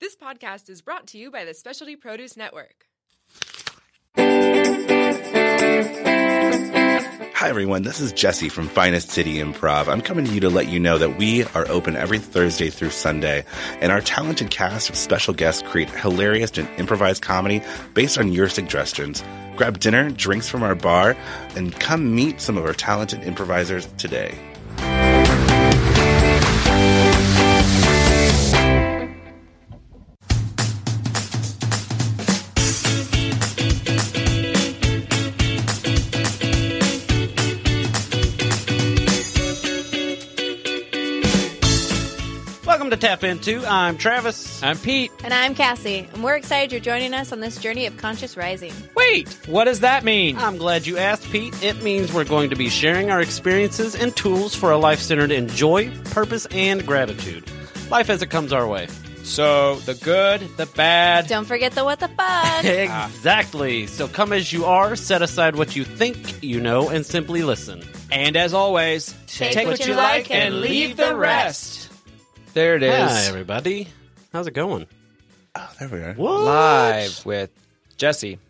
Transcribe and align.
This 0.00 0.14
podcast 0.14 0.70
is 0.70 0.80
brought 0.80 1.08
to 1.08 1.18
you 1.18 1.28
by 1.28 1.44
the 1.44 1.52
Specialty 1.52 1.96
Produce 1.96 2.36
Network. 2.36 2.86
Hi, 7.34 7.48
everyone. 7.48 7.82
This 7.82 7.98
is 7.98 8.12
Jesse 8.12 8.48
from 8.48 8.68
Finest 8.68 9.10
City 9.10 9.38
Improv. 9.38 9.88
I'm 9.88 10.00
coming 10.00 10.24
to 10.24 10.32
you 10.32 10.38
to 10.38 10.50
let 10.50 10.68
you 10.68 10.78
know 10.78 10.98
that 10.98 11.18
we 11.18 11.42
are 11.46 11.66
open 11.68 11.96
every 11.96 12.20
Thursday 12.20 12.70
through 12.70 12.90
Sunday, 12.90 13.44
and 13.80 13.90
our 13.90 14.00
talented 14.00 14.50
cast 14.50 14.88
of 14.88 14.94
special 14.94 15.34
guests 15.34 15.62
create 15.62 15.90
hilarious 15.90 16.56
and 16.58 16.68
improvised 16.78 17.22
comedy 17.22 17.60
based 17.94 18.18
on 18.18 18.32
your 18.32 18.48
suggestions. 18.48 19.24
Grab 19.56 19.80
dinner, 19.80 20.10
drinks 20.10 20.48
from 20.48 20.62
our 20.62 20.76
bar, 20.76 21.16
and 21.56 21.74
come 21.80 22.14
meet 22.14 22.40
some 22.40 22.56
of 22.56 22.64
our 22.64 22.72
talented 22.72 23.24
improvisers 23.24 23.86
today. 23.98 24.38
Tap 42.98 43.22
Into. 43.22 43.64
I'm 43.64 43.96
Travis. 43.96 44.62
I'm 44.62 44.76
Pete. 44.76 45.12
And 45.22 45.32
I'm 45.32 45.54
Cassie, 45.54 46.08
and 46.12 46.24
we're 46.24 46.36
excited 46.36 46.72
you're 46.72 46.80
joining 46.80 47.14
us 47.14 47.32
on 47.32 47.40
this 47.40 47.58
journey 47.58 47.86
of 47.86 47.96
conscious 47.96 48.36
rising. 48.36 48.72
Wait, 48.96 49.32
what 49.46 49.64
does 49.64 49.80
that 49.80 50.02
mean? 50.04 50.36
I'm 50.36 50.56
glad 50.56 50.86
you 50.86 50.98
asked, 50.98 51.30
Pete. 51.30 51.54
It 51.62 51.82
means 51.82 52.12
we're 52.12 52.24
going 52.24 52.50
to 52.50 52.56
be 52.56 52.68
sharing 52.68 53.10
our 53.10 53.20
experiences 53.20 53.94
and 53.94 54.14
tools 54.16 54.54
for 54.54 54.70
a 54.72 54.78
life 54.78 55.00
centered 55.00 55.30
in 55.30 55.48
joy, 55.48 55.90
purpose, 56.06 56.46
and 56.50 56.84
gratitude. 56.86 57.44
Life 57.90 58.10
as 58.10 58.20
it 58.20 58.30
comes 58.30 58.52
our 58.52 58.66
way. 58.66 58.88
So, 59.22 59.76
the 59.80 59.94
good, 59.94 60.40
the 60.56 60.66
bad. 60.66 61.26
Don't 61.26 61.44
forget 61.44 61.72
the 61.72 61.84
what 61.84 62.00
the 62.00 62.08
fuck. 62.08 62.64
Exactly. 62.64 63.86
So 63.86 64.08
come 64.08 64.32
as 64.32 64.52
you 64.52 64.64
are, 64.64 64.96
set 64.96 65.20
aside 65.20 65.56
what 65.56 65.76
you 65.76 65.84
think 65.84 66.42
you 66.42 66.60
know, 66.60 66.88
and 66.88 67.04
simply 67.04 67.42
listen. 67.42 67.82
And 68.10 68.36
as 68.36 68.54
always, 68.54 69.14
Take 69.26 69.66
what 69.66 69.86
you 69.86 69.94
like 69.94 70.30
and 70.30 70.60
leave 70.60 70.96
the 70.96 71.14
rest. 71.14 71.87
There 72.58 72.74
it 72.74 72.82
is. 72.82 72.90
Hi, 73.12 73.26
everybody. 73.28 73.86
How's 74.32 74.48
it 74.48 74.50
going? 74.50 74.88
Oh, 75.54 75.70
there 75.78 75.88
we 75.88 75.98
are. 76.00 76.14
What? 76.14 76.40
Live 76.40 77.24
with 77.24 77.50
Jesse. 77.96 78.40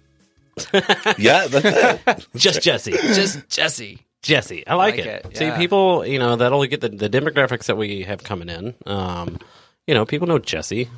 Yeah, 1.19 1.47
that's 1.47 2.06
it. 2.06 2.27
Just 2.34 2.62
Jesse. 2.62 2.92
Just 2.92 3.47
Jesse. 3.51 3.98
Jesse. 4.23 4.67
I 4.67 4.77
like, 4.77 4.97
Like 4.97 5.05
it. 5.05 5.27
it, 5.33 5.36
See, 5.36 5.51
people, 5.59 6.06
you 6.06 6.19
know, 6.19 6.36
that'll 6.36 6.64
get 6.64 6.81
the, 6.81 6.89
the 6.89 7.11
demographics 7.11 7.67
that 7.67 7.77
we 7.77 8.01
have 8.05 8.25
coming 8.25 8.48
in. 8.48 8.75
Um, 8.86 9.41
you 9.86 9.92
know, 9.92 10.06
people 10.06 10.27
know 10.27 10.39
Jesse. 10.39 10.89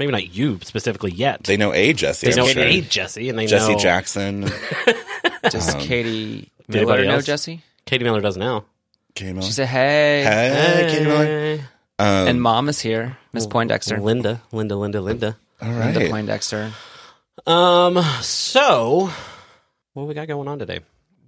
Maybe 0.00 0.10
not 0.10 0.34
you 0.34 0.58
specifically 0.64 1.12
yet. 1.12 1.44
They 1.44 1.56
know 1.56 1.72
a 1.72 1.92
Jesse. 1.92 2.26
They 2.26 2.32
I'm 2.32 2.38
know 2.38 2.46
sure. 2.52 2.62
a 2.64 2.80
Jesse, 2.80 3.28
and 3.28 3.38
they 3.38 3.46
Jesse 3.46 3.74
know 3.74 3.78
Jackson. 3.78 4.40
Does 5.44 5.72
Um, 5.72 5.80
Katie 5.82 6.50
anybody 6.68 7.02
Miller 7.02 7.04
know? 7.18 7.20
Jesse? 7.20 7.62
Katie 7.86 8.02
Miller 8.02 8.20
does 8.20 8.36
now. 8.36 8.64
Katie 9.14 9.34
Miller. 9.34 9.46
She 9.46 9.52
said, 9.52 9.68
hey. 9.68 10.24
Hey, 10.24 10.88
Katie 10.90 11.04
Miller. 11.04 11.60
Um, 12.00 12.28
And 12.28 12.40
mom 12.42 12.68
is 12.68 12.80
here, 12.80 13.16
Miss 13.32 13.46
Poindexter. 13.46 14.00
Linda, 14.00 14.40
Linda, 14.52 14.76
Linda, 14.76 15.00
Linda. 15.00 15.36
all 15.60 15.68
Linda. 15.68 16.08
Poindexter. 16.08 16.72
Um, 17.46 18.02
so 18.22 19.10
what 19.94 20.06
we 20.06 20.14
got 20.14 20.28
going 20.28 20.48
on 20.48 20.58
today? 20.58 20.80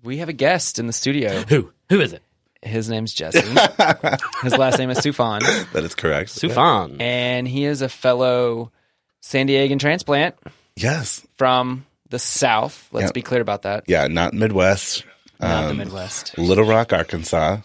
We 0.03 0.19
have 0.19 0.29
a 0.29 0.33
guest 0.33 0.79
in 0.79 0.87
the 0.87 0.93
studio. 0.93 1.43
Who? 1.49 1.71
Who 1.91 2.01
is 2.01 2.13
it? 2.13 2.23
His 2.63 2.89
name's 2.89 3.13
Jesse. 3.13 3.41
His 4.43 4.57
last 4.57 4.79
name 4.79 4.91
is 4.91 4.99
Sufan. 4.99 5.41
That 5.73 5.85
is 5.85 5.95
correct. 5.95 6.31
Sufan. 6.31 7.01
And 7.01 7.47
he 7.49 7.65
is 7.65 7.83
a 7.83 7.89
fellow 7.89 8.71
San 9.21 9.49
Diegan 9.49 9.79
transplant 9.81 10.37
Yes. 10.77 11.27
from 11.37 11.87
the 12.11 12.19
South. 12.19 12.89
Let's 12.93 13.07
Yeah. 13.09 13.13
be 13.13 13.23
clear 13.23 13.41
about 13.41 13.63
that. 13.63 13.85
Yeah, 13.89 14.07
not 14.07 14.33
Midwest. 14.33 15.05
Not 15.41 15.65
the 15.65 15.71
Um, 15.71 15.77
Midwest. 15.79 16.39
Little 16.39 16.65
Rock, 16.65 16.93
Arkansas. 16.93 17.59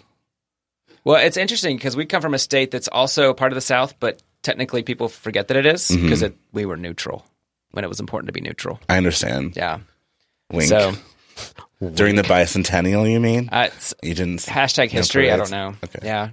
Well, 1.08 1.26
it's 1.26 1.38
interesting 1.38 1.78
because 1.78 1.96
we 1.96 2.06
come 2.06 2.22
from 2.22 2.34
a 2.34 2.40
state 2.40 2.70
that's 2.72 2.90
also 2.90 3.34
part 3.34 3.54
of 3.54 3.56
the 3.56 3.62
South, 3.62 3.98
but 4.02 4.22
technically 4.44 4.84
people 4.84 5.08
forget 5.08 5.48
that 5.48 5.56
it 5.56 5.66
is 5.66 5.88
Mm-hmm. 5.88 6.04
because 6.04 6.24
we 6.52 6.66
were 6.66 6.76
neutral 6.76 7.26
when 7.72 7.86
it 7.86 7.88
was 7.88 8.02
important 8.02 8.28
to 8.28 8.34
be 8.34 8.42
neutral. 8.42 8.80
I 8.90 8.98
understand. 8.98 9.56
Yeah. 9.56 9.80
Wink. 10.52 10.68
So 10.68 10.92
During 11.94 12.16
the 12.18 12.24
bicentennial, 12.24 13.10
you 13.10 13.22
mean? 13.22 13.48
uh, 13.54 13.70
it's 13.74 13.94
you 14.04 14.16
didn't. 14.16 14.40
hashtag 14.42 14.90
history. 14.90 15.32
I 15.32 15.38
don't 15.38 15.50
know. 15.52 15.76
Okay. 15.82 16.00
Yeah. 16.04 16.32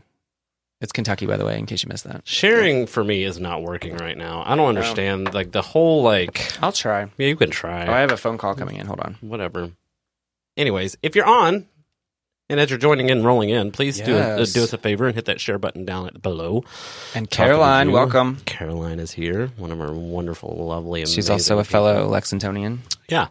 It's 0.80 0.90
Kentucky, 0.90 1.26
by 1.26 1.36
the 1.36 1.44
way, 1.46 1.56
in 1.56 1.66
case 1.66 1.84
you 1.84 1.88
missed 1.88 2.04
that. 2.04 2.26
Sharing 2.26 2.86
for 2.86 3.04
me 3.04 3.22
is 3.22 3.38
not 3.38 3.62
working 3.62 3.96
right 3.96 4.18
now. 4.18 4.42
I 4.44 4.56
don't 4.56 4.68
understand 4.68 5.32
like 5.32 5.52
the 5.52 5.62
whole 5.62 6.02
like. 6.02 6.50
I'll 6.60 6.72
try. 6.72 7.08
Yeah, 7.16 7.28
you 7.28 7.36
can 7.36 7.50
try. 7.50 7.86
Oh, 7.86 7.92
I 7.92 8.00
have 8.00 8.10
a 8.10 8.16
phone 8.16 8.38
call 8.38 8.56
coming 8.56 8.74
in. 8.76 8.86
Hold 8.86 8.98
on. 8.98 9.16
Whatever. 9.20 9.70
Anyways, 10.56 10.96
if 11.00 11.14
you're 11.14 11.26
on. 11.26 11.68
And 12.50 12.60
as 12.60 12.68
you're 12.68 12.78
joining 12.78 13.08
in, 13.08 13.24
rolling 13.24 13.48
in, 13.48 13.70
please 13.72 13.98
do 13.98 14.16
uh, 14.18 14.44
do 14.44 14.64
us 14.64 14.72
a 14.74 14.78
favor 14.78 15.06
and 15.06 15.14
hit 15.14 15.24
that 15.24 15.40
share 15.40 15.58
button 15.58 15.86
down 15.86 16.06
at 16.08 16.20
below. 16.20 16.62
And 17.14 17.30
Caroline, 17.30 17.90
welcome. 17.90 18.36
Caroline 18.44 19.00
is 19.00 19.12
here, 19.12 19.46
one 19.56 19.70
of 19.70 19.80
our 19.80 19.92
wonderful, 19.94 20.54
lovely, 20.66 21.00
amazing. 21.00 21.14
She's 21.14 21.30
also 21.30 21.58
a 21.58 21.62
people. 21.62 21.72
fellow 21.72 22.10
Lexingtonian. 22.10 22.80
Yeah. 23.08 23.28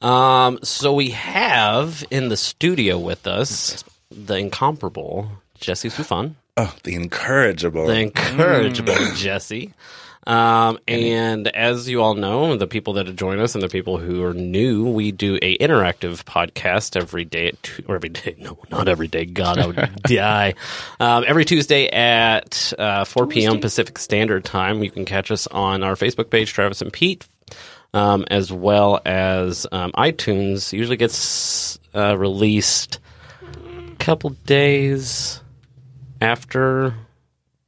Um, 0.00 0.60
so 0.62 0.92
we 0.92 1.10
have 1.10 2.04
in 2.12 2.28
the 2.28 2.36
studio 2.36 2.98
with 2.98 3.26
us 3.26 3.82
the 4.12 4.36
incomparable 4.36 5.28
Jesse 5.58 5.88
Sufan, 5.88 6.34
Oh, 6.56 6.72
the 6.84 6.94
incorrigible. 6.94 7.86
the 7.86 7.98
incorrigible 7.98 8.94
Jesse. 9.16 9.74
Um, 10.24 10.78
and 10.86 11.48
as 11.48 11.88
you 11.88 12.00
all 12.00 12.14
know, 12.14 12.56
the 12.56 12.68
people 12.68 12.92
that 12.94 13.06
have 13.06 13.16
joined 13.16 13.40
us 13.40 13.54
and 13.54 13.62
the 13.62 13.68
people 13.68 13.98
who 13.98 14.22
are 14.22 14.32
new, 14.34 14.88
we 14.88 15.10
do 15.10 15.36
a 15.42 15.58
interactive 15.58 16.22
podcast 16.24 16.96
every 16.96 17.24
day 17.24 17.48
at 17.48 17.62
two, 17.62 17.84
or 17.88 17.96
every 17.96 18.08
day. 18.08 18.36
No, 18.42 18.58
not 18.70 18.88
every 18.88 19.06
day. 19.06 19.24
God, 19.24 19.58
I 19.58 19.66
would 19.66 20.02
die. 20.02 20.54
Um, 20.98 21.24
every 21.26 21.44
Tuesday 21.44 21.86
at 21.88 22.72
uh, 22.76 23.04
4 23.04 23.26
p.m. 23.28 23.60
Pacific 23.60 23.98
Standard 23.98 24.44
Time. 24.44 24.82
You 24.82 24.90
can 24.90 25.04
catch 25.04 25.30
us 25.30 25.46
on 25.46 25.84
our 25.84 25.94
Facebook 25.94 26.28
page, 26.28 26.52
Travis 26.52 26.82
and 26.82 26.92
Pete, 26.92 27.24
um, 27.94 28.24
as 28.30 28.52
well 28.52 29.00
as 29.04 29.66
um, 29.70 29.92
iTunes. 29.92 30.72
Usually 30.72 30.96
gets 30.96 31.78
uh, 31.94 32.16
released 32.18 32.98
a 33.92 33.94
couple 33.96 34.30
days 34.46 35.40
after 36.20 36.94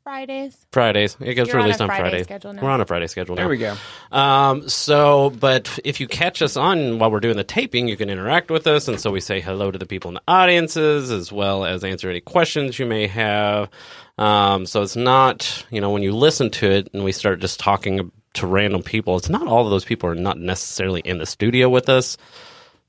Fridays. 0.04 0.66
Fridays. 0.70 1.16
It 1.19 1.34
gets 1.34 1.48
You're 1.48 1.56
on 1.56 1.62
released 1.65 1.81
a 1.81 1.84
on, 1.84 1.88
Friday 1.88 2.03
Friday. 2.03 2.22
schedule 2.25 2.53
now. 2.53 2.62
We're 2.62 2.70
on 2.70 2.81
a 2.82 2.84
Friday 2.84 3.06
schedule 3.06 3.37
now. 3.37 3.41
There 3.41 3.48
we 3.48 3.56
go. 3.56 3.75
Um, 4.12 4.69
so, 4.69 5.31
but 5.31 5.78
if 5.82 5.98
you 5.98 6.06
catch 6.06 6.42
us 6.42 6.59
on 6.59 6.98
while 6.98 7.10
we're 7.10 7.20
doing 7.20 7.38
the 7.38 7.42
taping, 7.44 7.88
you 7.88 7.97
can 7.97 8.10
interact 8.10 8.50
with 8.50 8.66
us, 8.66 8.87
and 8.87 9.00
so 9.00 9.10
we 9.10 9.20
say 9.20 9.41
hello 9.41 9.70
to 9.70 9.78
the 9.78 9.87
people 9.87 10.10
in 10.10 10.15
the 10.15 10.22
audiences 10.28 11.10
as 11.10 11.32
well 11.32 11.65
as 11.65 11.82
answer 11.84 12.10
any 12.10 12.20
questions 12.20 12.78
you 12.78 12.84
may 12.84 13.06
have. 13.06 13.70
Um, 14.19 14.66
so 14.66 14.82
it's 14.82 14.94
not, 14.94 15.65
you 15.70 15.81
know, 15.81 15.91
when 15.91 16.03
you 16.03 16.15
listen 16.15 16.50
to 16.50 16.71
it 16.71 16.91
and 16.92 17.03
we 17.03 17.10
start 17.12 17.41
just 17.41 17.59
talking 17.59 18.12
to 18.34 18.47
random 18.47 18.82
people, 18.82 19.16
it's 19.16 19.31
not 19.31 19.47
all 19.48 19.65
of 19.65 19.71
those 19.71 19.86
people 19.86 20.10
are 20.10 20.15
not 20.15 20.38
necessarily 20.38 21.00
in 21.00 21.16
the 21.16 21.26
studio 21.26 21.71
with 21.71 21.88
us, 21.88 22.19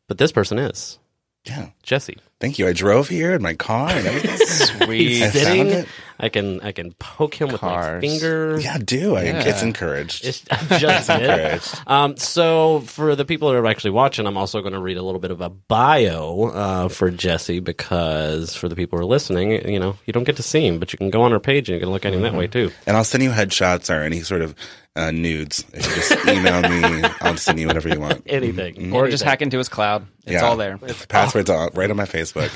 but 0.07 0.17
this 0.17 0.33
person 0.33 0.59
is 0.59 0.99
yeah. 1.45 1.69
Jesse. 1.81 2.17
Thank 2.41 2.59
you. 2.59 2.68
I 2.68 2.73
drove 2.73 3.07
here 3.07 3.34
in 3.34 3.41
my 3.41 3.53
car 3.53 3.90
and 3.90 4.06
everything. 4.06 4.38
Sweet. 4.85 5.23
I 5.23 5.29
found 5.31 5.69
it. 5.69 5.88
I 6.19 6.29
can 6.29 6.59
I 6.62 6.72
can 6.73 6.91
poke 6.94 7.34
him 7.35 7.47
with 7.50 7.62
my 7.62 7.69
Cars. 7.69 8.01
finger. 8.01 8.59
Yeah, 8.59 8.78
do. 8.78 9.16
I, 9.16 9.23
Yeah. 9.23 9.44
It's 9.46 9.63
encouraged. 9.63 10.25
It's 10.25 10.44
I 10.51 10.78
just 10.78 11.07
did. 11.09 11.22
encouraged. 11.22 11.81
Um, 11.88 12.18
so 12.18 12.81
for 12.81 13.16
the 13.16 13.24
people 13.25 13.50
that 13.51 13.57
are 13.57 13.66
actually 13.66 13.91
watching, 13.91 14.28
I'm 14.28 14.38
also 14.38 14.62
going 14.62 14.74
to 14.74 14.79
read 14.81 14.97
a 14.97 15.01
little 15.01 15.19
bit 15.19 15.31
of 15.31 15.40
a 15.41 15.50
bio 15.50 16.51
uh, 16.53 16.88
for 16.90 17.09
Jesse 17.09 17.59
because 17.62 18.53
for 18.53 18.68
the 18.69 18.75
people 18.75 19.00
who 19.00 19.03
are 19.03 19.07
listening, 19.09 19.51
you 19.69 19.79
know, 19.79 19.97
you 20.06 20.12
don't 20.13 20.25
get 20.25 20.35
to 20.38 20.44
see 20.44 20.66
him, 20.68 20.78
but 20.79 20.91
you 20.94 20.97
can 20.97 21.09
go 21.09 21.22
on 21.22 21.31
our 21.34 21.40
page 21.40 21.69
and 21.69 21.75
you 21.75 21.79
can 21.79 21.90
look 21.90 22.06
at 22.06 22.13
him 22.13 22.22
that 22.22 22.34
way 22.34 22.47
too. 22.47 22.72
And 22.85 22.95
I'll 22.97 23.03
send 23.06 23.24
you 23.24 23.31
headshots 23.31 23.90
or 23.94 24.01
any 24.03 24.22
sort 24.22 24.41
of 24.41 24.56
uh, 24.97 25.12
nudes. 25.12 25.66
If 25.74 25.85
you 25.88 25.95
just 25.95 26.27
email 26.27 26.62
me, 26.62 27.05
I'll 27.21 27.38
send 27.38 27.59
you 27.59 27.67
whatever 27.67 27.89
you 27.89 28.00
want. 28.00 28.23
Anything, 28.27 28.94
Or 28.94 29.07
just 29.09 29.23
hack 29.23 29.41
into 29.41 29.57
his 29.57 29.69
cloud. 29.69 30.06
It's 30.25 30.33
Yeah. 30.33 30.41
all 30.45 30.57
there. 30.57 30.77
It's 30.83 31.06
Passwords 31.07 31.50
all, 31.50 31.69
right 31.73 31.89
on 31.89 31.97
my 31.97 32.06
Facebook. 32.06 32.51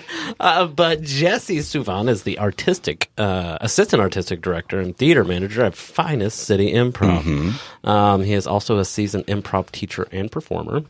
Uh, 0.38 0.66
but 0.66 1.00
Jesse 1.02 1.58
Suvan 1.58 2.08
is 2.10 2.24
the 2.24 2.38
artistic 2.38 3.10
uh, 3.16 3.56
assistant 3.60 4.02
artistic 4.02 4.42
director 4.42 4.80
and 4.80 4.94
theater 4.96 5.24
manager 5.24 5.64
at 5.64 5.74
Finest 5.74 6.40
City 6.40 6.72
Improv. 6.74 7.54
Um, 7.84 8.22
he 8.22 8.34
is 8.34 8.46
also 8.46 8.78
a 8.78 8.84
seasoned 8.84 9.26
improv 9.28 9.70
teacher 9.70 10.06
and 10.12 10.30
performer. 10.30 10.82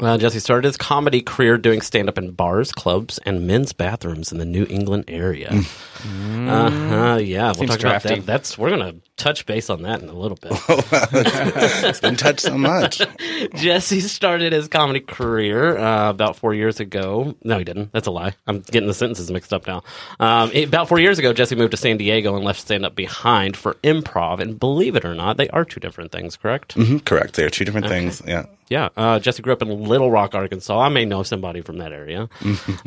Uh, 0.00 0.18
Jesse 0.18 0.40
started 0.40 0.66
his 0.66 0.76
comedy 0.76 1.20
career 1.20 1.56
doing 1.56 1.80
stand 1.82 2.08
up 2.08 2.18
in 2.18 2.32
bars, 2.32 2.72
clubs, 2.72 3.18
and 3.18 3.46
men's 3.46 3.72
bathrooms 3.72 4.32
in 4.32 4.38
the 4.38 4.44
New 4.44 4.66
England 4.68 5.04
area. 5.06 5.50
Uh-huh, 5.52 7.18
yeah, 7.22 7.46
we'll 7.46 7.54
Seems 7.54 7.70
talk 7.70 7.80
about 7.80 8.02
that. 8.02 8.26
That's 8.26 8.58
we're 8.58 8.70
gonna 8.70 8.94
touch 9.16 9.46
base 9.46 9.70
on 9.70 9.82
that 9.82 10.02
in 10.02 10.08
a 10.08 10.12
little 10.12 10.36
bit. 10.40 10.52
it's 10.68 12.00
been 12.00 12.16
touched 12.16 12.40
so 12.40 12.58
much. 12.58 13.00
Jesse 13.54 14.00
started 14.00 14.52
his 14.52 14.68
comedy 14.68 15.00
career 15.00 15.76
uh, 15.78 16.10
about 16.10 16.36
four 16.36 16.52
years 16.54 16.80
ago. 16.80 17.34
No, 17.44 17.58
he 17.58 17.64
didn't. 17.64 17.92
That's 17.92 18.06
a 18.06 18.10
lie. 18.10 18.34
I'm 18.46 18.60
getting 18.60 18.88
the 18.88 18.94
sentences 18.94 19.30
mixed 19.30 19.52
up 19.52 19.66
now. 19.66 19.82
Um, 20.20 20.50
it- 20.52 20.68
about 20.68 20.88
four 20.88 20.98
years 20.98 21.18
ago, 21.18 21.32
Jesse 21.32 21.54
moved 21.54 21.70
to 21.72 21.76
San 21.76 21.96
Diego 21.96 22.34
and 22.34 22.44
left 22.44 22.60
stand 22.60 22.84
up 22.84 22.94
behind 22.96 23.56
for 23.56 23.74
improv. 23.84 24.40
And 24.40 24.58
believe 24.58 24.96
it 24.96 25.04
or 25.04 25.14
not, 25.14 25.36
they 25.36 25.48
are 25.50 25.64
two 25.64 25.80
different 25.80 26.10
things, 26.12 26.36
correct? 26.36 26.74
Mhm, 26.76 27.04
correct. 27.04 27.34
They 27.34 27.44
are 27.44 27.50
two 27.50 27.64
different 27.64 27.86
things. 27.88 28.20
Yeah. 28.26 28.46
Yeah. 28.70 28.88
Uh, 28.96 29.18
Jesse 29.20 29.42
grew 29.42 29.52
up 29.52 29.60
in 29.60 29.84
Little 29.84 30.10
Rock, 30.10 30.34
Arkansas. 30.34 30.80
I 30.80 30.88
may 30.88 31.04
know 31.04 31.22
somebody 31.22 31.60
from 31.60 31.78
that 31.78 31.92
area, 31.92 32.30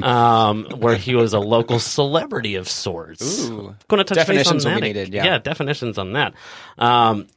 um, 0.02 0.66
where 0.80 0.96
he 0.96 1.14
was 1.16 1.34
a 1.34 1.40
local 1.40 1.78
celebrity 1.80 2.56
of 2.56 2.68
sorts. 2.68 3.48
Ooh. 3.48 3.76
Going 3.88 4.00
to 4.00 4.04
touch 4.04 4.16
Definitions 4.18 4.64
base 4.64 4.66
on 4.66 4.72
will 4.74 4.80
that. 4.80 4.82
be 4.82 4.88
needed, 4.94 5.14
yeah. 5.14 5.38
definitions 5.38 6.00
on 6.00 6.14
that. 6.14 6.17
Um, 6.78 7.28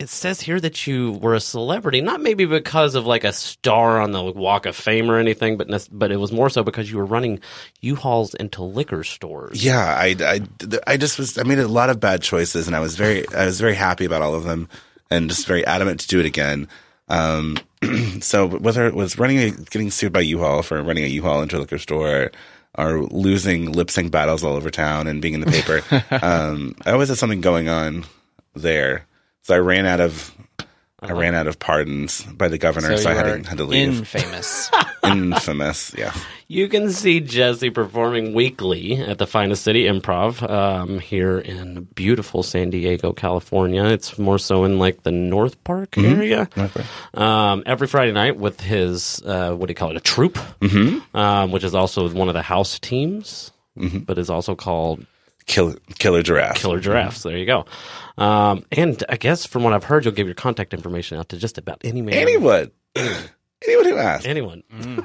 it 0.00 0.08
says 0.08 0.40
here 0.40 0.58
that 0.58 0.86
you 0.86 1.12
were 1.12 1.34
a 1.34 1.40
celebrity, 1.40 2.00
not 2.00 2.20
maybe 2.20 2.44
because 2.46 2.96
of 2.96 3.06
like 3.06 3.22
a 3.22 3.32
star 3.32 4.00
on 4.00 4.10
the 4.10 4.22
Walk 4.22 4.66
of 4.66 4.74
Fame 4.74 5.10
or 5.10 5.18
anything, 5.18 5.56
but 5.56 5.68
nes- 5.68 5.88
but 5.88 6.10
it 6.10 6.16
was 6.16 6.32
more 6.32 6.50
so 6.50 6.64
because 6.64 6.90
you 6.90 6.98
were 6.98 7.06
running 7.06 7.40
U-Hauls 7.80 8.34
into 8.34 8.62
liquor 8.64 9.04
stores. 9.04 9.64
Yeah, 9.64 9.78
I, 9.78 10.16
I, 10.20 10.40
I 10.86 10.96
just 10.96 11.18
was. 11.18 11.38
I 11.38 11.44
made 11.44 11.60
a 11.60 11.68
lot 11.68 11.90
of 11.90 12.00
bad 12.00 12.22
choices, 12.22 12.66
and 12.66 12.74
I 12.74 12.80
was 12.80 12.96
very, 12.96 13.28
I 13.34 13.46
was 13.46 13.60
very 13.60 13.74
happy 13.74 14.04
about 14.04 14.20
all 14.20 14.34
of 14.34 14.44
them, 14.44 14.68
and 15.10 15.30
just 15.30 15.46
very 15.46 15.64
adamant 15.64 16.00
to 16.00 16.08
do 16.08 16.18
it 16.18 16.26
again. 16.26 16.68
Um, 17.08 17.56
so 18.20 18.48
whether 18.48 18.86
it 18.88 18.94
was 18.94 19.16
running, 19.16 19.38
a, 19.38 19.50
getting 19.52 19.92
sued 19.92 20.12
by 20.12 20.20
U-Haul 20.20 20.62
for 20.62 20.82
running 20.82 21.04
a 21.04 21.08
U-Haul 21.08 21.42
into 21.42 21.56
a 21.56 21.60
liquor 21.60 21.78
store, 21.78 22.32
or 22.76 23.04
losing 23.04 23.70
lip 23.70 23.92
sync 23.92 24.10
battles 24.10 24.42
all 24.42 24.56
over 24.56 24.70
town 24.70 25.06
and 25.06 25.22
being 25.22 25.34
in 25.34 25.40
the 25.40 25.52
paper, 25.52 25.82
um, 26.22 26.74
I 26.84 26.90
always 26.90 27.10
had 27.10 27.18
something 27.18 27.40
going 27.40 27.68
on 27.68 28.04
there. 28.54 29.06
So 29.42 29.54
I 29.54 29.58
ran 29.58 29.86
out 29.86 30.00
of, 30.00 30.34
I 31.00 31.12
ran 31.12 31.34
out 31.34 31.46
of 31.46 31.58
pardons 31.58 32.24
by 32.24 32.48
the 32.48 32.56
governor, 32.56 32.96
so, 32.96 33.10
I 33.10 33.14
had 33.14 33.44
to, 33.44 33.48
had 33.48 33.58
to 33.58 33.64
leave. 33.64 33.98
Infamous. 33.98 34.70
Infamous, 35.04 35.94
yeah. 35.98 36.14
You 36.48 36.68
can 36.68 36.90
see 36.90 37.20
Jesse 37.20 37.70
performing 37.70 38.32
weekly 38.32 38.96
at 38.96 39.18
the 39.18 39.26
Finest 39.26 39.64
City 39.64 39.84
Improv 39.84 40.48
um, 40.48 40.98
here 40.98 41.38
in 41.38 41.84
beautiful 41.94 42.42
San 42.42 42.70
Diego, 42.70 43.12
California. 43.12 43.84
It's 43.84 44.18
more 44.18 44.38
so 44.38 44.64
in 44.64 44.78
like 44.78 45.02
the 45.02 45.10
North 45.10 45.62
Park 45.64 45.98
area. 45.98 46.48
Um, 47.12 47.62
every 47.66 47.86
Friday 47.86 48.12
night 48.12 48.36
with 48.36 48.60
his, 48.60 49.22
uh, 49.26 49.54
what 49.54 49.66
do 49.66 49.70
you 49.72 49.76
call 49.76 49.90
it, 49.90 49.96
a 49.96 50.00
troupe, 50.00 50.38
mm-hmm. 50.60 51.16
um, 51.16 51.50
which 51.50 51.64
is 51.64 51.74
also 51.74 52.08
one 52.10 52.28
of 52.28 52.34
the 52.34 52.42
house 52.42 52.78
teams, 52.78 53.52
but 54.06 54.18
is 54.18 54.30
also 54.30 54.54
called 54.54 55.04
Kill, 55.46 55.74
killer 55.98 56.22
giraffe. 56.22 56.56
Killer 56.56 56.80
Giraffes. 56.80 57.22
There 57.22 57.36
you 57.36 57.46
go. 57.46 57.66
Um, 58.16 58.64
and 58.72 59.02
I 59.08 59.16
guess 59.16 59.44
from 59.44 59.62
what 59.62 59.72
I've 59.72 59.84
heard, 59.84 60.04
you'll 60.04 60.14
give 60.14 60.26
your 60.26 60.34
contact 60.34 60.72
information 60.72 61.18
out 61.18 61.28
to 61.30 61.36
just 61.36 61.58
about 61.58 61.80
any 61.84 62.00
man. 62.02 62.14
Anyone, 62.14 62.70
anyone 62.96 63.84
who 63.84 63.96
asks. 63.98 64.26
Anyone. 64.26 64.62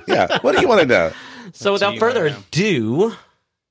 Yeah. 0.08 0.40
What 0.42 0.56
do 0.56 0.62
you 0.62 0.68
want 0.68 0.82
to 0.82 0.88
know? 0.88 1.12
So 1.54 1.74
without 1.74 1.98
further 1.98 2.28
ado, 2.28 3.16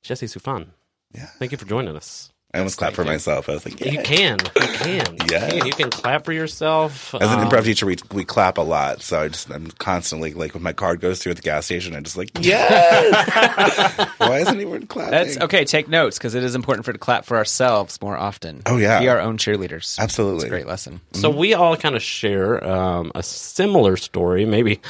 Jesse 0.03 0.27
Sufan. 0.27 0.69
Yeah. 1.15 1.27
Thank 1.39 1.53
you 1.53 1.59
for 1.59 1.65
joining 1.67 1.97
us. 1.97 2.33
I 2.55 2.59
almost 2.61 2.79
clapped 2.79 2.97
for 2.97 3.05
myself. 3.05 3.51
I 3.51 3.53
was 3.53 3.67
like, 3.67 3.79
You 3.85 3.93
yeah. 3.93 4.03
can. 4.03 4.39
You 4.57 4.63
can. 4.63 5.13
You 5.13 5.19
Yes. 5.31 5.53
can. 5.53 5.67
You 5.67 5.73
can 5.73 5.91
clap 5.91 6.25
for 6.25 6.33
yourself. 6.33 7.15
As 7.15 7.31
an 7.31 7.41
Um, 7.41 7.49
improv 7.51 7.65
teacher, 7.65 7.85
we 7.85 7.97
we 8.11 8.25
clap 8.25 8.57
a 8.57 8.63
lot. 8.63 9.03
So 9.03 9.21
I 9.21 9.29
just 9.29 9.51
I'm 9.51 9.71
constantly 9.73 10.33
like 10.33 10.55
when 10.55 10.63
my 10.63 10.73
card 10.73 11.01
goes 11.01 11.23
through 11.23 11.33
at 11.33 11.37
the 11.37 11.43
gas 11.43 11.67
station, 11.67 11.95
I'm 11.95 12.05
just 12.05 12.17
like, 12.17 12.31
yes. 12.41 14.11
Why 14.19 14.39
isn't 14.39 14.55
anyone 14.55 14.87
clapping? 14.87 15.11
That's 15.11 15.37
okay. 15.39 15.67
Take 15.67 15.89
notes 15.89 16.17
because 16.17 16.35
it 16.35 16.43
is 16.43 16.55
important 16.55 16.87
for 16.87 16.93
to 16.95 16.99
clap 16.99 17.27
for 17.27 17.37
ourselves 17.37 18.01
more 18.01 18.17
often. 18.17 18.63
Oh, 18.65 18.79
yeah. 18.79 18.99
be 19.01 19.09
our 19.11 19.21
own 19.21 19.37
cheerleaders. 19.37 19.99
Absolutely. 19.99 20.37
it's 20.37 20.45
a 20.45 20.49
great 20.49 20.67
lesson. 20.67 21.03
So 21.13 21.29
we 21.29 21.53
all 21.53 21.77
kind 21.77 21.97
of 21.97 22.03
share 22.03 22.65
um, 22.67 23.13
a 23.15 23.23
similar 23.23 23.99
story, 23.99 24.47
maybe 24.47 24.81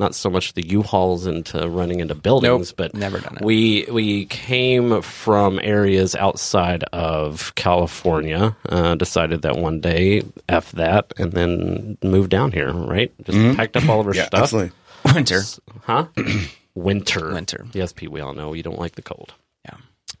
not 0.00 0.14
so 0.16 0.28
much 0.28 0.54
the 0.54 0.66
U-Hauls 0.66 1.26
into 1.26 1.68
running 1.68 2.00
into 2.00 2.16
buildings, 2.16 2.70
Nope, 2.70 2.76
but 2.76 2.94
never 2.94 3.20
done 3.20 3.36
it. 3.36 3.44
We 3.44 3.86
we 3.92 4.24
came 4.26 5.00
from 5.02 5.60
areas 5.62 6.16
outside 6.16 6.82
of 6.92 7.54
California. 7.54 8.56
Uh, 8.68 8.96
decided 8.96 9.42
that 9.42 9.56
one 9.56 9.80
day, 9.80 10.22
f 10.48 10.72
that, 10.72 11.12
and 11.18 11.30
then 11.32 11.98
moved 12.02 12.30
down 12.30 12.50
here. 12.50 12.72
Right, 12.72 13.12
just 13.24 13.56
packed 13.56 13.76
up 13.76 13.88
all 13.88 14.00
of 14.00 14.06
our 14.08 14.12
Mm-hmm. 14.12 14.18
Yeah, 14.18 14.26
stuff. 14.26 14.42
absolutely. 14.42 14.72
Winter. 15.14 15.42
Huh? 15.82 16.06
Winter. 16.74 17.32
Winter. 17.32 17.66
Yes, 17.72 17.92
Pete. 17.92 18.10
We 18.10 18.20
all 18.20 18.32
know 18.34 18.52
you 18.54 18.62
don't 18.62 18.78
like 18.78 18.94
the 18.96 19.02
cold. 19.02 19.34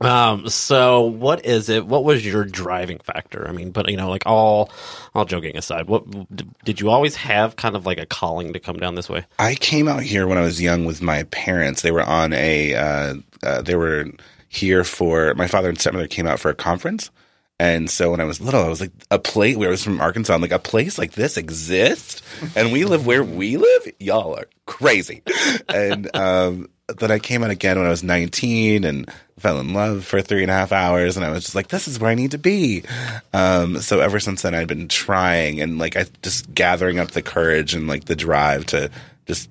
Um, 0.00 0.48
so 0.48 1.02
what 1.02 1.44
is 1.44 1.68
it? 1.68 1.86
What 1.86 2.04
was 2.04 2.24
your 2.24 2.44
driving 2.44 2.98
factor? 2.98 3.46
I 3.46 3.52
mean, 3.52 3.70
but 3.70 3.90
you 3.90 3.96
know, 3.96 4.08
like 4.08 4.22
all, 4.26 4.70
all 5.14 5.24
joking 5.24 5.56
aside, 5.56 5.88
what 5.88 6.04
did 6.64 6.80
you 6.80 6.90
always 6.90 7.16
have 7.16 7.56
kind 7.56 7.76
of 7.76 7.84
like 7.84 7.98
a 7.98 8.06
calling 8.06 8.52
to 8.54 8.60
come 8.60 8.76
down 8.78 8.94
this 8.94 9.08
way? 9.08 9.26
I 9.38 9.54
came 9.54 9.88
out 9.88 10.02
here 10.02 10.26
when 10.26 10.38
I 10.38 10.42
was 10.42 10.60
young 10.60 10.84
with 10.86 11.02
my 11.02 11.24
parents. 11.24 11.82
They 11.82 11.90
were 11.90 12.02
on 12.02 12.32
a, 12.32 12.74
uh, 12.74 13.14
uh, 13.42 13.62
they 13.62 13.76
were 13.76 14.06
here 14.48 14.84
for, 14.84 15.34
my 15.34 15.46
father 15.46 15.68
and 15.68 15.78
stepmother 15.78 16.08
came 16.08 16.26
out 16.26 16.40
for 16.40 16.50
a 16.50 16.54
conference. 16.54 17.10
And 17.60 17.90
so 17.90 18.10
when 18.10 18.20
I 18.20 18.24
was 18.24 18.40
little, 18.40 18.64
I 18.64 18.68
was 18.68 18.80
like, 18.80 18.92
a 19.10 19.18
place 19.18 19.54
where 19.54 19.68
I 19.68 19.70
was 19.70 19.84
from 19.84 20.00
Arkansas. 20.00 20.32
I'm 20.32 20.40
like, 20.40 20.50
a 20.50 20.58
place 20.58 20.96
like 20.98 21.12
this 21.12 21.36
exists, 21.36 22.22
and 22.56 22.72
we 22.72 22.86
live 22.86 23.04
where 23.04 23.22
we 23.22 23.58
live. 23.58 23.92
Y'all 23.98 24.34
are 24.34 24.46
crazy. 24.64 25.22
And 25.68 26.14
um, 26.16 26.68
then 26.98 27.10
I 27.10 27.18
came 27.18 27.42
out 27.42 27.50
again 27.50 27.76
when 27.76 27.86
I 27.86 27.90
was 27.90 28.02
19 28.02 28.84
and 28.84 29.10
fell 29.38 29.58
in 29.58 29.72
love 29.72 30.04
for 30.04 30.20
three 30.20 30.42
and 30.42 30.50
a 30.50 30.54
half 30.54 30.72
hours, 30.72 31.16
and 31.16 31.24
I 31.24 31.30
was 31.30 31.44
just 31.44 31.54
like, 31.54 31.68
this 31.68 31.88
is 31.88 31.98
where 31.98 32.10
I 32.10 32.14
need 32.14 32.32
to 32.32 32.38
be. 32.38 32.84
Um, 33.32 33.80
so 33.80 34.00
ever 34.00 34.20
since 34.20 34.42
then, 34.42 34.54
I'd 34.54 34.68
been 34.68 34.88
trying 34.88 35.60
and 35.60 35.78
like 35.78 35.96
I 35.96 36.06
just 36.22 36.52
gathering 36.54 36.98
up 36.98 37.12
the 37.12 37.22
courage 37.22 37.74
and 37.74 37.88
like 37.88 38.04
the 38.04 38.16
drive 38.16 38.66
to 38.66 38.90
just 39.26 39.48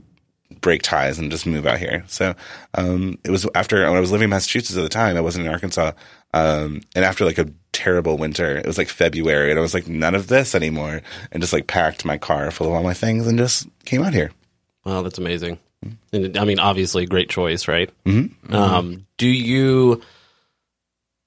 break 0.62 0.82
ties 0.82 1.18
and 1.20 1.32
just 1.32 1.46
move 1.46 1.66
out 1.66 1.80
here. 1.80 2.04
So 2.08 2.36
um, 2.76 3.18
it 3.24 3.32
was 3.32 3.48
after 3.56 3.86
when 3.86 3.96
I 3.96 4.00
was 4.00 4.12
living 4.12 4.26
in 4.26 4.30
Massachusetts 4.30 4.78
at 4.78 4.82
the 4.84 4.90
time. 4.90 5.18
I 5.18 5.22
wasn't 5.22 5.46
in 5.46 5.52
Arkansas, 5.52 5.92
um, 6.34 6.82
and 6.96 7.06
after 7.06 7.26
like 7.26 7.38
a 7.38 7.50
terrible 7.72 8.18
winter, 8.18 8.58
it 8.58 8.66
was 8.66 8.78
like 8.78 8.90
February, 8.90 9.50
and 9.50 9.60
I 9.60 9.62
was 9.62 9.74
like 9.74 9.88
none 9.88 10.16
of 10.16 10.28
this 10.28 10.56
anymore, 10.56 11.02
and 11.32 11.42
just 11.42 11.54
like 11.54 11.68
packed 11.68 12.06
my 12.06 12.18
car 12.18 12.52
full 12.52 12.68
of 12.68 12.74
all 12.74 12.84
my 12.84 12.94
things 12.94 13.28
and 13.28 13.38
just 13.38 13.68
came 13.86 14.04
out 14.04 14.14
here. 14.14 14.32
Wow, 14.86 15.02
that's 15.02 15.18
amazing. 15.18 15.60
And, 16.12 16.38
I 16.38 16.46
mean, 16.46 16.60
obviously, 16.60 17.06
great 17.06 17.30
choice, 17.30 17.68
right? 17.68 17.90
Mm-hmm. 18.06 18.54
Um, 18.54 19.06
do 19.18 19.28
you? 19.28 20.02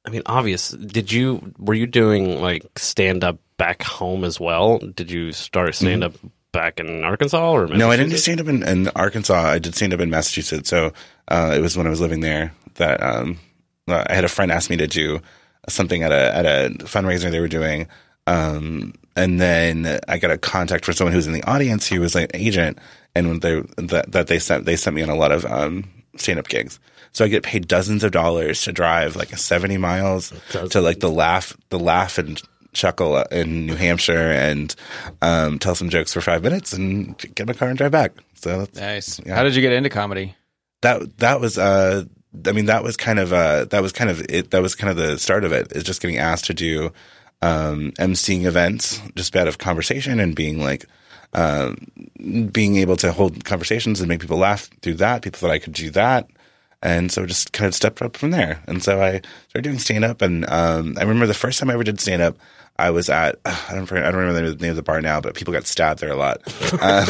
I 0.04 0.10
mean, 0.10 0.22
obvious. 0.26 0.70
Did 0.70 1.12
you? 1.12 1.54
Were 1.58 1.74
you 1.74 1.86
doing 1.86 2.40
like 2.40 2.66
stand 2.76 3.24
up 3.24 3.38
back 3.56 3.82
home 3.82 4.24
as 4.24 4.40
well? 4.40 4.78
Did 4.78 5.10
you 5.10 5.32
start 5.32 5.74
stand 5.74 6.04
up 6.04 6.14
back 6.52 6.78
in 6.78 7.02
Arkansas 7.02 7.50
or 7.50 7.66
No, 7.66 7.90
I 7.90 7.96
didn't 7.96 8.10
do 8.10 8.18
stand 8.18 8.40
up 8.40 8.46
in, 8.46 8.62
in 8.62 8.88
Arkansas. 8.88 9.34
I 9.34 9.58
did 9.58 9.74
stand 9.74 9.94
up 9.94 10.00
in 10.00 10.10
Massachusetts. 10.10 10.68
So 10.68 10.92
uh, 11.28 11.54
it 11.56 11.60
was 11.60 11.76
when 11.76 11.86
I 11.86 11.90
was 11.90 12.00
living 12.00 12.20
there 12.20 12.52
that 12.74 13.02
um, 13.02 13.38
uh, 13.88 14.04
I 14.06 14.14
had 14.14 14.24
a 14.24 14.28
friend 14.28 14.52
ask 14.52 14.70
me 14.70 14.76
to 14.76 14.86
do 14.86 15.20
something 15.68 16.02
at 16.02 16.12
a 16.12 16.36
at 16.36 16.46
a 16.46 16.70
fundraiser 16.84 17.30
they 17.30 17.40
were 17.40 17.48
doing, 17.48 17.88
um, 18.26 18.94
and 19.16 19.40
then 19.40 20.00
I 20.08 20.18
got 20.18 20.30
a 20.30 20.38
contact 20.38 20.84
for 20.84 20.92
someone 20.92 21.12
who 21.12 21.18
was 21.18 21.26
in 21.26 21.32
the 21.32 21.44
audience 21.44 21.88
who 21.88 22.00
was 22.00 22.14
like 22.14 22.34
an 22.34 22.40
agent, 22.40 22.78
and 23.14 23.28
when 23.28 23.40
they 23.40 23.60
that, 23.76 24.12
that 24.12 24.26
they 24.26 24.38
sent 24.38 24.64
they 24.64 24.76
sent 24.76 24.96
me 24.96 25.02
on 25.02 25.08
a 25.08 25.14
lot 25.16 25.32
of 25.32 25.44
um, 25.46 25.84
stand 26.16 26.38
up 26.38 26.48
gigs. 26.48 26.78
So 27.12 27.24
I 27.24 27.28
get 27.28 27.42
paid 27.42 27.68
dozens 27.68 28.04
of 28.04 28.12
dollars 28.12 28.62
to 28.62 28.72
drive 28.72 29.16
like 29.16 29.36
70 29.36 29.76
miles 29.76 30.32
to 30.70 30.80
like 30.80 31.00
the 31.00 31.10
laugh 31.10 31.54
the 31.68 31.78
laugh 31.78 32.16
and 32.16 32.40
chuckle 32.72 33.18
in 33.30 33.66
New 33.66 33.74
Hampshire 33.74 34.30
and 34.32 34.74
um, 35.20 35.58
tell 35.58 35.74
some 35.74 35.90
jokes 35.90 36.14
for 36.14 36.22
five 36.22 36.42
minutes 36.42 36.72
and 36.72 37.18
get 37.18 37.40
in 37.40 37.46
my 37.48 37.52
car 37.52 37.68
and 37.68 37.76
drive 37.76 37.90
back. 37.92 38.12
So 38.34 38.60
that's, 38.60 38.78
Nice. 38.78 39.20
Yeah. 39.26 39.34
How 39.36 39.42
did 39.42 39.54
you 39.54 39.60
get 39.60 39.72
into 39.74 39.90
comedy? 39.90 40.34
that 40.80 41.18
that 41.18 41.40
was 41.40 41.58
uh 41.58 42.02
I 42.46 42.52
mean 42.52 42.64
that 42.66 42.82
was 42.82 42.96
kind 42.96 43.18
of 43.20 43.32
uh 43.32 43.66
that 43.66 43.82
was 43.82 43.92
kind 43.92 44.10
of 44.10 44.20
it 44.28 44.50
that 44.50 44.62
was 44.62 44.74
kind 44.74 44.90
of 44.90 44.96
the 44.96 45.18
start 45.18 45.44
of 45.44 45.52
it 45.52 45.70
is 45.72 45.84
just 45.84 46.00
getting 46.00 46.16
asked 46.18 46.46
to 46.46 46.54
do 46.54 46.92
um 47.40 47.92
emceeing 47.98 48.46
events 48.46 49.00
just 49.14 49.36
out 49.36 49.46
of 49.48 49.58
conversation 49.58 50.18
and 50.18 50.34
being 50.34 50.58
like 50.60 50.86
um 51.34 51.76
being 52.52 52.76
able 52.76 52.96
to 52.96 53.12
hold 53.12 53.44
conversations 53.44 54.00
and 54.00 54.08
make 54.08 54.20
people 54.20 54.36
laugh 54.38 54.68
through 54.82 54.94
that 54.94 55.22
people 55.22 55.38
thought 55.38 55.50
I 55.50 55.58
could 55.58 55.72
do 55.72 55.90
that. 55.90 56.28
And 56.84 57.12
so 57.12 57.24
just 57.26 57.52
kind 57.52 57.68
of 57.68 57.74
stepped 57.74 58.02
up 58.02 58.16
from 58.16 58.32
there. 58.32 58.60
And 58.66 58.82
so 58.82 59.00
I 59.00 59.20
started 59.48 59.62
doing 59.62 59.78
stand 59.78 60.04
up 60.04 60.20
and 60.22 60.48
um 60.50 60.94
I 60.98 61.02
remember 61.02 61.26
the 61.26 61.34
first 61.34 61.58
time 61.58 61.70
I 61.70 61.74
ever 61.74 61.84
did 61.84 62.00
stand 62.00 62.22
up 62.22 62.36
I 62.78 62.90
was 62.90 63.08
at 63.08 63.38
I 63.44 63.74
don't 63.74 63.90
I 63.92 64.10
don't 64.10 64.16
remember 64.16 64.50
the 64.50 64.56
name 64.56 64.70
of 64.70 64.76
the 64.76 64.82
bar 64.82 65.00
now 65.00 65.20
but 65.20 65.34
people 65.34 65.54
got 65.54 65.66
stabbed 65.66 66.00
there 66.00 66.10
a 66.12 66.16
lot. 66.16 66.42
Uh, 66.80 67.06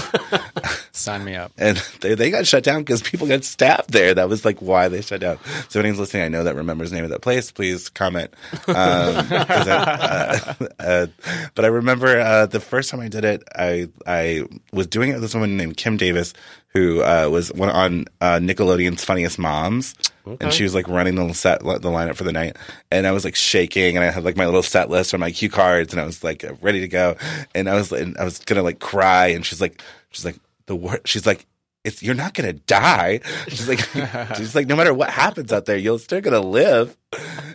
Sign 0.94 1.24
me 1.24 1.34
up. 1.36 1.52
and 1.56 1.76
they, 2.00 2.14
they 2.14 2.30
got 2.30 2.46
shut 2.46 2.62
down 2.64 2.80
because 2.82 3.00
people 3.02 3.26
got 3.26 3.44
stabbed 3.44 3.90
there. 3.92 4.12
That 4.14 4.28
was 4.28 4.44
like 4.44 4.58
why 4.60 4.88
they 4.88 5.00
shut 5.00 5.20
down. 5.22 5.38
So 5.70 5.80
anyone's 5.80 5.98
listening, 6.00 6.22
I 6.24 6.28
know 6.28 6.44
that 6.44 6.54
remembers 6.54 6.90
the 6.90 6.96
name 6.96 7.04
of 7.04 7.10
that 7.10 7.22
place. 7.22 7.50
Please 7.50 7.88
comment. 7.88 8.32
Um, 8.68 8.74
I- 8.76 10.54
uh, 10.58 10.66
uh, 10.78 11.06
but 11.54 11.64
I 11.64 11.68
remember 11.68 12.20
uh, 12.20 12.46
the 12.46 12.60
first 12.60 12.90
time 12.90 13.00
I 13.00 13.08
did 13.08 13.24
it, 13.24 13.42
I 13.56 13.88
I 14.06 14.44
was 14.72 14.86
doing 14.86 15.10
it 15.10 15.14
with 15.14 15.22
this 15.22 15.34
woman 15.34 15.56
named 15.56 15.76
Kim 15.76 15.96
Davis, 15.96 16.34
who 16.68 17.02
uh, 17.02 17.28
was 17.30 17.52
one 17.52 17.70
on 17.70 18.04
uh, 18.20 18.38
Nickelodeon's 18.38 19.04
Funniest 19.04 19.38
Moms. 19.38 19.94
And 20.40 20.52
she 20.52 20.62
was 20.62 20.72
like 20.74 20.86
running 20.86 21.16
the 21.16 21.32
set, 21.32 21.60
the 21.64 21.80
lineup 21.80 22.14
for 22.14 22.22
the 22.24 22.30
night, 22.32 22.56
and 22.92 23.08
I 23.08 23.12
was 23.12 23.24
like 23.24 23.34
shaking, 23.34 23.96
and 23.96 24.04
I 24.04 24.10
had 24.10 24.22
like 24.22 24.36
my 24.36 24.44
little 24.44 24.62
set 24.62 24.88
list 24.88 25.14
on 25.14 25.20
my 25.20 25.32
cue 25.32 25.48
cards, 25.50 25.92
and 25.92 26.00
I 26.00 26.04
was 26.04 26.22
like 26.22 26.44
ready 26.60 26.78
to 26.80 26.86
go, 26.88 27.16
and 27.56 27.68
I 27.68 27.74
was, 27.74 27.90
and 27.90 28.16
I 28.18 28.24
was 28.24 28.38
gonna 28.38 28.62
like 28.62 28.78
cry, 28.78 29.28
and 29.28 29.44
she's 29.44 29.60
like, 29.60 29.82
she's 30.12 30.24
like 30.24 30.36
the 30.66 30.76
word, 30.76 31.00
she's 31.06 31.26
like, 31.26 31.46
it's 31.84 32.02
you're 32.02 32.14
not 32.14 32.34
gonna 32.34 32.52
die. 32.52 33.20
She's 33.48 33.68
like, 33.68 33.80
she's 34.36 34.54
like, 34.54 34.68
no 34.68 34.76
matter 34.76 34.94
what 34.94 35.10
happens 35.10 35.52
out 35.52 35.64
there, 35.66 35.76
you're 35.76 35.98
still 35.98 36.20
gonna 36.20 36.38
live. 36.40 36.96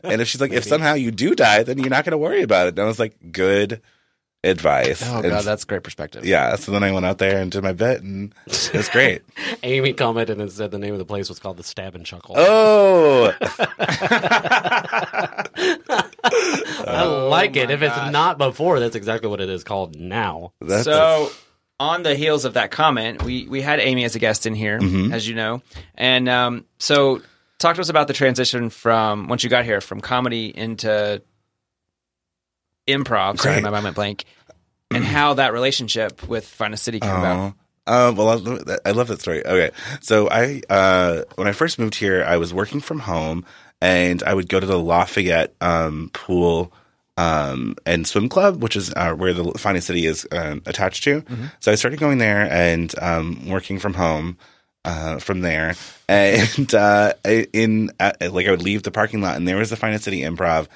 And 0.03 0.21
if 0.21 0.27
she's 0.27 0.41
like, 0.41 0.51
if 0.51 0.65
somehow 0.65 0.95
you 0.95 1.11
do 1.11 1.33
die, 1.33 1.63
then 1.63 1.77
you're 1.79 1.89
not 1.89 2.03
gonna 2.03 2.17
worry 2.17 2.41
about 2.41 2.67
it. 2.67 2.71
And 2.71 2.79
I 2.81 2.85
was 2.85 2.99
like, 2.99 3.15
good 3.31 3.81
advice. 4.43 5.01
Oh 5.05 5.19
And 5.21 5.29
god, 5.29 5.45
that's 5.45 5.63
great 5.63 5.83
perspective. 5.83 6.25
yeah. 6.25 6.55
So 6.57 6.73
then 6.73 6.83
I 6.83 6.91
went 6.91 7.05
out 7.05 7.19
there 7.19 7.39
and 7.41 7.49
did 7.49 7.63
my 7.63 7.71
bit, 7.71 8.01
and 8.03 8.33
it 8.47 8.73
was 8.73 8.89
great. 8.89 9.21
Amy 9.63 9.93
commented 9.93 10.39
and 10.41 10.51
said 10.51 10.71
the 10.71 10.77
name 10.77 10.91
of 10.93 10.99
the 10.99 11.05
place 11.05 11.29
was 11.29 11.39
called 11.39 11.55
the 11.55 11.63
Stab 11.63 11.95
and 11.95 12.05
Chuckle. 12.05 12.35
oh, 12.37 13.33
I 16.87 17.03
like 17.29 17.55
it. 17.55 17.65
Oh 17.65 17.67
my 17.67 17.73
If 17.73 17.81
it's 17.81 17.95
gosh. 17.95 18.11
not 18.11 18.37
before, 18.37 18.79
that's 18.79 18.95
exactly 18.95 19.29
what 19.29 19.41
it 19.41 19.49
is 19.49 19.63
called 19.63 19.95
now. 19.99 20.53
that's 20.61 20.83
so 20.83 21.31
on 21.79 22.03
the 22.03 22.15
heels 22.15 22.45
of 22.45 22.53
that 22.55 22.71
comment, 22.71 23.23
we 23.23 23.47
we 23.47 23.61
had 23.61 23.79
Amy 23.79 24.03
as 24.05 24.15
a 24.15 24.19
guest 24.19 24.45
in 24.45 24.55
here, 24.55 24.79
Mm-hmm. 24.79 25.13
as 25.13 25.27
you 25.27 25.35
know, 25.35 25.61
and 25.95 26.27
um, 26.27 26.65
so 26.79 27.21
talk 27.59 27.75
to 27.75 27.81
us 27.81 27.89
about 27.89 28.07
the 28.07 28.13
transition 28.13 28.69
from 28.69 29.27
once 29.27 29.43
you 29.43 29.49
got 29.49 29.65
here 29.65 29.81
from 29.81 30.01
comedy 30.01 30.47
into 30.55 31.21
improv. 32.87 33.39
Sorry, 33.39 33.55
Right. 33.55 33.63
my 33.63 33.69
mind 33.69 33.83
went 33.83 33.95
blank, 33.95 34.25
and 34.91 35.03
how 35.03 35.35
that 35.35 35.53
relationship 35.53 36.27
with 36.27 36.47
Finest 36.47 36.83
City 36.83 36.99
came 36.99 37.09
about. 37.11 37.53
Um, 37.85 38.15
well, 38.17 38.29
I, 38.29 38.77
I 38.89 38.91
love 38.91 39.07
that 39.07 39.21
story. 39.21 39.45
Okay, 39.45 39.71
so 40.01 40.29
I 40.29 40.61
uh, 40.69 41.21
when 41.35 41.47
I 41.47 41.51
first 41.53 41.79
moved 41.79 41.95
here, 41.95 42.23
I 42.27 42.37
was 42.37 42.53
working 42.53 42.79
from 42.81 42.99
home, 42.99 43.45
and 43.81 44.21
I 44.23 44.33
would 44.33 44.49
go 44.49 44.59
to 44.59 44.65
the 44.65 44.79
Lafayette 44.79 45.53
um, 45.61 46.09
pool 46.13 46.73
um, 47.17 47.75
and 47.85 48.07
swim 48.07 48.29
club, 48.29 48.61
which 48.61 48.75
is 48.75 48.93
uh, 48.95 49.13
where 49.13 49.33
the 49.33 49.51
Finest 49.57 49.87
City 49.87 50.05
is 50.05 50.25
um, 50.31 50.61
attached 50.65 51.03
to. 51.03 51.23
So 51.59 51.71
I 51.71 51.75
started 51.75 51.99
going 51.99 52.19
there 52.19 52.49
and 52.51 52.93
um, 53.01 53.49
working 53.49 53.79
from 53.79 53.95
home. 53.95 54.37
Uh, 54.85 55.19
from 55.19 55.41
there, 55.41 55.75
and 56.07 56.73
uh, 56.73 57.11
in 57.51 57.91
uh, 57.99 58.13
like 58.31 58.47
I 58.47 58.51
would 58.51 58.61
leave 58.61 58.83
the 58.83 58.91
parking 58.91 59.19
lot, 59.19 59.35
and 59.35 59.45
there 59.45 59.57
was 59.57 59.69
the 59.69 59.75
Finest 59.75 60.05
City 60.05 60.21
Improv. 60.21 60.67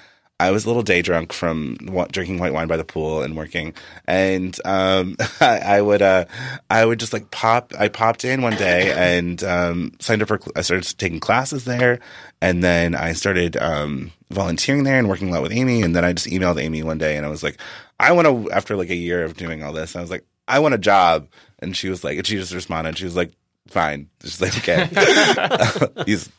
I 0.41 0.49
was 0.49 0.65
a 0.65 0.67
little 0.67 0.81
day 0.81 1.03
drunk 1.03 1.33
from 1.33 1.75
drinking 2.11 2.39
white 2.39 2.51
wine 2.51 2.67
by 2.67 2.75
the 2.75 2.83
pool 2.83 3.21
and 3.21 3.37
working, 3.37 3.75
and 4.07 4.57
um, 4.65 5.15
I, 5.39 5.59
I 5.59 5.81
would 5.81 6.01
uh, 6.01 6.25
I 6.67 6.83
would 6.83 6.99
just 6.99 7.13
like 7.13 7.29
pop. 7.29 7.73
I 7.77 7.89
popped 7.89 8.25
in 8.25 8.41
one 8.41 8.55
day 8.55 8.91
and 8.91 9.43
um, 9.43 9.91
signed 9.99 10.23
up 10.23 10.29
for. 10.29 10.39
I 10.55 10.61
started 10.61 10.97
taking 10.97 11.19
classes 11.19 11.65
there, 11.65 11.99
and 12.41 12.63
then 12.63 12.95
I 12.95 13.13
started 13.13 13.55
um, 13.55 14.13
volunteering 14.31 14.83
there 14.83 14.97
and 14.97 15.07
working 15.07 15.29
a 15.29 15.31
lot 15.31 15.43
with 15.43 15.51
Amy. 15.51 15.83
And 15.83 15.95
then 15.95 16.03
I 16.03 16.13
just 16.13 16.27
emailed 16.27 16.59
Amy 16.59 16.81
one 16.81 16.97
day, 16.97 17.17
and 17.17 17.25
I 17.25 17.29
was 17.29 17.43
like, 17.43 17.59
I 17.99 18.11
want 18.11 18.25
to. 18.25 18.51
After 18.51 18.75
like 18.75 18.89
a 18.89 18.95
year 18.95 19.23
of 19.23 19.37
doing 19.37 19.61
all 19.61 19.73
this, 19.73 19.95
I 19.95 20.01
was 20.01 20.09
like, 20.09 20.25
I 20.47 20.57
want 20.57 20.73
a 20.73 20.79
job, 20.79 21.27
and 21.59 21.77
she 21.77 21.87
was 21.87 22.03
like, 22.03 22.17
and 22.17 22.25
she 22.25 22.37
just 22.37 22.53
responded. 22.53 22.97
She 22.97 23.05
was 23.05 23.15
like. 23.15 23.31
Fine. 23.67 24.09
She's 24.23 24.41
like, 24.41 24.57
okay. 24.57 24.89
He's, 26.05 26.29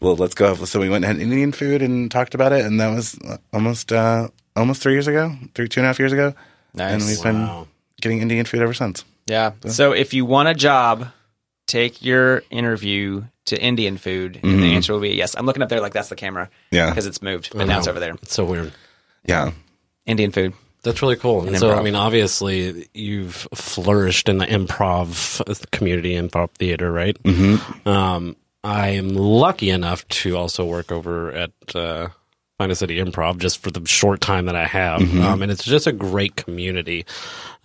well, 0.00 0.16
let's 0.16 0.34
go. 0.34 0.54
So 0.54 0.80
we 0.80 0.88
went 0.88 1.04
and 1.04 1.16
had 1.18 1.22
Indian 1.22 1.52
food 1.52 1.80
and 1.82 2.10
talked 2.10 2.34
about 2.34 2.52
it, 2.52 2.64
and 2.64 2.80
that 2.80 2.88
was 2.94 3.18
almost 3.52 3.92
uh, 3.92 4.28
almost 4.56 4.82
three 4.82 4.92
years 4.92 5.06
ago, 5.06 5.34
three 5.54 5.68
two 5.68 5.80
and 5.80 5.86
a 5.86 5.88
half 5.88 5.98
years 5.98 6.12
ago, 6.12 6.34
Nice. 6.74 6.92
and 6.92 7.02
we've 7.04 7.22
been 7.22 7.66
getting 8.00 8.20
Indian 8.20 8.44
food 8.44 8.60
ever 8.60 8.74
since. 8.74 9.04
Yeah. 9.26 9.52
So 9.68 9.92
if 9.92 10.12
you 10.12 10.24
want 10.26 10.48
a 10.48 10.54
job, 10.54 11.08
take 11.66 12.02
your 12.02 12.42
interview 12.50 13.24
to 13.46 13.60
Indian 13.60 13.96
food, 13.96 14.40
and 14.42 14.62
the 14.62 14.74
answer 14.74 14.92
will 14.92 15.00
be 15.00 15.10
yes. 15.10 15.34
I'm 15.36 15.46
looking 15.46 15.62
up 15.62 15.68
there 15.68 15.80
like 15.80 15.92
that's 15.94 16.08
the 16.08 16.16
camera. 16.16 16.46
Mm-hmm. 16.46 16.76
Yeah. 16.76 16.90
Because 16.90 17.06
it's 17.06 17.22
moved, 17.22 17.50
but 17.54 17.66
now 17.66 17.78
it's 17.78 17.88
over 17.88 18.00
there. 18.00 18.14
It's 18.22 18.34
so 18.34 18.44
weird. 18.44 18.72
Yeah, 19.24 19.52
Indian 20.04 20.32
food. 20.32 20.52
That's 20.82 21.00
really 21.00 21.16
cool. 21.16 21.46
And 21.46 21.56
so, 21.58 21.68
improv. 21.68 21.78
I 21.78 21.82
mean, 21.82 21.94
obviously, 21.94 22.88
you've 22.92 23.46
flourished 23.54 24.28
in 24.28 24.38
the 24.38 24.46
improv 24.46 25.70
community, 25.70 26.14
improv 26.14 26.50
theater, 26.52 26.90
right? 26.90 27.20
Mm-hmm. 27.22 27.88
Um, 27.88 28.36
I'm 28.64 29.10
lucky 29.10 29.70
enough 29.70 30.06
to 30.08 30.36
also 30.36 30.64
work 30.64 30.92
over 30.92 31.32
at 31.32 31.52
uh, 31.74 32.08
Finest 32.58 32.80
City 32.80 32.98
Improv 32.98 33.38
just 33.38 33.58
for 33.58 33.70
the 33.70 33.86
short 33.86 34.20
time 34.20 34.46
that 34.46 34.56
I 34.56 34.66
have. 34.66 35.02
Um, 35.22 35.42
and 35.42 35.50
it's 35.50 35.64
just 35.64 35.86
a 35.86 35.92
great 35.92 36.36
community. 36.36 37.06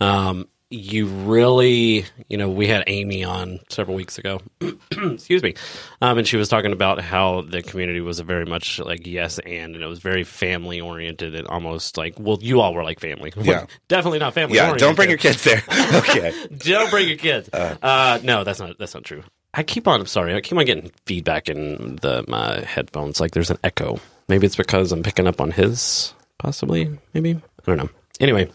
Um, 0.00 0.48
you 0.70 1.06
really, 1.06 2.04
you 2.28 2.36
know, 2.36 2.50
we 2.50 2.66
had 2.66 2.84
Amy 2.86 3.24
on 3.24 3.60
several 3.70 3.96
weeks 3.96 4.18
ago. 4.18 4.40
Excuse 4.90 5.42
me. 5.42 5.54
Um, 6.02 6.18
and 6.18 6.28
she 6.28 6.36
was 6.36 6.48
talking 6.48 6.72
about 6.72 7.00
how 7.00 7.40
the 7.40 7.62
community 7.62 8.00
was 8.00 8.18
a 8.18 8.24
very 8.24 8.44
much 8.44 8.78
like 8.78 9.06
yes 9.06 9.38
and, 9.38 9.74
and 9.74 9.82
it 9.82 9.86
was 9.86 10.00
very 10.00 10.24
family 10.24 10.80
oriented 10.80 11.34
and 11.34 11.46
almost 11.48 11.96
like, 11.96 12.14
well, 12.18 12.38
you 12.42 12.60
all 12.60 12.74
were 12.74 12.84
like 12.84 13.00
family. 13.00 13.32
Yeah. 13.48 13.64
Definitely 13.86 14.18
not 14.18 14.34
family 14.34 14.56
yeah. 14.56 14.64
oriented. 14.64 14.80
Don't 14.80 14.94
bring 14.94 15.08
your 15.08 15.16
kids 15.16 15.42
there. 15.42 15.62
okay. 15.94 16.34
Don't 16.58 16.90
bring 16.90 17.08
your 17.08 17.16
kids. 17.16 17.48
Uh, 17.50 18.18
no, 18.22 18.44
that's 18.44 18.60
not 18.60 18.78
that's 18.78 18.92
not 18.92 19.04
true. 19.04 19.22
I 19.54 19.62
keep 19.62 19.88
on. 19.88 20.00
I'm 20.00 20.06
sorry. 20.06 20.34
I 20.34 20.42
keep 20.42 20.58
on 20.58 20.66
getting 20.66 20.90
feedback 21.06 21.48
in 21.48 21.96
the 22.02 22.24
my 22.28 22.60
headphones. 22.60 23.20
Like 23.20 23.30
there's 23.30 23.50
an 23.50 23.56
echo. 23.64 24.00
Maybe 24.28 24.44
it's 24.44 24.56
because 24.56 24.92
I'm 24.92 25.02
picking 25.02 25.26
up 25.26 25.40
on 25.40 25.50
his. 25.50 26.12
Possibly. 26.38 26.98
Maybe. 27.14 27.36
I 27.36 27.62
don't 27.64 27.78
know. 27.78 27.88
Anyway. 28.20 28.50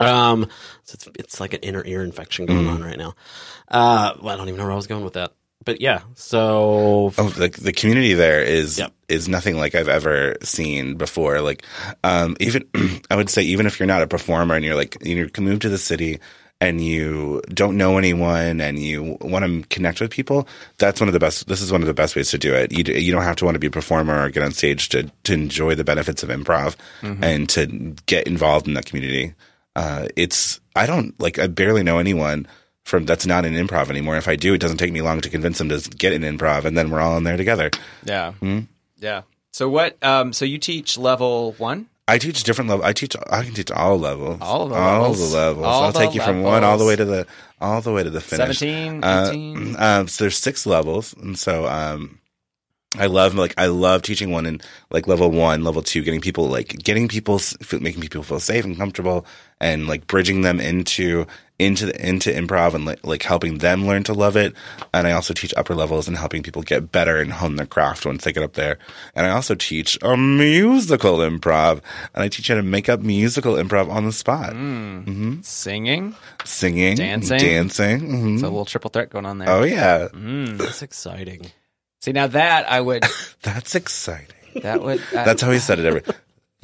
Um, 0.00 0.48
so 0.84 0.94
it's, 0.94 1.08
it's 1.18 1.40
like 1.40 1.54
an 1.54 1.60
inner 1.60 1.82
ear 1.84 2.02
infection 2.02 2.46
going 2.46 2.66
on 2.68 2.82
right 2.82 2.98
now. 2.98 3.14
Uh, 3.68 4.14
well, 4.20 4.34
I 4.34 4.36
don't 4.36 4.48
even 4.48 4.58
know 4.58 4.64
where 4.64 4.72
I 4.72 4.76
was 4.76 4.86
going 4.86 5.04
with 5.04 5.14
that. 5.14 5.32
But 5.64 5.80
yeah, 5.80 6.00
so 6.14 7.12
Oh, 7.16 7.28
the 7.30 7.48
the 7.48 7.72
community 7.72 8.12
there 8.12 8.42
is 8.42 8.78
Yep. 8.78 8.92
is 9.08 9.28
nothing 9.30 9.56
like 9.56 9.74
I've 9.74 9.88
ever 9.88 10.36
seen 10.42 10.96
before. 10.96 11.40
Like, 11.40 11.64
um, 12.02 12.36
even 12.38 12.68
I 13.10 13.16
would 13.16 13.30
say, 13.30 13.42
even 13.42 13.64
if 13.66 13.78
you're 13.78 13.86
not 13.86 14.02
a 14.02 14.06
performer 14.06 14.54
and 14.56 14.64
you're 14.64 14.74
like 14.74 14.96
you 15.02 15.28
can 15.30 15.44
move 15.44 15.60
to 15.60 15.70
the 15.70 15.78
city 15.78 16.18
and 16.60 16.84
you 16.84 17.40
don't 17.48 17.76
know 17.78 17.96
anyone 17.96 18.60
and 18.60 18.78
you 18.78 19.16
want 19.22 19.44
to 19.46 19.66
connect 19.74 20.00
with 20.02 20.10
people, 20.10 20.46
that's 20.76 21.00
one 21.00 21.08
of 21.08 21.14
the 21.14 21.18
best. 21.20 21.46
This 21.48 21.62
is 21.62 21.72
one 21.72 21.80
of 21.80 21.86
the 21.86 21.94
best 21.94 22.14
ways 22.14 22.30
to 22.32 22.38
do 22.38 22.52
it. 22.54 22.70
You 22.70 22.84
you 22.94 23.10
don't 23.12 23.22
have 23.22 23.36
to 23.36 23.46
want 23.46 23.54
to 23.54 23.58
be 23.58 23.68
a 23.68 23.70
performer 23.70 24.24
or 24.24 24.28
get 24.28 24.42
on 24.42 24.52
stage 24.52 24.90
to 24.90 25.10
to 25.22 25.32
enjoy 25.32 25.74
the 25.76 25.84
benefits 25.84 26.22
of 26.22 26.28
improv 26.28 26.76
and 27.22 27.48
to 27.50 27.66
get 28.04 28.26
involved 28.26 28.68
in 28.68 28.74
that 28.74 28.84
community. 28.84 29.32
Uh, 29.76 30.08
it's 30.16 30.60
I 30.76 30.86
don't 30.86 31.18
like 31.20 31.38
I 31.38 31.46
barely 31.46 31.82
know 31.82 31.98
anyone 31.98 32.46
from 32.84 33.06
that's 33.06 33.26
not 33.26 33.44
in 33.44 33.54
improv 33.54 33.90
anymore. 33.90 34.16
If 34.16 34.28
I 34.28 34.36
do, 34.36 34.54
it 34.54 34.58
doesn't 34.60 34.76
take 34.78 34.92
me 34.92 35.02
long 35.02 35.20
to 35.22 35.30
convince 35.30 35.58
them 35.58 35.68
to 35.70 35.78
get 35.90 36.12
in 36.12 36.22
improv, 36.22 36.64
and 36.64 36.76
then 36.76 36.90
we're 36.90 37.00
all 37.00 37.16
in 37.16 37.24
there 37.24 37.36
together. 37.36 37.70
Yeah. 38.04 38.32
Hmm? 38.32 38.60
Yeah. 38.98 39.22
So 39.52 39.68
what? 39.68 40.02
Um, 40.02 40.32
so 40.32 40.44
you 40.44 40.58
teach 40.58 40.98
level 40.98 41.52
one? 41.58 41.86
I 42.06 42.18
teach 42.18 42.42
different 42.44 42.68
level. 42.68 42.84
I 42.84 42.92
teach. 42.92 43.16
I 43.30 43.42
can 43.44 43.54
teach 43.54 43.70
all 43.70 43.98
levels. 43.98 44.38
All 44.42 44.68
the 44.68 44.74
all 44.74 45.00
levels. 45.10 45.30
the 45.32 45.36
levels. 45.36 45.66
All 45.66 45.82
I'll 45.84 45.92
the 45.92 45.98
take 46.00 46.14
you 46.14 46.20
from 46.20 46.42
one 46.42 46.62
all 46.62 46.76
the 46.76 46.84
way 46.84 46.96
to 46.96 47.04
the 47.04 47.26
all 47.60 47.80
the 47.80 47.92
way 47.92 48.02
to 48.02 48.10
the 48.10 48.20
finish. 48.20 48.58
17, 48.58 49.02
Uh, 49.02 49.28
18? 49.30 49.76
um, 49.78 50.08
so 50.08 50.24
there's 50.24 50.36
six 50.36 50.66
levels, 50.66 51.14
and 51.14 51.38
so 51.38 51.66
um, 51.66 52.18
I 52.98 53.06
love 53.06 53.34
like 53.36 53.54
I 53.56 53.66
love 53.66 54.02
teaching 54.02 54.30
one 54.30 54.44
in 54.44 54.60
like 54.90 55.08
level 55.08 55.30
one, 55.30 55.64
level 55.64 55.80
two, 55.82 56.02
getting 56.02 56.20
people 56.20 56.46
like 56.48 56.68
getting 56.84 57.08
people 57.08 57.40
making 57.80 58.02
people 58.02 58.22
feel 58.22 58.40
safe 58.40 58.64
and 58.66 58.76
comfortable, 58.76 59.24
and 59.60 59.86
like 59.88 60.06
bridging 60.06 60.42
them 60.42 60.60
into 60.60 61.26
into 61.56 61.86
the, 61.86 62.06
into 62.08 62.30
improv 62.30 62.74
and 62.74 62.84
like, 62.84 63.06
like 63.06 63.22
helping 63.22 63.58
them 63.58 63.86
learn 63.86 64.02
to 64.02 64.12
love 64.12 64.36
it. 64.36 64.52
And 64.92 65.06
I 65.06 65.12
also 65.12 65.32
teach 65.32 65.54
upper 65.56 65.72
levels 65.76 66.08
and 66.08 66.16
helping 66.16 66.42
people 66.42 66.62
get 66.62 66.90
better 66.90 67.18
and 67.20 67.32
hone 67.32 67.54
their 67.54 67.64
craft 67.64 68.04
once 68.04 68.24
they 68.24 68.32
get 68.32 68.42
up 68.42 68.54
there. 68.54 68.76
And 69.14 69.24
I 69.24 69.30
also 69.30 69.54
teach 69.54 69.96
a 70.02 70.16
musical 70.16 71.18
improv, 71.18 71.80
and 72.12 72.24
I 72.24 72.28
teach 72.28 72.48
how 72.48 72.56
to 72.56 72.62
make 72.64 72.88
up 72.88 73.00
musical 73.02 73.54
improv 73.54 73.88
on 73.88 74.04
the 74.04 74.10
spot, 74.12 74.52
mm-hmm 74.52 75.42
Singing. 75.42 76.16
singing, 76.44 76.96
Dancing? 76.96 77.38
dancing. 77.38 78.00
mhm. 78.00 78.34
It's 78.34 78.42
a 78.42 78.46
little 78.46 78.64
triple 78.64 78.90
threat 78.90 79.10
going 79.10 79.24
on 79.26 79.38
there. 79.38 79.48
Oh 79.48 79.62
yeah, 79.62 80.08
mm, 80.12 80.58
that's 80.58 80.82
exciting. 80.82 81.46
See 82.02 82.10
now 82.12 82.26
that 82.26 82.68
I 82.70 82.80
would 82.80 83.04
that's 83.42 83.76
exciting. 83.76 84.26
that 84.62 84.82
would 84.82 84.98
uh, 85.14 85.24
That's 85.24 85.40
how 85.40 85.52
he 85.52 85.58
said 85.60 85.78
it. 85.78 85.84
Every. 85.86 86.02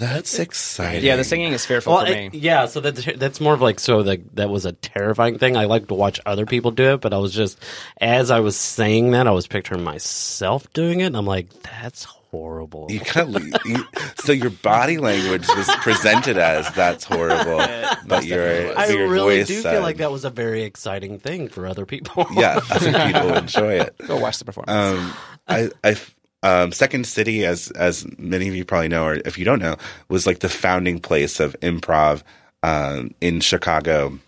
That's 0.00 0.38
exciting. 0.38 1.04
yeah. 1.04 1.16
The 1.16 1.24
singing 1.24 1.52
is 1.52 1.64
fearful 1.66 1.92
Well, 1.94 2.06
for 2.06 2.12
it- 2.12 2.32
me. 2.32 2.38
yeah. 2.38 2.66
So 2.66 2.80
that's 2.80 3.04
that's 3.16 3.40
more 3.40 3.54
of 3.54 3.60
like 3.60 3.78
so 3.78 4.02
that 4.04 4.34
that 4.36 4.48
was 4.50 4.64
a 4.64 4.72
terrifying 4.72 5.38
thing. 5.38 5.56
I 5.56 5.66
like 5.66 5.88
to 5.88 5.94
watch 5.94 6.18
other 6.26 6.46
people 6.46 6.70
do 6.70 6.94
it, 6.94 7.00
but 7.00 7.12
I 7.12 7.18
was 7.18 7.32
just 7.34 7.58
as 8.00 8.30
I 8.30 8.40
was 8.40 8.56
saying 8.56 9.10
that, 9.12 9.26
I 9.26 9.30
was 9.30 9.46
picturing 9.46 9.84
myself 9.84 10.72
doing 10.72 11.00
it. 11.00 11.04
And 11.06 11.16
I'm 11.16 11.26
like, 11.26 11.50
that's 11.62 12.04
horrible. 12.04 12.86
You 12.90 13.00
kind 13.00 13.34
of 13.36 13.42
you, 13.66 13.84
so 14.22 14.32
your 14.32 14.50
body 14.50 14.98
language 14.98 15.46
was 15.48 15.68
presented 15.82 16.38
as 16.38 16.70
that's 16.74 17.04
horrible, 17.04 17.58
but 18.06 18.24
your 18.24 18.78
I 18.78 18.86
your 18.86 19.08
really 19.08 19.38
voice 19.40 19.48
do 19.48 19.60
said, 19.60 19.72
feel 19.72 19.82
like 19.82 19.96
that 19.98 20.10
was 20.12 20.24
a 20.24 20.30
very 20.30 20.62
exciting 20.62 21.18
thing 21.18 21.48
for 21.48 21.66
other 21.66 21.84
people. 21.86 22.26
Yeah, 22.32 22.60
I 22.70 22.78
think 22.78 22.96
people 23.14 23.34
enjoy 23.36 23.74
it. 23.80 23.94
Go 24.06 24.16
watch 24.16 24.38
the 24.38 24.44
performance. 24.44 24.70
Um, 24.72 25.12
I, 25.48 25.70
I, 25.82 25.96
um, 26.42 26.72
Second 26.72 27.06
City, 27.06 27.44
as 27.44 27.70
as 27.72 28.06
many 28.18 28.48
of 28.48 28.54
you 28.54 28.64
probably 28.64 28.88
know, 28.88 29.04
or 29.04 29.14
if 29.24 29.38
you 29.38 29.44
don't 29.44 29.60
know, 29.60 29.76
was 30.08 30.26
like 30.26 30.40
the 30.40 30.48
founding 30.48 30.98
place 30.98 31.40
of 31.40 31.58
improv 31.60 32.22
um, 32.62 33.14
in 33.20 33.40
Chicago. 33.40 34.18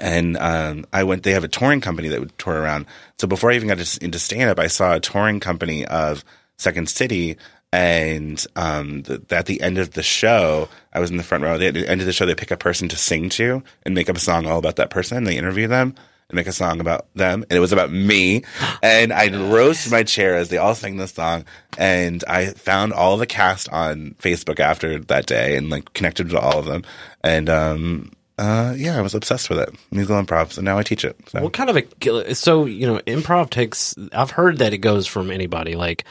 And 0.00 0.36
um, 0.36 0.86
I 0.92 1.04
went. 1.04 1.22
They 1.22 1.32
have 1.32 1.44
a 1.44 1.48
touring 1.48 1.80
company 1.80 2.08
that 2.08 2.20
would 2.20 2.38
tour 2.38 2.60
around. 2.60 2.86
So 3.18 3.26
before 3.26 3.50
I 3.50 3.54
even 3.54 3.68
got 3.68 3.98
into 3.98 4.18
stand 4.18 4.50
up, 4.50 4.58
I 4.58 4.66
saw 4.66 4.94
a 4.94 5.00
touring 5.00 5.40
company 5.40 5.84
of 5.86 6.24
Second 6.58 6.88
City. 6.88 7.36
And 7.72 8.44
um, 8.54 9.02
the, 9.02 9.22
at 9.30 9.46
the 9.46 9.60
end 9.60 9.76
of 9.76 9.92
the 9.92 10.02
show, 10.02 10.68
I 10.92 11.00
was 11.00 11.10
in 11.10 11.16
the 11.16 11.22
front 11.22 11.44
row. 11.44 11.60
At 11.60 11.74
the 11.74 11.88
end 11.88 12.00
of 12.00 12.06
the 12.06 12.12
show, 12.12 12.24
they 12.24 12.34
pick 12.34 12.50
a 12.50 12.56
person 12.56 12.88
to 12.88 12.96
sing 12.96 13.28
to 13.30 13.62
and 13.82 13.94
make 13.94 14.08
up 14.08 14.16
a 14.16 14.20
song 14.20 14.46
all 14.46 14.58
about 14.58 14.76
that 14.76 14.88
person. 14.88 15.24
They 15.24 15.36
interview 15.36 15.66
them 15.66 15.94
and 16.28 16.36
make 16.36 16.46
a 16.46 16.52
song 16.52 16.80
about 16.80 17.06
them. 17.14 17.44
And 17.48 17.52
it 17.56 17.60
was 17.60 17.72
about 17.72 17.90
me. 17.90 18.42
And 18.82 19.12
I 19.12 19.28
rose 19.50 19.82
from 19.82 19.92
my 19.92 20.04
chair 20.04 20.36
as 20.36 20.48
they 20.48 20.58
all 20.58 20.74
sang 20.74 20.96
this 20.96 21.12
song. 21.12 21.44
And 21.76 22.22
I 22.28 22.46
found 22.46 22.92
all 22.92 23.16
the 23.16 23.26
cast 23.26 23.68
on 23.70 24.14
Facebook 24.20 24.60
after 24.60 24.98
that 25.00 25.26
day 25.26 25.56
and 25.56 25.70
like 25.70 25.92
connected 25.92 26.30
to 26.30 26.38
all 26.38 26.58
of 26.58 26.66
them. 26.66 26.84
And 27.24 27.50
um, 27.50 28.12
uh, 28.38 28.74
yeah, 28.76 28.98
I 28.98 29.00
was 29.00 29.14
obsessed 29.14 29.48
with 29.48 29.58
it. 29.58 29.70
Musical 29.90 30.22
improv. 30.22 30.52
So 30.52 30.62
now 30.62 30.78
I 30.78 30.82
teach 30.82 31.04
it. 31.04 31.16
So. 31.28 31.42
What 31.42 31.52
kind 31.52 31.70
of 31.70 31.76
a 31.76 32.34
so 32.34 32.64
you 32.66 32.86
know 32.86 32.98
improv 33.00 33.50
takes? 33.50 33.94
I've 34.12 34.30
heard 34.30 34.58
that 34.58 34.72
it 34.72 34.78
goes 34.78 35.06
from 35.06 35.30
anybody 35.30 35.74
like 35.74 36.04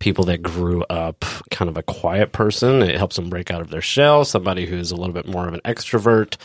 people 0.00 0.24
that 0.24 0.42
grew 0.42 0.84
up 0.84 1.24
kind 1.50 1.68
of 1.68 1.76
a 1.76 1.82
quiet 1.82 2.32
person. 2.32 2.82
It 2.82 2.96
helps 2.96 3.16
them 3.16 3.30
break 3.30 3.50
out 3.50 3.60
of 3.60 3.70
their 3.70 3.80
shell. 3.80 4.24
Somebody 4.24 4.66
who's 4.66 4.90
a 4.90 4.96
little 4.96 5.14
bit 5.14 5.26
more 5.26 5.46
of 5.46 5.54
an 5.54 5.60
extrovert. 5.64 6.36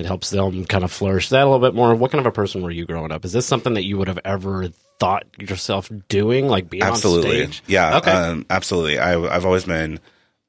It 0.00 0.06
helps 0.06 0.30
them 0.30 0.64
kind 0.64 0.82
of 0.82 0.90
flourish 0.90 1.28
that 1.28 1.42
a 1.42 1.44
little 1.50 1.60
bit 1.60 1.74
more. 1.74 1.94
What 1.94 2.10
kind 2.10 2.20
of 2.20 2.26
a 2.26 2.32
person 2.34 2.62
were 2.62 2.70
you 2.70 2.86
growing 2.86 3.12
up? 3.12 3.24
Is 3.24 3.32
this 3.32 3.46
something 3.46 3.74
that 3.74 3.84
you 3.84 3.98
would 3.98 4.08
have 4.08 4.18
ever 4.24 4.68
thought 4.98 5.24
yourself 5.38 5.90
doing, 6.08 6.48
like 6.48 6.68
being 6.70 6.82
absolutely. 6.82 7.42
on 7.44 7.52
stage? 7.52 7.62
Yeah, 7.66 7.98
Okay. 7.98 8.10
um, 8.10 8.46
absolutely. 8.50 8.98
I, 8.98 9.20
I've 9.20 9.44
always 9.46 9.64
been. 9.64 10.00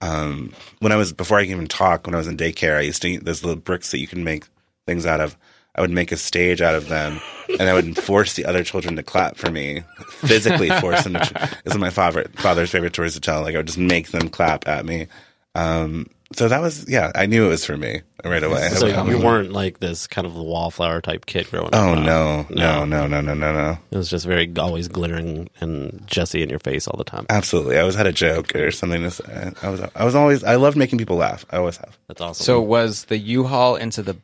Um, 0.02 0.54
when 0.80 0.92
I 0.92 0.96
was 0.96 1.14
before 1.14 1.38
I 1.38 1.44
could 1.44 1.52
even 1.52 1.68
talk, 1.68 2.08
when 2.08 2.16
I 2.16 2.18
was 2.18 2.28
in 2.28 2.36
daycare, 2.38 2.78
I 2.78 2.82
used 2.82 3.02
to 3.04 3.10
eat 3.10 3.24
those 3.26 3.44
little 3.44 3.60
bricks 3.62 3.92
that 3.92 4.00
you 4.00 4.08
can 4.08 4.24
make 4.24 4.46
things 4.88 5.06
out 5.06 5.20
of. 5.20 5.38
I 5.76 5.82
would 5.82 5.92
make 5.92 6.12
a 6.12 6.18
stage 6.18 6.62
out 6.62 6.76
of 6.76 6.90
them, 6.90 7.22
and 7.60 7.70
I 7.70 7.74
would 7.74 7.98
force 8.04 8.34
the 8.34 8.46
other 8.46 8.64
children 8.64 8.96
to 8.96 9.04
clap 9.04 9.38
for 9.38 9.52
me. 9.52 9.84
Physically 10.22 10.70
force 10.80 11.04
them. 11.04 11.14
To, 11.14 11.50
this 11.64 11.74
is 11.76 11.80
my 11.80 11.92
father, 11.92 12.26
father's 12.36 12.72
favorite 12.72 12.94
stories 12.94 13.14
to 13.14 13.20
tell. 13.22 13.42
Like 13.42 13.54
I 13.56 13.60
would 13.60 13.68
just 13.68 13.78
make 13.78 14.10
them 14.10 14.28
clap 14.30 14.68
at 14.68 14.86
me. 14.86 15.08
Um, 15.56 16.08
so 16.34 16.48
that 16.48 16.62
was 16.62 16.88
yeah. 16.90 17.12
I 17.16 17.26
knew 17.26 17.46
it 17.46 17.50
was 17.50 17.66
for 17.66 17.78
me 17.78 18.02
right 18.24 18.44
away. 18.44 18.70
so 18.70 18.88
I- 18.88 19.08
you 19.10 19.20
weren't 19.20 19.52
like 19.52 19.80
this 19.80 20.08
kind 20.08 20.26
of 20.28 20.36
wallflower 20.36 21.02
type 21.02 21.26
kid 21.26 21.50
growing 21.50 21.70
oh, 21.74 21.94
up. 21.94 21.98
Oh 21.98 22.02
no, 22.02 22.46
no, 22.50 22.86
no, 22.86 23.08
no, 23.08 23.22
no, 23.22 23.34
no, 23.34 23.54
no. 23.54 23.78
It 23.92 23.98
was 23.98 24.10
just 24.10 24.26
very 24.26 24.52
always 24.58 24.88
glittering 24.88 25.50
and 25.60 26.04
Jesse 26.08 26.42
in 26.42 26.50
your 26.50 26.60
face 26.60 26.88
all 26.88 26.98
the 26.98 27.04
time. 27.04 27.26
Absolutely. 27.30 27.78
I 27.78 27.82
always 27.82 27.96
had 27.96 28.08
a 28.08 28.14
joke 28.14 28.56
or 28.56 28.72
something 28.72 29.02
to 29.02 29.12
say. 29.12 29.52
I 29.62 29.70
was 29.70 29.82
I 29.96 30.06
was 30.06 30.16
always 30.16 30.44
I 30.44 30.56
loved 30.56 30.78
making 30.78 31.00
people 31.00 31.18
laugh. 31.18 31.46
I 31.50 31.58
always 31.58 31.78
have. 31.78 31.98
That's 32.08 32.22
awesome. 32.22 32.44
so 32.44 32.62
was 32.62 33.06
the 33.06 33.18
U-Haul 33.18 33.76
into 33.76 34.04
the 34.04 34.18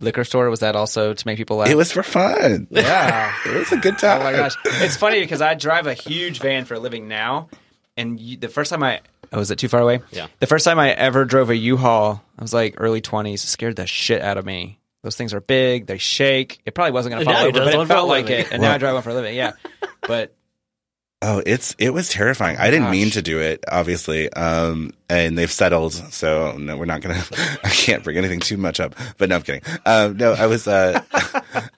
liquor 0.00 0.24
store? 0.24 0.50
Was 0.50 0.60
that 0.60 0.76
also 0.76 1.14
to 1.14 1.26
make 1.26 1.36
people 1.36 1.58
laugh? 1.58 1.68
It 1.68 1.76
was 1.76 1.92
for 1.92 2.02
fun. 2.02 2.66
Yeah. 2.74 3.34
It 3.46 3.56
was 3.56 3.72
a 3.72 3.76
good 3.76 3.98
time. 3.98 4.20
Oh 4.20 4.24
my 4.24 4.32
gosh, 4.32 4.54
it's 4.64 4.96
funny 4.96 5.20
because 5.20 5.40
I 5.40 5.54
drive 5.54 5.86
a 5.86 5.94
huge 5.94 6.40
van 6.40 6.64
for 6.64 6.74
a 6.74 6.78
living 6.78 7.08
now, 7.08 7.48
and 7.96 8.20
you, 8.20 8.36
the 8.36 8.48
first 8.48 8.70
time 8.70 8.82
I 8.82 9.00
oh, 9.34 9.38
was 9.38 9.50
it 9.50 9.58
too 9.58 9.68
far 9.68 9.80
away? 9.80 10.00
Yeah. 10.10 10.28
The 10.40 10.46
first 10.46 10.64
time 10.64 10.78
I 10.78 10.92
ever 10.92 11.24
drove 11.24 11.50
a 11.50 11.56
U-Haul, 11.56 12.22
I 12.38 12.42
was 12.42 12.54
like 12.54 12.74
early 12.78 13.00
twenties. 13.00 13.42
Scared 13.42 13.76
the 13.76 13.86
shit 13.86 14.22
out 14.22 14.38
of 14.38 14.46
me. 14.46 14.78
Those 15.02 15.16
things 15.16 15.34
are 15.34 15.40
big. 15.40 15.86
They 15.86 15.98
shake. 15.98 16.60
It 16.64 16.74
probably 16.74 16.92
wasn't 16.92 17.14
going 17.14 17.24
to 17.24 17.30
And 17.30 17.38
fall 17.38 17.46
over, 17.48 17.70
but 17.70 17.76
one 17.76 17.84
it 17.84 17.88
felt 17.88 18.08
like 18.08 18.30
it. 18.30 18.50
And 18.50 18.62
now 18.62 18.72
I 18.72 18.78
drive 18.78 18.94
one 18.94 19.02
for 19.02 19.10
a 19.10 19.14
living. 19.14 19.36
Yeah, 19.36 19.52
but 20.06 20.34
Oh, 21.26 21.42
it's 21.46 21.74
it 21.78 21.88
was 21.88 22.10
terrifying. 22.10 22.58
I 22.58 22.70
didn't 22.70 22.90
mean 22.90 23.08
to 23.12 23.22
do 23.22 23.40
it, 23.40 23.64
obviously. 23.66 24.30
Um, 24.34 24.92
and 25.08 25.38
they've 25.38 25.50
settled, 25.50 25.94
so 25.94 26.54
no, 26.58 26.76
we're 26.76 26.84
not 26.84 27.00
gonna. 27.00 27.14
I 27.64 27.70
can't 27.70 28.04
bring 28.04 28.18
anything 28.18 28.40
too 28.40 28.58
much 28.58 28.78
up. 28.78 28.94
But 29.16 29.30
no, 29.30 29.36
I'm 29.36 29.42
kidding. 29.42 29.62
Um, 29.86 30.18
no, 30.18 30.32
I 30.32 30.46
was 30.46 30.68
uh, 30.68 31.00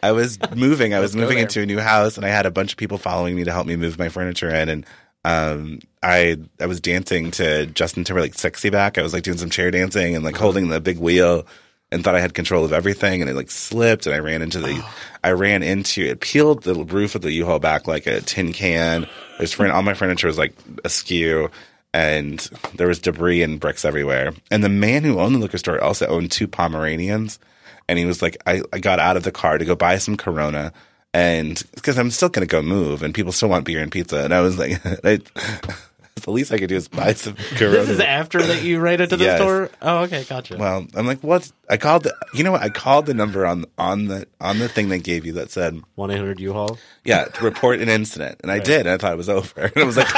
I 0.02 0.10
was 0.10 0.38
moving. 0.56 0.94
I 0.94 1.00
was 1.00 1.14
go 1.14 1.20
moving 1.20 1.38
into 1.38 1.62
a 1.62 1.66
new 1.66 1.78
house, 1.78 2.16
and 2.16 2.26
I 2.26 2.28
had 2.30 2.44
a 2.44 2.50
bunch 2.50 2.72
of 2.72 2.78
people 2.78 2.98
following 2.98 3.36
me 3.36 3.44
to 3.44 3.52
help 3.52 3.68
me 3.68 3.76
move 3.76 3.98
my 3.98 4.08
furniture 4.08 4.50
in, 4.50 4.68
and. 4.68 4.86
Um, 5.26 5.80
I 6.04 6.36
I 6.60 6.66
was 6.66 6.80
dancing 6.80 7.32
to 7.32 7.66
Justin 7.66 8.04
Timberlake's 8.04 8.40
"Sexy 8.40 8.70
Back." 8.70 8.96
I 8.96 9.02
was 9.02 9.12
like 9.12 9.24
doing 9.24 9.38
some 9.38 9.50
chair 9.50 9.72
dancing 9.72 10.14
and 10.14 10.24
like 10.24 10.36
holding 10.36 10.68
the 10.68 10.80
big 10.80 10.98
wheel, 10.98 11.46
and 11.90 12.04
thought 12.04 12.14
I 12.14 12.20
had 12.20 12.32
control 12.32 12.64
of 12.64 12.72
everything, 12.72 13.20
and 13.20 13.28
it 13.28 13.34
like 13.34 13.50
slipped, 13.50 14.06
and 14.06 14.14
I 14.14 14.20
ran 14.20 14.40
into 14.40 14.60
the, 14.60 14.84
I 15.24 15.32
ran 15.32 15.64
into 15.64 16.02
it, 16.02 16.20
peeled 16.20 16.62
the 16.62 16.74
roof 16.74 17.16
of 17.16 17.22
the 17.22 17.32
U-Haul 17.32 17.58
back 17.58 17.88
like 17.88 18.06
a 18.06 18.20
tin 18.20 18.52
can. 18.52 19.08
There's 19.38 19.52
furn- 19.52 19.72
all 19.72 19.82
my 19.82 19.94
furniture 19.94 20.28
was 20.28 20.38
like 20.38 20.54
askew, 20.84 21.50
and 21.92 22.38
there 22.76 22.86
was 22.86 23.00
debris 23.00 23.42
and 23.42 23.58
bricks 23.58 23.84
everywhere. 23.84 24.32
And 24.50 24.62
the 24.62 24.68
man 24.68 25.02
who 25.02 25.18
owned 25.18 25.34
the 25.34 25.40
liquor 25.40 25.58
store 25.58 25.82
also 25.82 26.06
owned 26.06 26.30
two 26.30 26.46
Pomeranians, 26.46 27.40
and 27.88 27.98
he 27.98 28.04
was 28.04 28.22
like, 28.22 28.36
I, 28.46 28.62
I 28.72 28.78
got 28.78 29.00
out 29.00 29.16
of 29.16 29.24
the 29.24 29.32
car 29.32 29.58
to 29.58 29.64
go 29.64 29.74
buy 29.74 29.98
some 29.98 30.16
Corona. 30.16 30.72
And 31.16 31.62
because 31.74 31.96
I'm 31.98 32.10
still 32.10 32.28
going 32.28 32.46
to 32.46 32.50
go 32.50 32.60
move, 32.60 33.02
and 33.02 33.14
people 33.14 33.32
still 33.32 33.48
want 33.48 33.64
beer 33.64 33.80
and 33.80 33.90
pizza, 33.90 34.22
and 34.22 34.34
I 34.34 34.42
was 34.42 34.58
like, 34.58 34.72
I, 35.04 35.16
the 36.20 36.30
least 36.30 36.52
I 36.52 36.58
could 36.58 36.68
do 36.68 36.76
is 36.76 36.88
buy 36.88 37.14
some 37.14 37.36
Corona. 37.56 37.76
this 37.78 37.88
is 37.88 38.00
after 38.00 38.42
that 38.42 38.62
you 38.62 38.80
ran 38.80 39.00
into 39.00 39.16
the 39.16 39.24
Yes. 39.24 39.38
store. 39.40 39.70
Oh, 39.80 39.98
okay, 40.04 40.24
gotcha. 40.24 40.56
Well, 40.58 40.86
I'm 40.94 41.06
like, 41.06 41.20
what? 41.22 41.50
I 41.70 41.78
called 41.78 42.02
the, 42.02 42.14
you 42.34 42.44
know 42.44 42.52
what? 42.52 42.60
I 42.62 42.68
called 42.68 43.06
the 43.06 43.14
number 43.14 43.46
on 43.46 43.64
on 43.78 44.06
the 44.08 44.26
on 44.42 44.58
the 44.58 44.68
thing 44.68 44.88
they 44.90 44.98
gave 44.98 45.24
you 45.24 45.32
that 45.34 45.50
said, 45.50 45.80
One 45.94 46.10
eight 46.10 46.18
hundred 46.18 46.38
U-Haul. 46.38 46.76
yeah, 47.04 47.24
to 47.24 47.44
report 47.44 47.80
an 47.80 47.88
incident, 47.88 48.40
and 48.42 48.52
I 48.52 48.58
did. 48.58 48.80
And 48.80 48.90
I 48.90 48.98
thought 48.98 49.12
it 49.14 49.16
was 49.16 49.28
over, 49.30 49.60
and 49.62 49.72
I 49.76 49.84
was 49.84 49.96
like, 49.96 50.08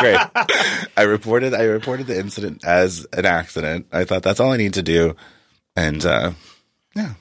great. 0.00 0.18
I 0.96 1.02
reported 1.02 1.54
I 1.54 1.62
reported 1.62 2.06
the 2.06 2.18
incident 2.18 2.64
as 2.66 3.06
an 3.14 3.24
accident. 3.24 3.86
I 3.92 4.04
thought 4.04 4.22
that's 4.24 4.40
all 4.40 4.52
I 4.52 4.56
need 4.58 4.74
to 4.74 4.82
do, 4.82 5.16
and 5.74 6.04
uh, 6.04 6.32
yeah, 6.94 7.14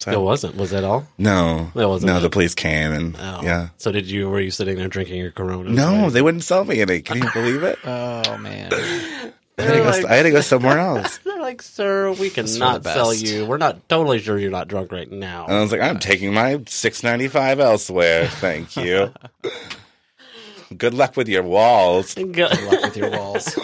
so 0.00 0.12
It 0.12 0.20
wasn't. 0.20 0.56
Was 0.56 0.70
that 0.70 0.84
all? 0.84 1.06
no, 1.18 1.70
That 1.74 1.88
wasn't 1.88 2.12
no. 2.12 2.18
it. 2.18 2.20
The 2.20 2.30
police 2.30 2.54
came, 2.54 2.92
and 2.92 3.16
Oh. 3.18 3.40
yeah. 3.42 3.68
So 3.78 3.90
did 3.92 4.06
you? 4.06 4.28
Were 4.30 4.40
you 4.40 4.50
sitting 4.50 4.76
there 4.76 4.88
drinking 4.88 5.16
your 5.16 5.30
Corona? 5.32 5.70
No, 5.70 6.08
they 6.10 6.22
wouldn't 6.22 6.44
sell 6.44 6.64
me 6.64 6.80
any. 6.80 7.00
Can 7.02 7.18
you 7.18 7.28
believe 7.34 7.62
it? 7.62 7.78
oh 7.84 8.38
man, 8.38 8.72
I 8.72 9.62
had, 9.62 9.72
to 9.72 10.02
go, 10.02 10.08
I 10.08 10.14
had 10.14 10.22
to 10.22 10.30
go 10.30 10.40
somewhere 10.40 10.78
else. 10.78 11.18
They're 11.24 11.40
like, 11.40 11.62
sir, 11.62 12.12
we 12.12 12.30
cannot 12.30 12.84
sell 12.84 13.12
you. 13.12 13.44
We're 13.44 13.56
not 13.58 13.88
totally 13.88 14.20
sure 14.20 14.38
you're 14.38 14.52
not 14.52 14.68
drunk 14.68 14.92
right 14.92 15.10
now. 15.10 15.46
And 15.46 15.54
I 15.56 15.60
was 15.62 15.72
like, 15.72 15.80
I'm 15.80 15.98
taking 15.98 16.32
my 16.32 16.62
six 16.68 17.02
ninety 17.02 17.26
five 17.28 17.58
elsewhere. 17.58 18.28
Thank 18.28 18.76
you. 18.76 19.12
Good 20.76 20.94
luck 20.94 21.16
with 21.16 21.28
your 21.28 21.42
walls. 21.42 22.14
Good 22.14 22.38
luck 22.38 22.82
with 22.82 22.96
your 22.96 23.10
walls. 23.10 23.58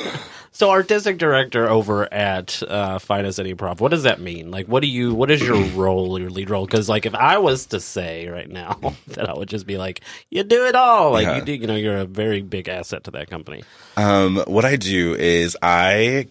So, 0.57 0.71
artistic 0.71 1.19
director 1.19 1.69
over 1.69 2.13
at 2.15 2.63
uh, 2.63 3.01
Finest 3.01 3.35
City 3.37 3.53
Improv. 3.53 3.81
What 3.81 3.91
does 3.91 4.05
that 4.05 4.21
mean? 4.21 4.53
Like, 4.53 4.69
what 4.69 4.83
do 4.83 4.87
you? 4.89 5.13
What 5.13 5.31
is 5.33 5.43
your 5.43 5.57
role, 5.75 6.17
your 6.21 6.31
lead 6.31 6.49
role? 6.49 6.65
Because, 6.65 6.89
like, 6.89 7.07
if 7.07 7.15
I 7.17 7.39
was 7.39 7.67
to 7.67 7.81
say 7.81 8.29
right 8.29 8.49
now, 8.49 8.79
that 9.09 9.29
I 9.29 9.35
would 9.35 9.49
just 9.49 9.67
be 9.67 9.79
like, 9.79 10.03
you 10.31 10.45
do 10.45 10.65
it 10.67 10.77
all. 10.77 11.11
Like, 11.11 11.25
Yeah. 11.27 11.37
you 11.39 11.45
do. 11.45 11.53
You 11.55 11.67
know, 11.67 11.75
you're 11.75 11.99
a 11.99 12.05
very 12.05 12.41
big 12.41 12.69
asset 12.69 13.03
to 13.05 13.11
that 13.11 13.29
company. 13.29 13.65
Um, 13.97 14.45
what 14.47 14.65
I 14.65 14.77
do 14.77 15.17
is 15.17 15.57
I 15.61 16.29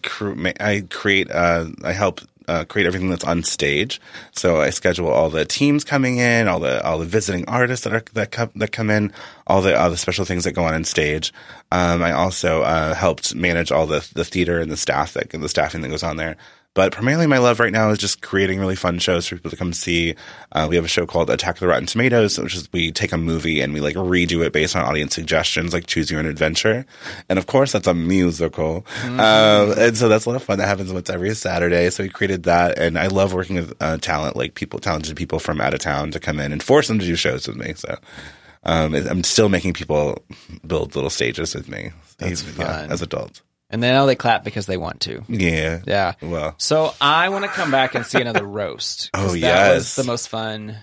I 0.58 0.84
create 0.88 1.30
uh, 1.30 1.66
I 1.82 1.92
help 1.92 2.22
uh, 2.48 2.64
create 2.64 2.86
everything 2.86 3.10
that's 3.10 3.24
on 3.24 3.42
stage. 3.42 4.00
So 4.32 4.60
I 4.60 4.70
schedule 4.70 5.08
all 5.08 5.30
the 5.30 5.44
teams 5.44 5.84
coming 5.84 6.18
in, 6.18 6.48
all 6.48 6.58
the 6.60 6.84
all 6.84 6.98
the 6.98 7.04
visiting 7.06 7.46
artists 7.48 7.84
that 7.84 7.94
are 7.94 8.04
that 8.14 8.30
come 8.30 8.50
that 8.56 8.72
come 8.72 8.90
in, 8.90 9.12
all 9.46 9.62
the 9.62 9.78
all 9.78 9.90
the 9.90 9.96
special 9.96 10.24
things 10.24 10.44
that 10.44 10.52
go 10.52 10.64
on 10.64 10.74
in 10.74 10.84
stage. 10.84 11.32
Um, 11.72 12.02
I 12.02 12.12
also 12.12 12.62
uh, 12.62 12.94
helped 12.94 13.34
manage 13.34 13.72
all 13.72 13.86
the 13.86 14.08
the 14.14 14.24
theater 14.24 14.60
and 14.60 14.70
the 14.70 14.76
staff 14.76 15.14
that 15.14 15.32
and 15.34 15.42
the 15.42 15.48
staffing 15.48 15.80
that 15.82 15.88
goes 15.88 16.02
on 16.02 16.16
there. 16.16 16.36
But 16.74 16.90
primarily, 16.92 17.28
my 17.28 17.38
love 17.38 17.60
right 17.60 17.72
now 17.72 17.90
is 17.90 17.98
just 17.98 18.20
creating 18.20 18.58
really 18.58 18.74
fun 18.74 18.98
shows 18.98 19.28
for 19.28 19.36
people 19.36 19.52
to 19.52 19.56
come 19.56 19.72
see. 19.72 20.16
Uh, 20.50 20.66
we 20.68 20.74
have 20.74 20.84
a 20.84 20.88
show 20.88 21.06
called 21.06 21.30
Attack 21.30 21.56
of 21.56 21.60
the 21.60 21.68
Rotten 21.68 21.86
Tomatoes, 21.86 22.36
which 22.36 22.56
is 22.56 22.68
we 22.72 22.90
take 22.90 23.12
a 23.12 23.16
movie 23.16 23.60
and 23.60 23.72
we 23.72 23.80
like 23.80 23.94
redo 23.94 24.44
it 24.44 24.52
based 24.52 24.74
on 24.74 24.84
audience 24.84 25.14
suggestions, 25.14 25.72
like 25.72 25.86
Choose 25.86 26.10
Your 26.10 26.18
Own 26.18 26.26
Adventure. 26.26 26.84
And 27.28 27.38
of 27.38 27.46
course, 27.46 27.70
that's 27.70 27.86
a 27.86 27.94
musical. 27.94 28.84
Um, 29.04 29.72
and 29.78 29.96
so 29.96 30.08
that's 30.08 30.24
a 30.24 30.30
lot 30.30 30.34
of 30.34 30.42
fun. 30.42 30.58
That 30.58 30.66
happens 30.66 30.92
once 30.92 31.08
every 31.08 31.32
Saturday. 31.36 31.88
So 31.90 32.02
we 32.02 32.08
created 32.08 32.42
that. 32.42 32.76
And 32.76 32.98
I 32.98 33.06
love 33.06 33.32
working 33.32 33.54
with 33.56 33.72
uh, 33.80 33.98
talent, 33.98 34.34
like 34.34 34.54
people, 34.54 34.80
talented 34.80 35.16
people 35.16 35.38
from 35.38 35.60
out 35.60 35.74
of 35.74 35.80
town 35.80 36.10
to 36.10 36.18
come 36.18 36.40
in 36.40 36.50
and 36.50 36.60
force 36.60 36.88
them 36.88 36.98
to 36.98 37.06
do 37.06 37.14
shows 37.14 37.46
with 37.46 37.56
me. 37.56 37.74
So 37.74 37.96
um, 38.64 38.94
I'm 38.94 39.22
still 39.22 39.48
making 39.48 39.74
people 39.74 40.24
build 40.66 40.96
little 40.96 41.10
stages 41.10 41.54
with 41.54 41.68
me. 41.68 41.92
That's 42.18 42.42
Even, 42.42 42.60
yeah, 42.60 42.80
fun. 42.80 42.90
as 42.90 43.00
adults. 43.00 43.42
And 43.74 43.82
then 43.82 43.92
now 43.92 44.06
they 44.06 44.14
clap 44.14 44.44
because 44.44 44.66
they 44.66 44.76
want 44.76 45.00
to. 45.00 45.24
Yeah. 45.28 45.80
Yeah. 45.84 46.12
Well, 46.22 46.54
So 46.58 46.94
I 47.00 47.28
want 47.30 47.44
to 47.44 47.50
come 47.50 47.72
back 47.72 47.96
and 47.96 48.06
see 48.06 48.20
another 48.20 48.44
roast. 48.60 49.10
Oh, 49.12 49.22
that 49.22 49.32
was 49.32 49.36
yes. 49.40 49.96
the 49.96 50.04
most 50.04 50.28
fun. 50.28 50.76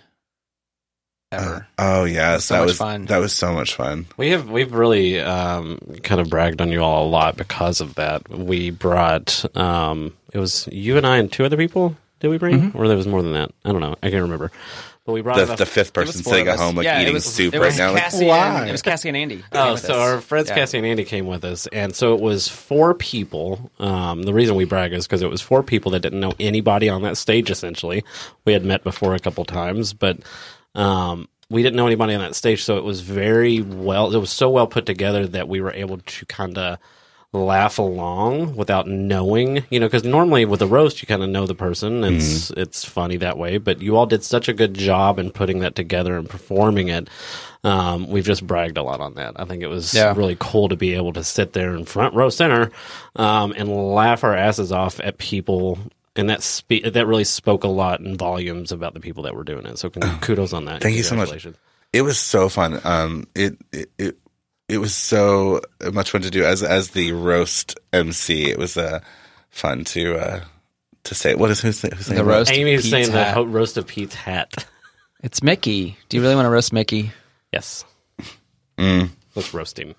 ever. 1.32 1.68
Oh 1.80 2.04
yes, 2.04 2.46
so 2.46 2.56
that 2.56 2.60
much 2.60 2.68
was 2.68 2.78
fun. 2.78 3.06
that 3.06 3.20
was 3.20 3.32
so 3.32 3.54
much 3.54 3.76
fun. 3.76 4.08
We 4.18 4.32
have 4.32 4.50
we've 4.50 4.74
really 4.74 5.22
um, 5.22 5.80
kind 6.04 6.20
of 6.20 6.30
bragged 6.30 6.60
on 6.60 6.70
you 6.70 6.82
all 6.84 7.06
a 7.06 7.10
lot 7.10 7.38
because 7.38 7.80
of 7.80 7.96
that. 7.96 8.28
We 8.30 8.72
brought 8.72 9.46
um, 9.56 10.14
it 10.34 10.40
was 10.40 10.68
you 10.70 10.98
and 10.98 11.08
I 11.08 11.18
and 11.18 11.32
two 11.32 11.46
other 11.46 11.56
people. 11.58 11.96
Did 12.20 12.28
we 12.28 12.38
bring, 12.38 12.60
Mm-hmm. 12.60 12.78
or 12.78 12.88
there 12.90 12.98
was 12.98 13.08
more 13.08 13.22
than 13.24 13.34
that? 13.34 13.52
I 13.66 13.72
don't 13.72 13.82
know. 13.82 13.96
I 14.04 14.10
can't 14.12 14.22
remember. 14.24 14.52
But 15.04 15.14
we 15.14 15.22
brought 15.22 15.38
The, 15.38 15.44
about- 15.46 15.58
the 15.58 15.66
fifth 15.66 15.94
person 15.94 16.22
sitting 16.24 16.48
at 16.48 16.60
home 16.60 16.76
like 16.76 16.84
yeah, 16.84 16.98
eating 17.02 17.12
it 17.12 17.14
was, 17.16 17.26
soup 17.26 17.56
it 17.56 17.60
right 17.60 17.76
now. 17.76 17.96
Cassie 17.96 18.28
why? 18.28 18.60
And, 18.62 18.70
it 18.70 18.72
was 18.72 18.84
Cassie 18.84 19.10
and 19.10 19.18
Andy. 19.18 19.44
Oh, 19.52 19.74
with 19.74 19.82
so 19.82 19.94
us. 19.96 20.00
our 20.00 20.22
friends 20.22 20.50
Yeah. 20.50 20.56
Cassie 20.56 20.78
and 20.78 20.86
Andy 20.86 21.04
came 21.06 21.26
with 21.26 21.44
us, 21.44 21.66
and 21.68 21.96
so 21.96 22.14
it 22.14 22.22
was 22.22 22.48
four 22.48 22.94
people. 22.94 23.72
Um, 23.80 24.22
the 24.24 24.34
reason 24.34 24.56
we 24.56 24.66
brag 24.66 24.94
is 24.94 25.08
because 25.08 25.24
it 25.24 25.30
was 25.30 25.42
four 25.42 25.64
people 25.64 25.92
that 25.94 26.02
didn't 26.02 26.20
know 26.20 26.34
anybody 26.40 26.88
on 26.88 27.02
that 27.02 27.18
stage. 27.18 27.50
Essentially, 27.50 28.04
we 28.46 28.54
had 28.54 28.64
met 28.64 28.84
before 28.84 29.16
a 29.16 29.20
couple 29.20 29.44
times, 29.44 29.94
but 29.94 30.20
um, 30.76 31.28
we 31.50 31.64
didn't 31.64 31.76
know 31.78 31.88
anybody 31.88 32.14
on 32.14 32.22
that 32.22 32.36
stage. 32.36 32.64
So 32.64 32.78
it 32.78 32.84
was 32.84 33.02
very 33.02 33.60
well. 33.62 34.14
It 34.16 34.20
was 34.20 34.30
so 34.32 34.50
well 34.52 34.68
put 34.68 34.86
together 34.86 35.26
that 35.28 35.48
we 35.48 35.62
were 35.62 35.74
able 35.74 35.98
to 35.98 36.26
kind 36.28 36.58
of 36.60 36.78
laugh 37.34 37.80
along 37.80 38.56
without 38.58 38.88
knowing, 38.88 39.64
you 39.70 39.80
know, 39.80 39.88
because 39.88 40.04
normally 40.04 40.44
with 40.44 40.62
a 40.62 40.68
roast 40.68 41.02
you 41.02 41.08
kind 41.08 41.24
of 41.24 41.30
know 41.30 41.46
the 41.48 41.56
person. 41.56 42.04
It's 42.04 42.50
it's 42.52 42.84
funny 42.84 43.18
that 43.18 43.38
way, 43.38 43.58
but 43.58 43.82
you 43.82 43.96
all 43.96 44.06
did 44.06 44.24
such 44.24 44.50
a 44.50 44.54
good 44.54 44.74
job 44.74 45.18
in 45.18 45.32
putting 45.32 45.60
that 45.60 45.76
together 45.76 46.18
and 46.18 46.30
performing 46.30 46.90
it. 46.90 47.10
Um, 47.64 48.10
we've 48.10 48.26
just 48.26 48.46
bragged 48.46 48.78
a 48.78 48.84
lot 48.84 49.00
on 49.02 49.14
that. 49.14 49.34
I 49.40 49.46
think 49.46 49.62
it 49.64 49.68
was 49.68 49.94
Yeah. 49.94 50.14
really 50.16 50.36
cool 50.40 50.68
to 50.70 50.76
be 50.76 50.94
able 50.96 51.14
to 51.14 51.24
sit 51.24 51.54
there 51.54 51.76
in 51.76 51.86
front 51.86 52.16
row 52.16 52.30
center 52.30 52.72
um, 53.16 53.54
and 53.56 53.70
laugh 53.94 54.24
our 54.24 54.36
asses 54.36 54.72
off 54.72 55.00
at 55.00 55.18
people. 55.18 55.78
And 56.18 56.30
that 56.30 56.44
spe- 56.44 56.84
that 56.92 57.08
really 57.08 57.24
spoke 57.24 57.64
a 57.64 57.70
lot 57.70 58.02
in 58.02 58.18
volumes 58.18 58.74
about 58.74 58.94
the 58.94 59.00
people 59.00 59.24
that 59.24 59.34
were 59.36 59.46
doing 59.46 59.66
it. 59.66 59.78
So 59.80 59.90
kudos 59.90 60.52
on 60.52 60.66
that. 60.66 60.82
Thank 60.82 60.98
you 60.98 61.04
so 61.04 61.16
much. 61.16 61.48
It 61.94 62.02
was 62.02 62.20
so 62.20 62.50
fun. 62.50 62.82
Um, 62.84 63.28
it, 63.36 63.58
it 63.72 63.90
it 63.98 64.18
it 64.72 64.78
was 64.80 64.96
so 64.96 65.62
much 65.92 66.12
fun 66.12 66.22
to 66.22 66.30
do 66.30 66.44
as 66.46 66.64
as 66.64 66.92
the 66.92 67.12
roast 67.12 67.78
MC. 67.92 68.50
It 68.50 68.58
was 68.58 68.78
uh, 68.78 69.02
fun 69.50 69.84
to 69.86 70.16
uh, 70.18 70.44
to 71.04 71.16
say. 71.16 71.36
What 71.36 71.52
is 71.52 71.62
who's, 71.62 71.82
who's 71.82 72.06
saying 72.06 72.18
The 72.18 72.24
roast. 72.24 72.52
Amy 72.52 72.74
is 72.74 72.90
saying 72.90 73.12
the 73.12 73.24
hat. 73.24 73.34
ho- 73.34 73.44
roast 73.44 73.78
of 73.78 73.88
Pete's 73.88 74.16
hat. 74.16 74.66
It's 75.24 75.44
Mickey. 75.44 75.98
Do 76.10 76.18
you 76.18 76.24
really 76.24 76.36
want 76.36 76.46
to 76.46 76.50
roast 76.50 76.74
Mickey? 76.74 77.12
Yes. 77.52 77.86
Mm. 78.78 79.10
Let's 79.36 79.54
roast 79.54 79.78
him. 79.78 79.94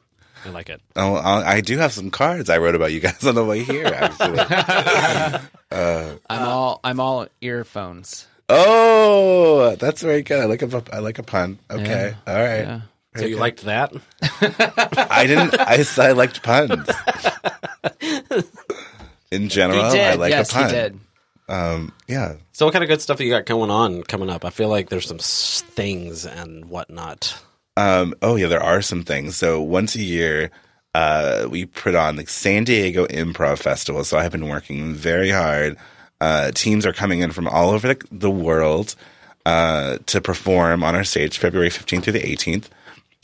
I 0.44 0.48
like 0.48 0.68
it. 0.70 0.80
Oh, 0.96 1.14
I 1.14 1.56
I 1.56 1.60
do 1.60 1.78
have 1.78 1.92
some 1.92 2.10
cards 2.10 2.50
I 2.50 2.58
wrote 2.58 2.74
about 2.74 2.92
you 2.92 2.98
guys 3.00 3.24
on 3.26 3.34
the 3.36 3.44
way 3.44 3.62
here. 3.62 3.86
Actually, 3.86 4.40
I'm 5.70 6.48
all 6.48 6.80
I'm 6.82 6.98
all 6.98 7.28
earphones. 7.40 8.26
oh, 8.48 9.76
that's 9.76 10.02
very 10.02 10.22
good. 10.22 10.40
I 10.40 10.46
like 10.46 10.62
a 10.62 10.82
I 10.92 10.98
like 10.98 11.18
a 11.18 11.22
pun. 11.22 11.58
Okay, 11.70 12.14
all 12.26 12.34
right. 12.34 12.60
Yeah. 12.64 12.80
So 13.16 13.26
you 13.26 13.36
liked 13.36 13.62
that? 13.64 13.92
I 14.22 15.26
didn't. 15.26 15.58
I 15.58 15.84
I 15.98 16.12
liked 16.12 16.42
puns. 16.42 16.88
In 19.30 19.48
general, 19.48 19.84
he 19.84 19.90
did. 19.90 20.00
I 20.00 20.14
like 20.14 20.30
yes, 20.30 20.50
a 20.50 20.54
pun. 20.54 20.66
he 20.66 20.72
did. 20.72 21.00
Um, 21.48 21.92
yeah. 22.08 22.36
So 22.52 22.66
what 22.66 22.72
kind 22.72 22.82
of 22.82 22.88
good 22.88 23.00
stuff 23.02 23.20
you 23.20 23.30
got 23.30 23.46
going 23.46 23.70
on 23.70 24.02
coming 24.04 24.30
up? 24.30 24.44
I 24.44 24.50
feel 24.50 24.68
like 24.68 24.88
there's 24.88 25.06
some 25.06 25.18
s- 25.18 25.62
things 25.62 26.24
and 26.24 26.66
whatnot. 26.66 27.42
Um, 27.76 28.14
oh 28.22 28.36
yeah, 28.36 28.46
there 28.46 28.62
are 28.62 28.80
some 28.82 29.02
things. 29.04 29.36
So 29.36 29.60
once 29.60 29.94
a 29.94 30.02
year, 30.02 30.50
uh, 30.94 31.46
we 31.50 31.66
put 31.66 31.94
on 31.94 32.16
the 32.16 32.26
San 32.26 32.64
Diego 32.64 33.06
Improv 33.06 33.58
Festival. 33.58 34.04
So 34.04 34.18
I've 34.18 34.32
been 34.32 34.48
working 34.48 34.94
very 34.94 35.30
hard. 35.30 35.76
Uh, 36.20 36.52
teams 36.52 36.86
are 36.86 36.92
coming 36.92 37.20
in 37.20 37.32
from 37.32 37.48
all 37.48 37.70
over 37.70 37.88
the, 37.88 38.06
the 38.12 38.30
world 38.30 38.94
uh, 39.44 39.98
to 40.06 40.20
perform 40.20 40.84
on 40.84 40.94
our 40.94 41.04
stage 41.04 41.38
February 41.38 41.70
15th 41.70 42.04
through 42.04 42.12
the 42.12 42.20
18th. 42.20 42.66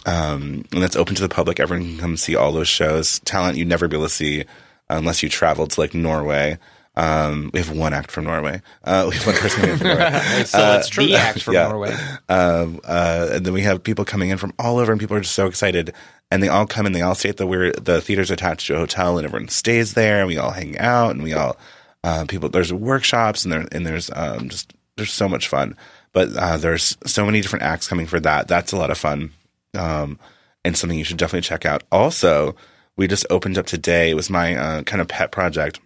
Um, 0.06 0.64
and 0.72 0.82
that's 0.82 0.96
open 0.96 1.14
to 1.16 1.22
the 1.22 1.28
public. 1.28 1.60
Everyone 1.60 1.86
can 1.86 1.98
come 1.98 2.16
see 2.16 2.36
all 2.36 2.52
those 2.52 2.68
shows. 2.68 3.18
Talent 3.20 3.58
you'd 3.58 3.68
never 3.68 3.88
be 3.88 3.96
able 3.96 4.06
to 4.06 4.12
see 4.12 4.44
unless 4.88 5.22
you 5.22 5.28
traveled 5.28 5.72
to 5.72 5.80
like 5.80 5.94
Norway. 5.94 6.58
Um, 6.98 7.50
we 7.52 7.60
have 7.60 7.70
one 7.70 7.94
act 7.94 8.10
from 8.10 8.24
Norway. 8.24 8.60
Uh, 8.82 9.06
we 9.08 9.16
have 9.16 9.26
one 9.26 9.36
person 9.36 9.60
coming 9.60 9.76
from 9.76 9.86
Norway. 9.86 10.10
So 10.46 10.58
that's 10.58 10.88
true. 10.88 11.06
The 11.06 11.14
act 11.18 11.42
from 11.42 11.54
yeah. 11.54 11.68
Norway. 11.68 11.96
Um, 12.28 12.80
uh, 12.84 13.28
and 13.32 13.46
then 13.46 13.52
we 13.52 13.62
have 13.62 13.84
people 13.84 14.04
coming 14.04 14.30
in 14.30 14.38
from 14.38 14.52
all 14.58 14.78
over, 14.78 14.90
and 14.90 15.00
people 15.00 15.16
are 15.16 15.20
just 15.20 15.34
so 15.34 15.46
excited. 15.46 15.94
And 16.30 16.42
they 16.42 16.48
all 16.48 16.66
come 16.66 16.86
and 16.86 16.94
they 16.94 17.00
all 17.00 17.14
stay 17.14 17.28
at 17.30 17.36
the 17.36 17.46
where 17.46 17.72
the 17.72 18.00
theater's 18.00 18.30
attached 18.30 18.66
to 18.66 18.74
a 18.74 18.78
hotel, 18.78 19.16
and 19.16 19.24
everyone 19.24 19.48
stays 19.48 19.94
there, 19.94 20.18
and 20.18 20.26
we 20.26 20.38
all 20.38 20.50
hang 20.50 20.76
out, 20.78 21.12
and 21.12 21.22
we 21.22 21.32
all 21.34 21.56
uh, 22.02 22.24
people. 22.26 22.48
There's 22.48 22.72
workshops, 22.72 23.44
and 23.44 23.52
there 23.52 23.66
and 23.72 23.86
there's 23.86 24.10
um, 24.14 24.48
just 24.48 24.74
there's 24.96 25.12
so 25.12 25.28
much 25.28 25.48
fun. 25.48 25.76
But 26.12 26.34
uh, 26.36 26.56
there's 26.56 26.98
so 27.06 27.24
many 27.24 27.40
different 27.40 27.64
acts 27.64 27.86
coming 27.86 28.06
for 28.06 28.18
that. 28.20 28.48
That's 28.48 28.72
a 28.72 28.76
lot 28.76 28.90
of 28.90 28.98
fun, 28.98 29.30
um, 29.74 30.18
and 30.64 30.76
something 30.76 30.98
you 30.98 31.04
should 31.04 31.18
definitely 31.18 31.46
check 31.46 31.66
out. 31.66 31.82
Also, 31.90 32.54
we 32.96 33.06
just 33.06 33.26
opened 33.30 33.58
up 33.58 33.66
today. 33.66 34.10
It 34.10 34.14
was 34.14 34.30
my 34.30 34.56
uh, 34.56 34.82
kind 34.82 35.00
of 35.00 35.08
pet 35.08 35.30
project 35.30 35.80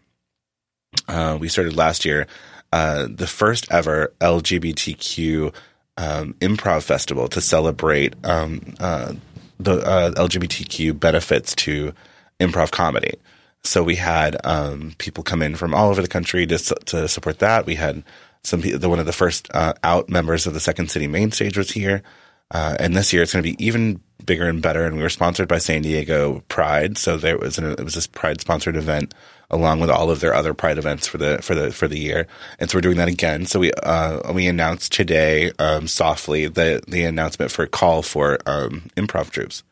uh, 1.08 1.36
we 1.40 1.48
started 1.48 1.76
last 1.76 2.04
year, 2.04 2.26
uh, 2.72 3.06
the 3.10 3.26
first 3.26 3.70
ever 3.70 4.12
LGBTQ 4.20 5.54
um, 5.96 6.34
improv 6.34 6.82
festival 6.82 7.28
to 7.28 7.40
celebrate 7.40 8.14
um, 8.24 8.74
uh, 8.80 9.12
the 9.58 9.74
uh, 9.86 10.10
LGBTQ 10.12 10.98
benefits 10.98 11.54
to 11.54 11.92
improv 12.40 12.70
comedy. 12.70 13.14
So 13.64 13.82
we 13.82 13.96
had 13.96 14.36
um, 14.44 14.94
people 14.98 15.22
come 15.22 15.42
in 15.42 15.54
from 15.54 15.74
all 15.74 15.90
over 15.90 16.02
the 16.02 16.08
country 16.08 16.46
to 16.46 16.58
to 16.58 17.08
support 17.08 17.38
that. 17.38 17.66
We 17.66 17.76
had 17.76 18.02
some 18.42 18.60
the 18.60 18.88
one 18.88 18.98
of 18.98 19.06
the 19.06 19.12
first 19.12 19.48
uh, 19.54 19.74
out 19.84 20.08
members 20.08 20.46
of 20.46 20.54
the 20.54 20.60
Second 20.60 20.90
City 20.90 21.06
Main 21.06 21.30
Stage 21.30 21.56
was 21.56 21.70
here, 21.70 22.02
uh, 22.52 22.76
and 22.78 22.94
this 22.94 23.12
year 23.12 23.22
it's 23.22 23.32
going 23.32 23.42
to 23.42 23.50
be 23.50 23.64
even 23.64 24.00
bigger 24.24 24.46
and 24.46 24.62
better. 24.62 24.86
And 24.86 24.96
we 24.96 25.02
were 25.02 25.08
sponsored 25.08 25.48
by 25.48 25.58
San 25.58 25.82
Diego 25.82 26.44
Pride, 26.48 26.96
so 26.96 27.16
there 27.16 27.38
was 27.38 27.58
an, 27.58 27.72
it 27.72 27.82
was 27.82 27.94
this 27.94 28.06
Pride 28.06 28.40
sponsored 28.40 28.76
event 28.76 29.14
along 29.50 29.80
with 29.80 29.90
all 29.90 30.10
of 30.10 30.20
their 30.20 30.34
other 30.34 30.54
Pride 30.54 30.78
events 30.78 31.06
for 31.06 31.18
the 31.18 31.40
for 31.42 31.54
the 31.54 31.70
for 31.72 31.86
the 31.86 31.98
year. 31.98 32.26
And 32.58 32.70
so 32.70 32.78
we're 32.78 32.82
doing 32.82 32.96
that 32.96 33.08
again. 33.08 33.46
So 33.46 33.60
we 33.60 33.72
uh, 33.72 34.32
we 34.32 34.46
announced 34.46 34.92
today 34.92 35.52
um, 35.58 35.86
softly 35.88 36.46
the 36.46 36.82
the 36.88 37.04
announcement 37.04 37.50
for 37.50 37.64
a 37.64 37.68
call 37.68 38.02
for 38.02 38.38
um, 38.46 38.90
improv 38.96 39.30
troupes. 39.30 39.62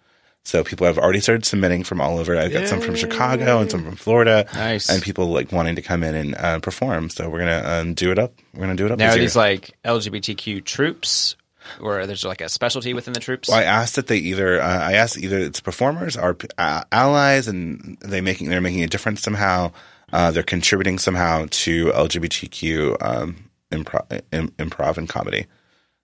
So 0.43 0.65
people 0.65 0.87
have 0.87 0.99
already 0.99 1.21
started 1.21 1.45
submitting 1.45 1.85
from 1.85 2.01
all 2.01 2.19
over. 2.19 2.37
I've 2.37 2.53
got 2.53 2.67
some 2.67 2.81
from 2.81 2.97
Chicago 2.97 3.61
and 3.61 3.71
some 3.71 3.85
from 3.85 3.97
Florida. 3.97 4.47
Nice. 4.55 4.89
And 4.89 5.03
people 5.03 5.27
like 5.27 5.53
wanting 5.53 5.77
to 5.77 5.83
come 5.83 6.03
in 6.03 6.15
and 6.15 6.35
uh, 6.35 6.59
perform. 6.61 7.11
So 7.11 7.29
we're 7.29 7.41
gonna 7.41 7.63
um, 7.65 7.95
do 7.95 8.11
it 8.11 8.19
up. 8.19 8.33
We're 8.55 8.63
gonna 8.63 8.75
do 8.75 8.87
it 8.87 8.93
up. 8.93 8.99
Now 8.99 9.11
are 9.11 9.19
these 9.19 9.37
like 9.37 9.77
LGBTQ 9.85 10.65
troupes, 10.65 11.37
or 11.81 12.07
there's 12.07 12.25
like 12.25 12.41
a 12.41 12.49
specialty 12.49 12.95
within 12.95 13.13
the 13.13 13.21
troupes? 13.21 13.49
Well, 13.49 13.59
I 13.59 13.65
asked 13.65 13.97
that 13.97 14.07
they 14.07 14.17
either. 14.17 14.61
Uh, 14.61 14.81
I 14.81 14.95
asked 14.95 15.19
either 15.19 15.39
it's 15.39 15.61
performers 15.61 16.17
or 16.17 16.37
uh, 16.59 16.85
allies, 16.91 17.49
and 17.49 17.99
they 18.01 18.21
making 18.21 18.49
they're 18.49 18.61
making 18.61 18.83
a 18.83 18.89
difference 18.89 19.23
somehow. 19.23 19.73
Uh, 20.13 20.31
they're 20.31 20.43
contributing 20.43 20.99
somehow 20.99 21.47
to 21.51 21.87
LGBTQ 21.87 22.97
um, 23.01 23.51
improv, 23.71 24.21
im, 24.33 24.49
improv 24.59 24.99
and 24.99 25.09
comedy. 25.09 25.47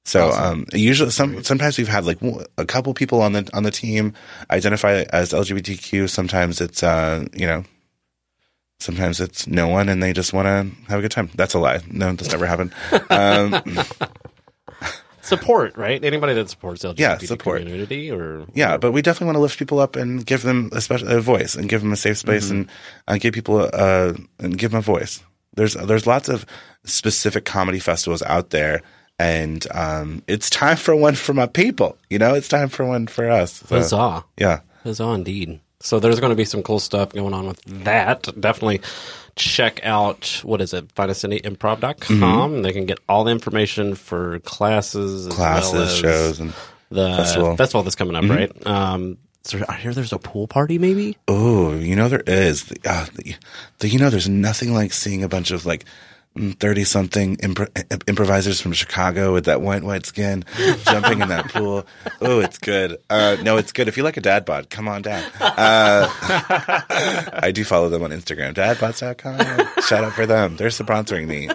So 0.07 0.31
um, 0.31 0.66
usually, 0.72 1.11
some 1.11 1.42
sometimes 1.42 1.79
we've 1.79 1.88
had 1.88 2.05
like 2.05 2.18
a 2.57 2.64
couple 2.64 2.94
people 2.94 3.20
on 3.22 3.33
the 3.33 3.50
on 3.52 3.64
the 3.64 3.72
team 3.72 4.14
identify 4.48 5.05
as 5.12 5.33
LGBTQ. 5.33 6.09
Sometimes 6.09 6.61
it's 6.61 6.85
uh, 6.85 7.26
you 7.35 7.44
know, 7.44 7.64
sometimes 8.79 9.20
it's 9.20 9.48
no 9.48 9.66
one, 9.66 9.88
and 9.88 10.00
they 10.00 10.12
just 10.12 10.33
want 10.33 10.46
to 10.46 10.88
have 10.88 11.00
a 11.00 11.02
good 11.02 11.11
time. 11.11 11.29
That's 11.35 11.55
a 11.55 11.59
lie. 11.59 11.81
No, 11.90 12.12
that's 12.12 12.31
never 12.31 12.46
happened. 12.46 12.72
Um, 13.11 13.62
Support, 15.27 15.77
right? 15.77 16.03
Anybody 16.05 16.35
that 16.35 16.49
supports 16.51 16.85
LGBT 16.85 16.99
Yeah, 16.99 17.19
support. 17.19 17.61
community 17.62 18.11
or 18.11 18.47
Yeah, 18.55 18.77
but 18.77 18.93
we 18.93 19.03
definitely 19.03 19.27
want 19.27 19.37
to 19.37 19.41
lift 19.43 19.59
people 19.59 19.79
up 19.81 19.97
and 19.97 20.25
give 20.25 20.43
them 20.43 20.71
a 20.73 20.81
special 20.81 21.09
a 21.09 21.21
voice 21.21 21.55
and 21.55 21.69
give 21.69 21.83
them 21.83 21.93
a 21.93 21.97
safe 21.97 22.19
space 22.19 22.51
and 22.51 22.69
uh, 23.09 23.19
give 23.19 23.35
people 23.35 23.61
a, 23.61 23.67
uh, 23.69 24.15
and 24.39 24.57
give 24.59 24.71
them 24.73 24.79
a 24.79 24.83
voice. 24.83 25.23
There's 25.55 25.75
there's 25.75 26.07
lots 26.07 26.29
of 26.29 26.45
specific 26.85 27.45
comedy 27.45 27.79
festivals 27.81 28.23
out 28.23 28.51
there, 28.51 28.83
and 29.19 29.67
um, 29.73 30.23
it's 30.29 30.51
time 30.51 30.77
for 30.77 30.95
one 30.95 31.15
for 31.15 31.33
my 31.35 31.47
people. 31.47 31.97
You 32.11 32.19
know, 32.19 32.35
it's 32.35 32.49
time 32.49 32.69
for 32.69 32.85
one 32.85 33.07
for 33.07 33.31
us. 33.31 33.53
So, 33.67 33.77
huzzah. 33.77 34.25
yeah, 34.39 34.61
Huzzah 34.85 35.11
indeed. 35.12 35.61
So 35.81 36.01
there's 36.01 36.21
going 36.21 36.31
to 36.31 36.37
be 36.37 36.45
some 36.45 36.62
cool 36.62 36.79
stuff 36.81 37.12
going 37.12 37.35
on 37.35 37.47
with 37.47 37.61
that. 37.85 38.23
Definitely 38.41 38.81
check 39.37 39.81
out, 39.85 40.40
what 40.42 40.61
is 40.61 40.72
it, 40.75 40.92
finestcityimprov.com. 40.94 42.62
They 42.62 42.72
can 42.72 42.87
get 42.87 42.99
all 43.09 43.25
the 43.25 43.31
information 43.31 43.94
for 43.94 44.38
classes, 44.40 45.27
as 45.27 45.35
classes, 45.35 45.72
well 45.72 45.88
shows, 45.88 46.40
and 46.40 46.53
the 46.90 47.14
festival. 47.16 47.57
festival, 47.57 47.83
that's 47.83 47.94
coming 47.96 48.16
up, 48.16 48.25
right? 48.25 48.66
Um, 48.66 49.18
so 49.42 49.62
I 49.68 49.77
hear 49.77 49.94
there's 49.94 50.12
a 50.12 50.18
pool 50.18 50.49
party, 50.49 50.79
maybe. 50.79 51.16
oh, 51.29 51.75
you 51.75 51.94
know 51.94 52.09
there 52.09 52.22
is. 52.27 52.72
Uh, 52.85 53.07
the, 53.14 53.35
the, 53.79 53.88
you 53.88 53.99
know, 53.99 54.11
there's 54.11 54.29
nothing 54.29 54.75
like 54.75 54.92
seeing 54.92 55.22
a 55.22 55.29
bunch 55.29 55.51
of 55.53 55.64
like 55.66 55.85
thirty 56.37 56.85
something 56.85 57.37
impro- 57.38 57.68
improvisers 58.09 58.61
from 58.61 58.72
Chicago 58.72 59.33
with 59.33 59.46
that 59.46 59.61
white 59.61 59.83
white 59.83 60.07
skin 60.07 60.44
jumping 60.85 61.20
in 61.20 61.29
that 61.29 61.49
pool. 61.53 61.87
Oh, 62.20 62.40
it's 62.40 62.59
good. 62.59 62.99
Uh, 63.11 63.37
no, 63.42 63.57
it's 63.57 63.72
good. 63.72 63.88
If 63.88 63.96
you 63.96 64.03
like 64.03 64.16
a 64.16 64.20
dad 64.20 64.44
bod, 64.44 64.70
come 64.70 64.88
on 64.88 65.03
down. 65.03 65.22
Uh, 65.40 66.09
I 67.42 67.51
do 67.55 67.64
follow 67.64 67.88
them 67.88 68.03
on 68.03 68.11
Instagram, 68.11 68.55
dadbods.com. 68.55 69.83
Shout 69.83 70.05
out 70.05 70.12
for 70.12 70.27
them. 70.27 70.57
They're 70.57 70.68
sponsoring 70.68 71.27
me. 71.27 71.49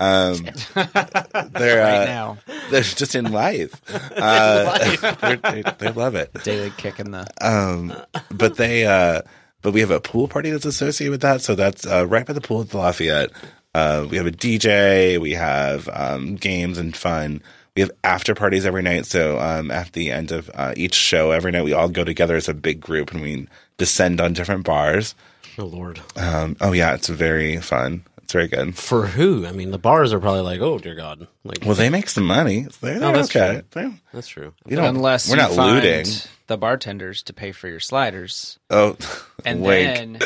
Um, 0.00 0.36
they're 1.52 1.82
Right 1.82 2.02
uh, 2.02 2.04
now, 2.06 2.38
they're 2.70 2.82
just 2.82 3.14
in 3.14 3.30
life. 3.32 3.80
Uh, 4.16 4.78
they're- 5.20 5.36
they, 5.36 5.62
they 5.78 5.90
love 5.92 6.14
it. 6.14 6.32
daily 6.44 6.70
kick 6.76 6.98
in 7.00 7.10
the. 7.10 7.26
Um, 7.40 7.94
but 8.30 8.56
they, 8.56 8.86
uh, 8.86 9.22
but 9.62 9.72
we 9.72 9.80
have 9.80 9.90
a 9.90 10.00
pool 10.00 10.28
party 10.28 10.50
that's 10.50 10.64
associated 10.64 11.10
with 11.10 11.20
that. 11.22 11.40
So 11.42 11.54
that's 11.54 11.86
uh, 11.86 12.06
right 12.06 12.26
by 12.26 12.32
the 12.32 12.40
pool 12.40 12.62
at 12.62 12.70
the 12.70 12.78
Lafayette. 12.78 13.30
Uh, 13.74 14.06
we 14.10 14.16
have 14.16 14.26
a 14.26 14.30
DJ. 14.32 15.18
We 15.18 15.32
have 15.32 15.88
um, 15.92 16.36
games 16.36 16.78
and 16.78 16.94
fun. 16.96 17.42
We 17.74 17.80
have 17.82 17.90
after 18.04 18.34
parties 18.34 18.66
every 18.66 18.82
night. 18.82 19.06
So 19.06 19.38
um, 19.38 19.70
at 19.70 19.92
the 19.92 20.10
end 20.10 20.30
of 20.30 20.50
uh, 20.54 20.74
each 20.76 20.94
show, 20.94 21.30
every 21.30 21.52
night 21.52 21.64
we 21.64 21.72
all 21.72 21.88
go 21.88 22.04
together 22.04 22.36
as 22.36 22.48
a 22.48 22.54
big 22.54 22.80
group 22.80 23.12
and 23.12 23.22
we 23.22 23.48
descend 23.78 24.20
on 24.20 24.34
different 24.34 24.64
bars. 24.64 25.14
Oh 25.58 25.64
Lord. 25.64 26.00
Um, 26.16 26.56
oh 26.60 26.72
yeah, 26.72 26.94
it's 26.94 27.08
very 27.08 27.56
fun. 27.58 28.04
It's 28.22 28.32
very 28.34 28.46
good. 28.48 28.76
For 28.76 29.06
who? 29.06 29.46
I 29.46 29.52
mean, 29.52 29.70
the 29.70 29.78
bars 29.78 30.12
are 30.12 30.20
probably 30.20 30.42
like, 30.42 30.60
oh 30.60 30.78
dear 30.78 30.94
God. 30.94 31.26
Like, 31.44 31.58
Well, 31.64 31.74
they 31.74 31.88
make 31.90 32.08
some 32.10 32.24
money. 32.26 32.66
They're, 32.82 32.98
they're 33.00 33.12
that's 33.12 33.34
okay. 33.34 33.52
true. 33.52 33.62
They're- 33.70 34.00
that's 34.12 34.28
true. 34.28 34.52
you 34.66 34.76
don't, 34.76 34.84
Unless 34.96 35.28
we're 35.30 35.36
you 35.36 35.42
not 35.42 35.52
find 35.52 35.74
looting. 35.76 36.06
the 36.46 36.58
bartenders 36.58 37.22
to 37.24 37.32
pay 37.32 37.52
for 37.52 37.68
your 37.68 37.80
sliders, 37.80 38.58
Oh, 38.70 38.96
and 39.46 39.62
wink. 39.62 39.96
then. 39.96 40.18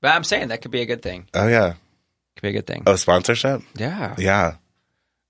But 0.00 0.14
I'm 0.14 0.24
saying 0.24 0.48
that 0.48 0.62
could 0.62 0.70
be 0.70 0.80
a 0.80 0.86
good 0.86 1.02
thing. 1.02 1.26
oh 1.34 1.46
yeah. 1.46 1.74
Could 2.40 2.46
be 2.46 2.48
a 2.48 2.52
good 2.52 2.66
thing. 2.66 2.82
Oh, 2.86 2.96
sponsorship. 2.96 3.62
Yeah. 3.76 4.14
Yeah. 4.18 4.54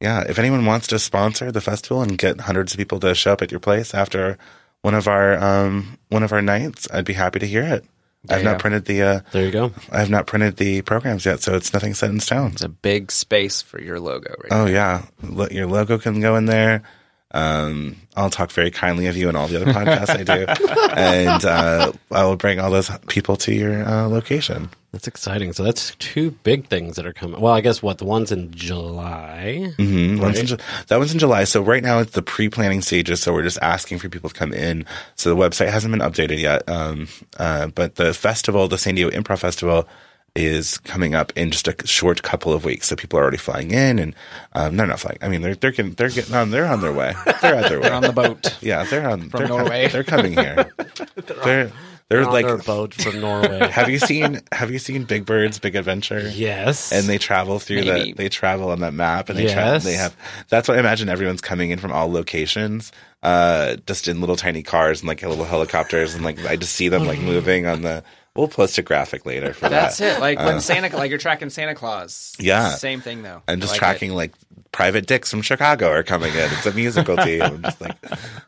Yeah. 0.00 0.24
If 0.28 0.38
anyone 0.38 0.64
wants 0.64 0.86
to 0.88 0.98
sponsor 0.98 1.50
the 1.50 1.60
festival 1.60 2.02
and 2.02 2.16
get 2.16 2.40
hundreds 2.40 2.72
of 2.72 2.78
people 2.78 3.00
to 3.00 3.14
show 3.14 3.32
up 3.32 3.42
at 3.42 3.50
your 3.50 3.60
place 3.60 3.92
after 3.94 4.38
one 4.82 4.94
of 4.94 5.08
our 5.08 5.36
um 5.42 5.98
one 6.08 6.22
of 6.22 6.32
our 6.32 6.40
nights, 6.42 6.86
I'd 6.92 7.04
be 7.04 7.12
happy 7.14 7.38
to 7.40 7.46
hear 7.46 7.62
it. 7.62 7.84
I've 8.28 8.42
Yeah. 8.42 8.52
not 8.52 8.60
printed 8.60 8.84
the 8.84 9.02
uh 9.02 9.20
There 9.32 9.44
you 9.44 9.50
go. 9.50 9.72
I 9.90 9.98
have 9.98 10.10
not 10.10 10.26
printed 10.26 10.56
the 10.56 10.82
programs 10.82 11.26
yet, 11.26 11.40
so 11.42 11.54
it's 11.56 11.72
nothing 11.72 11.94
set 11.94 12.10
in 12.10 12.20
stone. 12.20 12.52
It's 12.52 12.62
a 12.62 12.68
big 12.68 13.10
space 13.10 13.60
for 13.60 13.80
your 13.80 13.98
logo, 13.98 14.30
right? 14.42 14.52
Oh 14.52 14.66
yeah. 14.66 15.06
Lo- 15.22 15.48
Your 15.50 15.66
logo 15.66 15.98
can 15.98 16.20
go 16.20 16.36
in 16.36 16.44
there. 16.46 16.82
Um, 17.32 17.96
I'll 18.16 18.30
talk 18.30 18.50
very 18.50 18.70
kindly 18.70 19.06
of 19.06 19.16
you 19.16 19.28
and 19.28 19.36
all 19.36 19.46
the 19.46 19.56
other 19.56 19.72
podcasts 19.72 20.10
I 20.10 20.24
do, 20.24 20.46
and 20.96 21.44
uh, 21.44 21.92
I 22.10 22.24
will 22.24 22.36
bring 22.36 22.58
all 22.58 22.70
those 22.70 22.90
people 23.06 23.36
to 23.36 23.54
your 23.54 23.84
uh, 23.86 24.08
location. 24.08 24.70
That's 24.92 25.06
exciting. 25.06 25.52
So 25.52 25.62
that's 25.62 25.94
two 26.00 26.32
big 26.42 26.66
things 26.66 26.96
that 26.96 27.06
are 27.06 27.12
coming. 27.12 27.40
Well, 27.40 27.52
I 27.52 27.60
guess 27.60 27.80
what 27.80 27.98
the 27.98 28.04
one's 28.04 28.32
in 28.32 28.50
July. 28.50 29.72
Mm, 29.78 30.20
one's 30.20 30.40
in 30.40 30.46
Ju- 30.46 30.56
that 30.88 30.96
one's 30.98 31.12
in 31.12 31.20
July. 31.20 31.44
So 31.44 31.62
right 31.62 31.82
now 31.82 32.00
it's 32.00 32.10
the 32.12 32.22
pre-planning 32.22 32.82
stages. 32.82 33.22
So 33.22 33.32
we're 33.32 33.44
just 33.44 33.58
asking 33.62 34.00
for 34.00 34.08
people 34.08 34.30
to 34.30 34.34
come 34.34 34.52
in. 34.52 34.84
So 35.14 35.32
the 35.32 35.40
website 35.40 35.70
hasn't 35.70 35.92
been 35.92 36.00
updated 36.00 36.40
yet. 36.40 36.68
Um, 36.68 37.06
uh, 37.38 37.68
but 37.68 37.94
the 37.94 38.12
festival, 38.12 38.66
the 38.66 38.78
San 38.78 38.96
Diego 38.96 39.10
Improv 39.16 39.38
Festival, 39.38 39.86
is 40.36 40.78
coming 40.78 41.14
up 41.14 41.32
in 41.36 41.50
just 41.50 41.66
a 41.68 41.74
short 41.86 42.22
couple 42.22 42.52
of 42.52 42.64
weeks. 42.64 42.88
So 42.88 42.96
people 42.96 43.18
are 43.18 43.22
already 43.22 43.36
flying 43.36 43.70
in, 43.72 43.98
and 43.98 44.14
um, 44.54 44.76
they're 44.76 44.86
not 44.86 45.00
flying. 45.00 45.18
I 45.22 45.28
mean, 45.28 45.42
they're 45.42 45.54
they're 45.54 45.72
getting, 45.72 45.92
they're 45.92 46.08
getting 46.10 46.34
on. 46.34 46.50
They're 46.50 46.66
on 46.66 46.80
their 46.80 46.92
way. 46.92 47.14
They're 47.42 47.56
on 47.56 47.62
their 47.62 47.80
way. 47.80 47.88
They're 47.88 47.94
on 47.94 48.02
the 48.02 48.12
boat. 48.12 48.56
yeah, 48.60 48.84
they're 48.84 49.08
on 49.08 49.28
From 49.30 49.40
they're, 49.40 49.48
Norway. 49.48 49.88
They're 49.88 50.04
coming 50.04 50.32
here. 50.34 50.72
they're 51.44 51.72
they're 52.08 52.24
On 52.24 52.32
like. 52.32 52.44
their 52.46 52.58
boat 52.58 52.92
from 52.94 53.20
Norway. 53.20 53.68
Have 53.70 53.88
you 53.88 53.98
seen 54.00 54.40
Have 54.50 54.70
you 54.72 54.78
seen 54.80 55.04
Big 55.04 55.24
Bird's 55.24 55.58
Big 55.60 55.76
Adventure? 55.76 56.28
yes. 56.28 56.90
and 56.92 57.04
they 57.06 57.18
travel 57.18 57.58
through 57.60 57.84
Maybe. 57.84 58.12
the 58.12 58.12
they 58.14 58.28
travel 58.28 58.70
on 58.70 58.80
that 58.80 58.94
map 58.94 59.28
and 59.28 59.38
they 59.38 59.44
Yes. 59.44 59.84
they 59.84 59.94
have 59.94 60.16
that's 60.48 60.66
what 60.66 60.76
I 60.76 60.80
imagine 60.80 61.08
everyone's 61.08 61.40
coming 61.40 61.70
in 61.70 61.78
from 61.78 61.92
all 61.92 62.10
locations 62.10 62.90
uh 63.22 63.76
just 63.86 64.08
in 64.08 64.18
little 64.20 64.34
tiny 64.34 64.62
cars 64.64 65.00
and 65.02 65.08
like 65.08 65.22
little 65.22 65.44
helicopters 65.44 66.14
and 66.16 66.24
like 66.24 66.44
I 66.46 66.56
just 66.56 66.74
see 66.74 66.88
them 66.88 67.04
like 67.06 67.20
moving 67.20 67.66
on 67.66 67.82
the 67.82 68.02
we'll 68.36 68.48
post 68.48 68.78
a 68.78 68.82
graphic 68.82 69.26
later 69.26 69.52
for 69.52 69.68
That's 69.68 69.98
that 69.98 70.04
That's 70.04 70.18
it. 70.18 70.20
Like 70.20 70.38
when 70.38 70.56
uh, 70.56 70.60
Santa, 70.60 70.96
like 70.96 71.10
you're 71.10 71.18
tracking 71.18 71.50
Santa 71.50 71.74
Claus. 71.74 72.34
Yeah. 72.38 72.70
Same 72.70 73.00
thing 73.00 73.22
though. 73.22 73.42
I'm 73.48 73.60
just 73.60 73.72
like 73.72 73.78
tracking 73.78 74.12
like 74.14 74.32
private 74.72 75.06
dicks 75.06 75.30
from 75.30 75.42
Chicago 75.42 75.88
are 75.88 76.04
coming 76.04 76.32
in 76.32 76.38
it's 76.52 76.64
a 76.64 76.72
musical 76.72 77.16
team 77.24 77.42
I'm 77.42 77.60
just 77.60 77.80
like 77.80 77.96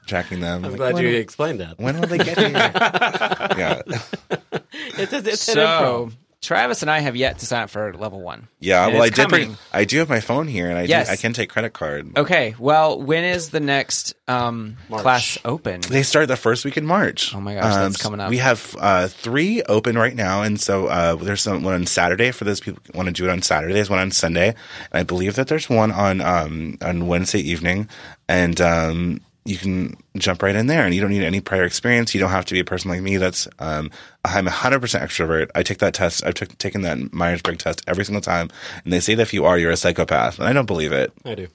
tracking 0.06 0.38
them 0.38 0.64
I'm 0.64 0.70
like, 0.70 0.78
glad 0.78 0.94
when, 0.94 1.02
you 1.02 1.16
explained 1.16 1.58
that. 1.58 1.78
when 1.80 2.00
will 2.00 2.06
they 2.06 2.18
get 2.18 2.38
here 2.38 2.50
yeah 2.54 3.82
It's, 3.90 5.12
it's, 5.12 5.12
it. 5.12 5.26
it's 5.26 5.48
an 5.48 5.56
improv. 5.56 6.10
So 6.10 6.16
Travis 6.42 6.82
and 6.82 6.90
I 6.90 6.98
have 6.98 7.14
yet 7.14 7.38
to 7.38 7.46
sign 7.46 7.62
up 7.62 7.70
for 7.70 7.94
level 7.94 8.20
one. 8.20 8.48
yeah 8.58 8.84
And 8.84 8.94
well 8.94 9.02
I 9.04 9.08
did 9.10 9.28
bring. 9.28 9.56
I 9.72 9.84
do 9.84 9.98
have 10.00 10.08
my 10.08 10.18
phone 10.20 10.48
here 10.48 10.68
and 10.68 10.76
I 10.76 10.82
Yes. 10.82 11.06
do, 11.06 11.12
I 11.12 11.16
can 11.16 11.32
take 11.32 11.48
credit 11.48 11.72
card 11.72 12.18
Okay. 12.18 12.54
Well, 12.58 13.00
when 13.00 13.22
is 13.24 13.50
the 13.50 13.60
next 13.60 14.14
um, 14.26 14.76
March. 14.88 15.02
class 15.02 15.38
open? 15.44 15.80
They 15.82 16.02
start 16.02 16.26
the 16.28 16.36
first 16.36 16.64
week 16.64 16.76
in 16.76 16.84
March. 16.84 17.32
Oh 17.34 17.40
my 17.40 17.54
gosh, 17.54 17.74
that's 17.74 17.96
coming 17.96 18.18
up. 18.20 18.28
We 18.30 18.38
have 18.38 18.74
uh, 18.78 19.06
three 19.08 19.62
open 19.62 19.96
right 19.96 20.14
now, 20.16 20.42
and 20.42 20.60
so 20.60 20.86
uh, 20.88 21.14
there's 21.14 21.42
some, 21.42 21.62
one 21.62 21.74
on 21.74 21.86
Saturday 21.86 22.32
for 22.32 22.44
those 22.44 22.58
people 22.60 22.82
who 22.90 22.96
want 22.98 23.06
to 23.06 23.12
do 23.12 23.24
it 23.24 23.30
on 23.30 23.40
Saturday. 23.42 23.72
There's 23.74 23.90
one 23.90 23.98
on 24.00 24.10
Sunday, 24.10 24.48
and 24.48 24.56
I 24.92 25.02
believe 25.04 25.36
that 25.36 25.46
there's 25.48 25.70
one 25.70 25.92
on 25.92 26.20
um, 26.20 26.76
on 26.82 27.06
Wednesday 27.06 27.40
evening, 27.40 27.88
and 28.28 28.60
um, 28.60 29.20
you 29.44 29.56
can 29.56 29.96
jump 30.16 30.42
right 30.42 30.54
in 30.54 30.66
there, 30.68 30.84
and 30.84 30.94
you 30.94 31.00
don't 31.00 31.10
need 31.10 31.24
any 31.24 31.40
prior 31.40 31.64
experience. 31.64 32.14
You 32.14 32.20
don't 32.20 32.30
have 32.30 32.44
to 32.46 32.54
be 32.54 32.60
a 32.60 32.64
person 32.64 32.90
like 32.90 33.02
me. 33.02 33.16
That's 33.16 33.48
um, 33.58 33.90
I'm 34.24 34.46
100% 34.46 34.80
extrovert. 34.80 35.50
I 35.54 35.62
take 35.62 35.78
that 35.78 35.94
test. 35.94 36.24
I've 36.24 36.34
took 36.34 36.56
taken 36.58 36.82
that 36.82 37.12
Myers 37.12 37.42
Briggs 37.42 37.64
test 37.64 37.82
every 37.86 38.04
single 38.04 38.22
time, 38.22 38.50
and 38.84 38.92
they 38.92 39.00
say 39.00 39.14
that 39.16 39.22
if 39.22 39.34
you 39.34 39.44
are, 39.44 39.58
you're 39.58 39.72
a 39.72 39.76
psychopath, 39.76 40.38
and 40.38 40.46
I 40.48 40.52
don't 40.52 40.66
believe 40.66 40.92
it. 40.92 41.12
I 41.24 41.34
do. 41.34 41.48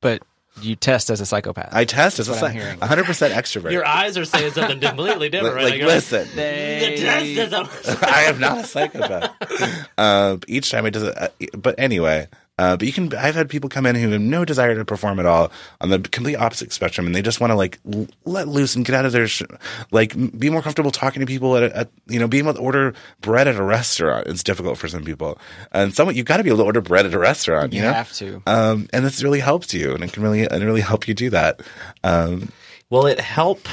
But 0.00 0.22
you 0.62 0.74
test 0.74 1.10
as 1.10 1.20
a 1.20 1.26
psychopath. 1.26 1.68
I 1.72 1.84
test 1.84 2.18
as 2.18 2.28
a 2.28 2.32
That's 2.32 2.42
what 2.42 2.50
I'm 2.52 2.56
psy- 2.56 2.62
hearing. 2.64 2.78
100% 2.78 3.30
extrovert. 3.32 3.72
Your 3.72 3.86
eyes 3.86 4.16
are 4.16 4.24
saying 4.24 4.52
something 4.52 4.80
completely 4.80 5.28
different. 5.28 5.56
like, 5.56 5.64
right? 5.72 5.78
You're 5.78 5.86
listen. 5.88 6.26
The 6.34 6.96
test 6.96 7.26
is 7.26 7.52
a- 7.52 8.08
I 8.08 8.22
am 8.22 8.40
not 8.40 8.58
a 8.58 8.64
psychopath. 8.64 9.88
uh, 9.98 10.38
each 10.48 10.70
time 10.70 10.86
it 10.86 10.92
does 10.92 11.02
it, 11.02 11.14
uh, 11.18 11.28
but 11.58 11.74
anyway. 11.78 12.28
Uh, 12.58 12.74
but 12.74 12.86
you 12.86 12.92
can. 12.92 13.14
I've 13.14 13.34
had 13.34 13.50
people 13.50 13.68
come 13.68 13.84
in 13.84 13.94
who 13.96 14.08
have 14.08 14.20
no 14.20 14.44
desire 14.46 14.74
to 14.74 14.84
perform 14.84 15.18
at 15.20 15.26
all 15.26 15.52
on 15.82 15.90
the 15.90 15.98
complete 15.98 16.36
opposite 16.36 16.72
spectrum, 16.72 17.04
and 17.06 17.14
they 17.14 17.20
just 17.20 17.38
want 17.38 17.50
to 17.50 17.54
like 17.54 17.78
l- 17.92 18.06
let 18.24 18.48
loose 18.48 18.74
and 18.74 18.82
get 18.82 18.94
out 18.94 19.04
of 19.04 19.12
their 19.12 19.28
sh- 19.28 19.42
like 19.90 20.14
be 20.38 20.48
more 20.48 20.62
comfortable 20.62 20.90
talking 20.90 21.20
to 21.20 21.26
people 21.26 21.54
at, 21.58 21.64
a, 21.64 21.76
at 21.76 21.90
you 22.06 22.18
know 22.18 22.26
being 22.26 22.44
able 22.44 22.54
to 22.54 22.60
order 22.60 22.94
bread 23.20 23.46
at 23.46 23.56
a 23.56 23.62
restaurant. 23.62 24.26
It's 24.26 24.42
difficult 24.42 24.78
for 24.78 24.88
some 24.88 25.04
people, 25.04 25.38
and 25.72 25.94
some 25.94 26.10
you've 26.12 26.24
got 26.24 26.38
to 26.38 26.44
be 26.44 26.48
able 26.48 26.60
to 26.60 26.64
order 26.64 26.80
bread 26.80 27.04
at 27.04 27.12
a 27.12 27.18
restaurant. 27.18 27.74
You, 27.74 27.80
You 27.80 27.86
know? 27.88 27.92
have 27.92 28.12
to. 28.14 28.42
Um, 28.46 28.88
and 28.90 29.04
this 29.04 29.22
really 29.22 29.40
helps 29.40 29.74
you, 29.74 29.92
and 29.92 30.02
it 30.02 30.14
can 30.14 30.22
really 30.22 30.48
and 30.48 30.64
really 30.64 30.80
help 30.80 31.06
you 31.06 31.12
do 31.12 31.28
that. 31.30 31.60
Um, 32.04 32.50
Will 32.88 33.04
it 33.06 33.20
help 33.20 33.68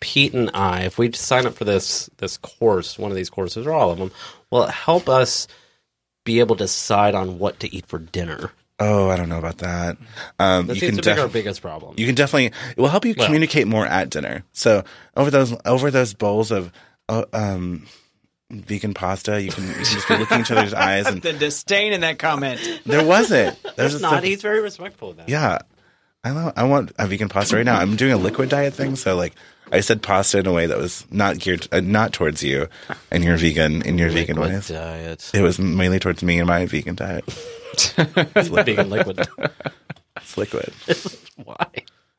Pete 0.00 0.34
and 0.34 0.50
I 0.52 0.80
if 0.82 0.98
we 0.98 1.12
sign 1.12 1.46
up 1.46 1.54
for 1.54 1.64
this 1.64 2.10
this 2.16 2.38
course, 2.38 2.98
one 2.98 3.12
of 3.12 3.16
these 3.16 3.30
courses 3.30 3.68
or 3.68 3.72
all 3.72 3.92
of 3.92 3.98
them? 3.98 4.10
Will 4.50 4.64
it 4.64 4.70
help 4.72 5.08
us 5.08 5.46
be 6.26 6.40
able 6.40 6.56
to 6.56 6.64
decide 6.64 7.14
on 7.14 7.38
what 7.38 7.58
to 7.60 7.74
eat 7.74 7.86
for 7.86 7.98
dinner? 7.98 8.50
oh, 8.78 9.08
I 9.08 9.16
don't 9.16 9.30
know 9.30 9.38
about 9.38 9.56
that. 9.58 9.96
Um, 10.38 10.66
That 10.66 10.74
you 10.74 10.80
seems 10.80 10.96
can 10.96 11.02
to 11.04 11.14
be 11.14 11.20
our 11.22 11.28
biggest 11.28 11.62
problem. 11.62 11.94
You 11.96 12.04
can 12.04 12.14
definitely. 12.14 12.52
It 12.72 12.76
will 12.76 12.88
help 12.90 13.06
you 13.06 13.14
Well- 13.16 13.24
communicate 13.26 13.66
more 13.66 13.86
at 13.86 14.10
dinner. 14.10 14.44
So 14.52 14.84
over 15.16 15.30
those 15.30 15.54
over 15.64 15.90
those 15.90 16.12
bowls 16.12 16.50
of 16.50 16.70
uh, 17.08 17.24
um, 17.32 17.86
vegan 18.50 18.92
pasta, 18.92 19.40
you 19.40 19.50
can, 19.50 19.66
you 19.66 19.72
can 19.72 19.84
just 19.84 20.06
be 20.06 20.18
looking 20.18 20.40
each 20.40 20.50
other's 20.50 20.74
eyes, 20.90 21.06
and 21.06 21.22
the 21.22 21.32
disdain 21.32 21.94
in 21.94 22.02
that 22.02 22.18
comment. 22.18 22.60
there 22.84 23.02
wasn't. 23.06 23.56
There's 23.76 23.98
not. 24.02 24.10
stuff- 24.10 24.24
He's 24.24 24.42
very 24.42 24.60
respectful 24.60 25.10
of 25.10 25.16
that. 25.16 25.28
yeah. 25.30 25.58
I 26.22 26.32
know. 26.32 26.52
I 26.56 26.64
want 26.64 26.92
a 26.98 27.06
vegan 27.06 27.28
pasta 27.30 27.56
right 27.56 27.64
now. 27.64 27.78
I'm 27.78 27.96
doing 27.96 28.12
a 28.12 28.16
liquid 28.18 28.48
diet 28.50 28.74
thing, 28.74 28.96
so 28.96 29.16
like 29.16 29.32
I 29.72 29.80
said 29.80 30.00
pasta 30.02 30.38
in 30.38 30.46
a 30.46 30.52
way 30.52 30.66
that 30.66 30.78
was 30.78 31.04
not 31.10 31.38
geared, 31.38 31.66
uh, 31.72 31.80
not 31.80 32.12
towards 32.12 32.42
you 32.42 32.68
and 33.10 33.24
your 33.24 33.36
vegan 33.36 33.82
in 33.82 33.98
your 33.98 34.10
vegan 34.10 34.36
Liquid 34.36 34.52
ways. 34.54 34.68
diet. 34.68 35.30
It 35.34 35.42
was 35.42 35.58
mainly 35.58 35.98
towards 35.98 36.22
me 36.22 36.38
and 36.38 36.46
my 36.46 36.66
vegan 36.66 36.94
diet. 36.94 37.24
Vegan 37.96 38.88
liquid. 38.90 39.26
It's 40.16 40.38
liquid. 40.38 40.72
why? 41.44 41.66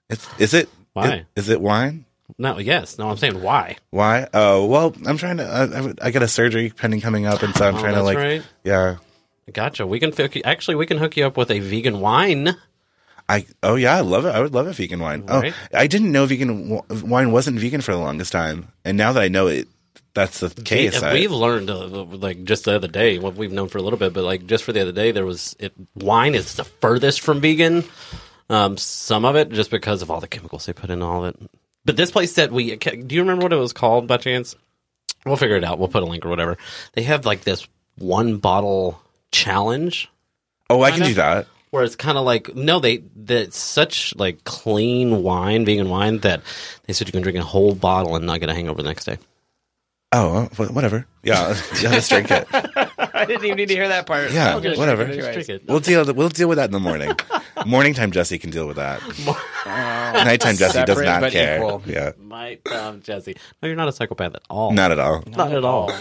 It's 0.09 0.27
is 0.39 0.53
it? 0.53 0.69
Why? 0.93 1.25
Is 1.35 1.49
it 1.49 1.61
wine? 1.61 2.05
No. 2.37 2.57
Yes. 2.59 2.97
No. 2.97 3.09
I'm 3.09 3.17
saying 3.17 3.41
why. 3.41 3.77
Why? 3.89 4.27
Oh 4.33 4.65
well, 4.65 4.93
I'm 5.05 5.17
trying 5.17 5.37
to. 5.37 5.45
Uh, 5.45 5.93
I, 6.01 6.07
I 6.07 6.11
got 6.11 6.21
a 6.23 6.27
surgery 6.27 6.69
pending 6.69 7.01
coming 7.01 7.25
up, 7.25 7.41
and 7.43 7.55
so 7.55 7.67
I'm 7.67 7.75
Oh, 7.77 7.79
trying 7.79 7.93
to 7.93 7.99
that's 8.01 8.05
like, 8.05 8.17
right. 8.17 8.43
yeah. 8.63 8.97
Gotcha. 9.53 9.87
We 9.87 9.99
can 9.99 10.11
hook 10.11 10.35
you, 10.35 10.41
actually 10.43 10.75
we 10.75 10.85
can 10.85 10.97
hook 10.97 11.15
you 11.15 11.25
up 11.25 11.37
with 11.37 11.49
a 11.49 11.59
vegan 11.59 12.01
wine. 12.01 12.55
I 13.29 13.45
oh 13.63 13.75
yeah, 13.75 13.95
I 13.95 14.01
love 14.01 14.25
it. 14.25 14.29
I 14.29 14.39
would 14.39 14.53
love 14.53 14.67
a 14.67 14.73
vegan 14.73 14.99
wine. 14.99 15.25
Right. 15.25 15.53
Oh, 15.53 15.77
I 15.77 15.87
didn't 15.87 16.11
know 16.11 16.25
vegan 16.25 16.69
w- 16.69 17.05
wine 17.05 17.31
wasn't 17.31 17.59
vegan 17.59 17.81
for 17.81 17.91
the 17.91 17.97
longest 17.97 18.31
time, 18.31 18.69
and 18.85 18.97
now 18.97 19.11
that 19.13 19.21
I 19.21 19.27
know 19.27 19.47
it, 19.47 19.67
that's 20.13 20.39
the 20.39 20.49
case. 20.49 21.01
I- 21.03 21.13
we've 21.13 21.31
learned 21.31 21.69
uh, 21.69 21.85
like 21.87 22.43
just 22.45 22.65
the 22.65 22.75
other 22.75 22.87
day 22.87 23.19
what 23.19 23.35
we've 23.35 23.51
known 23.51 23.67
for 23.67 23.79
a 23.79 23.81
little 23.81 23.99
bit, 23.99 24.13
but 24.13 24.23
like 24.23 24.47
just 24.47 24.63
for 24.63 24.71
the 24.71 24.81
other 24.81 24.91
day, 24.93 25.11
there 25.11 25.25
was 25.25 25.55
it, 25.59 25.73
wine 25.95 26.35
is 26.35 26.55
the 26.55 26.63
furthest 26.63 27.21
from 27.21 27.41
vegan. 27.41 27.83
Um, 28.49 28.77
some 28.77 29.25
of 29.25 29.35
it 29.35 29.49
just 29.49 29.71
because 29.71 30.01
of 30.01 30.09
all 30.09 30.21
the 30.21 30.27
chemicals 30.27 30.65
they 30.65 30.73
put 30.73 30.89
in 30.89 31.01
all 31.01 31.25
of 31.25 31.35
it. 31.35 31.49
But 31.83 31.97
this 31.97 32.11
place 32.11 32.33
that 32.35 32.51
we 32.51 32.77
do 32.77 33.15
you 33.15 33.21
remember 33.21 33.43
what 33.43 33.53
it 33.53 33.57
was 33.57 33.73
called 33.73 34.07
by 34.07 34.17
chance? 34.17 34.55
We'll 35.25 35.35
figure 35.35 35.57
it 35.57 35.65
out. 35.65 35.79
We'll 35.79 35.89
put 35.89 36.03
a 36.03 36.05
link 36.05 36.25
or 36.25 36.29
whatever. 36.29 36.57
They 36.93 37.03
have 37.03 37.25
like 37.25 37.41
this 37.41 37.67
one 37.97 38.37
bottle 38.37 39.01
challenge. 39.31 40.09
Oh, 40.69 40.81
I 40.81 40.91
can 40.91 40.99
Kinda. 40.99 41.09
do 41.09 41.13
that. 41.15 41.47
Where 41.71 41.83
it's 41.83 41.95
kind 41.95 42.17
of 42.17 42.25
like 42.25 42.55
no, 42.55 42.79
they 42.79 43.03
that's 43.15 43.57
such 43.57 44.15
like 44.15 44.43
clean 44.43 45.23
wine, 45.23 45.65
vegan 45.65 45.89
wine 45.89 46.19
that 46.19 46.41
they 46.85 46.93
said 46.93 47.07
you 47.07 47.11
can 47.11 47.21
drink 47.21 47.37
a 47.37 47.43
whole 47.43 47.75
bottle 47.75 48.15
and 48.15 48.25
not 48.25 48.39
get 48.39 48.49
a 48.49 48.53
hangover 48.53 48.81
the 48.81 48.87
next 48.87 49.05
day. 49.05 49.17
Oh, 50.11 50.45
wh- 50.55 50.73
whatever. 50.73 51.05
Yeah, 51.23 51.55
yeah, 51.81 51.89
let's 51.89 52.09
drink 52.09 52.31
it. 52.31 52.47
I 53.17 53.25
didn't 53.25 53.45
even 53.45 53.57
need 53.57 53.67
to 53.69 53.75
hear 53.75 53.87
that 53.87 54.05
part. 54.05 54.31
Yeah, 54.31 54.51
I'll 54.51 54.61
just 54.61 54.77
whatever. 54.79 55.05
drink 55.05 55.19
it 55.19 55.23
Just 55.33 55.47
drink 55.47 55.61
it. 55.63 55.67
We'll 55.67 55.79
deal. 55.79 56.13
We'll 56.13 56.29
deal 56.29 56.47
with 56.47 56.57
that 56.57 56.65
in 56.65 56.71
the 56.71 56.79
morning. 56.79 57.11
Morning 57.65 57.93
time, 57.95 58.11
Jesse 58.11 58.37
can 58.37 58.51
deal 58.51 58.67
with 58.67 58.75
that. 58.75 59.01
Nighttime, 59.65 60.55
Jesse 60.55 60.77
does 60.85 60.97
Separate 60.97 61.05
not 61.05 61.21
but 61.21 61.31
care. 61.31 61.57
equal. 61.57 61.81
Yeah, 61.85 62.11
My 62.19 62.59
um, 62.71 63.01
Jesse, 63.01 63.35
no, 63.61 63.67
you're 63.67 63.75
not 63.75 63.87
a 63.87 63.91
psychopath 63.91 64.35
at 64.35 64.43
all. 64.49 64.71
not 64.71 64.91
at 64.91 64.99
all. 64.99 65.23
Not 65.35 65.51
at 65.51 65.63
all. 65.63 65.91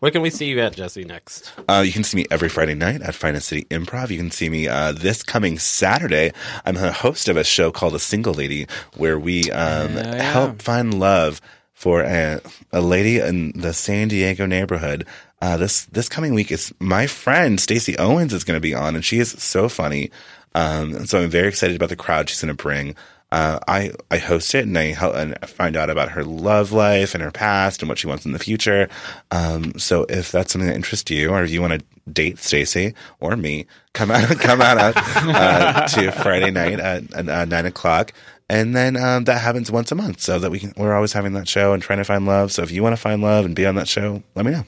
Where 0.00 0.10
can 0.10 0.20
we 0.22 0.28
see 0.30 0.46
you 0.46 0.60
at, 0.60 0.74
Jesse? 0.76 1.04
Next. 1.04 1.52
Uh, 1.68 1.82
you 1.84 1.92
can 1.92 2.04
see 2.04 2.18
me 2.18 2.26
every 2.30 2.48
Friday 2.50 2.74
night 2.74 3.00
at 3.02 3.14
Finest 3.14 3.48
City 3.48 3.64
Improv. 3.70 4.10
You 4.10 4.18
can 4.18 4.30
see 4.30 4.48
me 4.50 4.68
uh, 4.68 4.92
this 4.92 5.22
coming 5.22 5.58
Saturday. 5.58 6.32
I'm 6.66 6.76
a 6.76 6.92
host 6.92 7.28
of 7.28 7.36
a 7.36 7.44
show 7.44 7.70
called 7.72 7.94
A 7.94 7.98
Single 7.98 8.34
Lady, 8.34 8.66
where 8.96 9.18
we 9.18 9.50
um, 9.50 9.92
help 9.94 10.60
find 10.60 11.00
love 11.00 11.40
for 11.72 12.02
a, 12.02 12.40
a 12.72 12.80
lady 12.80 13.18
in 13.18 13.52
the 13.52 13.72
San 13.72 14.08
Diego 14.08 14.46
neighborhood. 14.46 15.06
Uh, 15.40 15.56
this 15.56 15.84
this 15.86 16.08
coming 16.08 16.34
week 16.34 16.50
is 16.50 16.72
my 16.80 17.06
friend 17.06 17.60
Stacey 17.60 17.96
Owens 17.98 18.32
is 18.32 18.44
going 18.44 18.56
to 18.56 18.60
be 18.60 18.74
on, 18.74 18.94
and 18.94 19.04
she 19.04 19.18
is 19.18 19.30
so 19.32 19.68
funny. 19.68 20.10
Um, 20.54 20.94
and 20.94 21.08
so 21.08 21.20
I'm 21.20 21.28
very 21.28 21.48
excited 21.48 21.76
about 21.76 21.90
the 21.90 21.96
crowd 21.96 22.28
she's 22.30 22.40
going 22.40 22.56
to 22.56 22.62
bring. 22.62 22.96
Uh, 23.32 23.58
I 23.66 23.92
I 24.10 24.18
host 24.18 24.54
it 24.54 24.64
and 24.64 24.78
I 24.78 24.92
help 24.92 25.14
and 25.16 25.36
find 25.48 25.76
out 25.76 25.90
about 25.90 26.10
her 26.10 26.24
love 26.24 26.72
life 26.72 27.12
and 27.14 27.22
her 27.22 27.32
past 27.32 27.82
and 27.82 27.88
what 27.88 27.98
she 27.98 28.06
wants 28.06 28.24
in 28.24 28.32
the 28.32 28.38
future. 28.38 28.88
Um, 29.30 29.78
so 29.78 30.06
if 30.08 30.30
that's 30.30 30.52
something 30.52 30.68
that 30.68 30.76
interests 30.76 31.10
you, 31.10 31.30
or 31.30 31.42
if 31.42 31.50
you 31.50 31.60
want 31.60 31.74
to 31.74 32.10
date 32.10 32.38
Stacy 32.38 32.94
or 33.20 33.36
me, 33.36 33.66
come 33.92 34.10
out 34.10 34.28
come 34.38 34.60
out 34.60 34.94
uh, 34.96 35.86
to 35.88 36.12
Friday 36.12 36.50
night 36.50 36.78
at, 36.78 37.12
at 37.14 37.28
uh, 37.28 37.44
nine 37.44 37.66
o'clock. 37.66 38.12
And 38.48 38.76
then 38.76 38.96
um, 38.96 39.24
that 39.24 39.40
happens 39.40 39.72
once 39.72 39.90
a 39.90 39.96
month, 39.96 40.20
so 40.20 40.38
that 40.38 40.52
we 40.52 40.60
can. 40.60 40.72
We're 40.76 40.94
always 40.94 41.12
having 41.12 41.32
that 41.32 41.48
show 41.48 41.72
and 41.72 41.82
trying 41.82 41.98
to 41.98 42.04
find 42.04 42.26
love. 42.26 42.52
So 42.52 42.62
if 42.62 42.70
you 42.70 42.80
want 42.80 42.92
to 42.92 43.00
find 43.00 43.20
love 43.20 43.44
and 43.44 43.56
be 43.56 43.66
on 43.66 43.74
that 43.74 43.88
show, 43.88 44.22
let 44.36 44.46
me 44.46 44.52
know. 44.52 44.64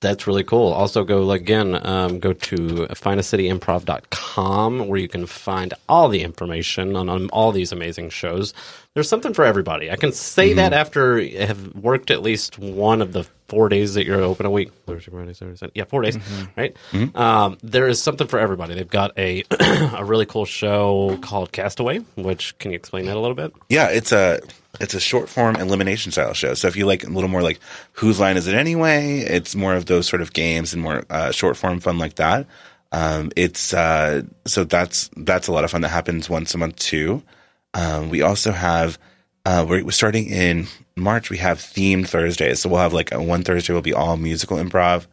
That's 0.00 0.28
really 0.28 0.44
cool. 0.44 0.72
Also, 0.72 1.02
go 1.02 1.32
again, 1.32 1.84
um, 1.84 2.20
go 2.20 2.32
to 2.32 2.86
finestcityimprov.com 2.86 4.86
where 4.86 5.00
you 5.00 5.08
can 5.08 5.26
find 5.26 5.74
all 5.88 6.08
the 6.08 6.22
information 6.22 6.94
on, 6.94 7.08
on 7.08 7.28
all 7.30 7.50
these 7.50 7.72
amazing 7.72 8.10
shows. 8.10 8.54
There's 8.94 9.08
something 9.08 9.34
for 9.34 9.44
everybody. 9.44 9.90
I 9.90 9.96
can 9.96 10.12
say 10.12 10.52
that 10.52 10.72
after 10.72 11.18
I 11.18 11.46
have 11.46 11.74
worked 11.74 12.12
at 12.12 12.22
least 12.22 12.60
one 12.60 13.02
of 13.02 13.12
the 13.12 13.26
four 13.48 13.68
days 13.68 13.94
that 13.94 14.04
you're 14.04 14.20
open 14.22 14.46
a 14.46 14.50
week. 14.50 14.70
Thursday, 14.86 15.10
Friday, 15.10 15.32
Saturday, 15.32 15.56
Sunday. 15.56 15.72
Yeah, 15.74 15.84
four 15.84 16.02
days, 16.02 16.18
right? 16.56 16.76
Um, 17.14 17.58
there 17.62 17.88
is 17.88 18.00
something 18.02 18.26
for 18.26 18.38
everybody. 18.38 18.74
They've 18.74 18.88
got 18.88 19.18
a, 19.18 19.42
a 19.96 20.04
really 20.04 20.26
cool 20.26 20.44
show 20.44 21.18
called 21.22 21.52
Castaway, 21.52 21.98
which 22.16 22.56
can 22.58 22.70
you 22.70 22.76
explain 22.76 23.06
that 23.06 23.16
a 23.16 23.20
little 23.20 23.34
bit? 23.34 23.52
Yeah, 23.68 23.88
it's 23.88 24.12
a 24.12 24.40
it's 24.80 24.94
a 24.94 25.00
short 25.00 25.28
form 25.28 25.56
elimination 25.56 26.12
style 26.12 26.34
show. 26.34 26.54
So 26.54 26.68
if 26.68 26.76
you 26.76 26.86
like 26.86 27.04
a 27.04 27.08
little 27.10 27.30
more 27.30 27.42
like 27.42 27.58
whose 27.92 28.20
line 28.20 28.36
is 28.36 28.46
it 28.46 28.54
anyway, 28.54 29.20
it's 29.20 29.56
more 29.56 29.74
of 29.74 29.86
those 29.86 30.06
sort 30.06 30.22
of 30.22 30.32
games 30.32 30.72
and 30.72 30.82
more 30.82 31.04
uh, 31.10 31.32
short 31.32 31.56
form 31.56 31.80
fun 31.80 31.98
like 31.98 32.14
that. 32.16 32.46
Um, 32.92 33.30
it's 33.36 33.74
uh, 33.74 34.22
so 34.46 34.64
that's 34.64 35.10
that's 35.16 35.48
a 35.48 35.52
lot 35.52 35.64
of 35.64 35.70
fun 35.70 35.80
that 35.82 35.88
happens 35.88 36.28
once 36.30 36.54
a 36.54 36.58
month 36.58 36.76
too. 36.76 37.22
Um, 37.74 38.08
we 38.08 38.22
also 38.22 38.52
have 38.52 38.98
uh, 39.48 39.64
we're, 39.66 39.82
we're 39.82 39.90
starting 39.92 40.26
in 40.26 40.66
March. 40.94 41.30
We 41.30 41.38
have 41.38 41.58
themed 41.58 42.06
Thursdays, 42.06 42.60
so 42.60 42.68
we'll 42.68 42.80
have 42.80 42.92
like 42.92 43.12
a, 43.12 43.22
one 43.22 43.44
Thursday 43.44 43.72
will 43.72 43.80
be 43.80 43.94
all 43.94 44.18
musical 44.18 44.58
improv. 44.58 45.06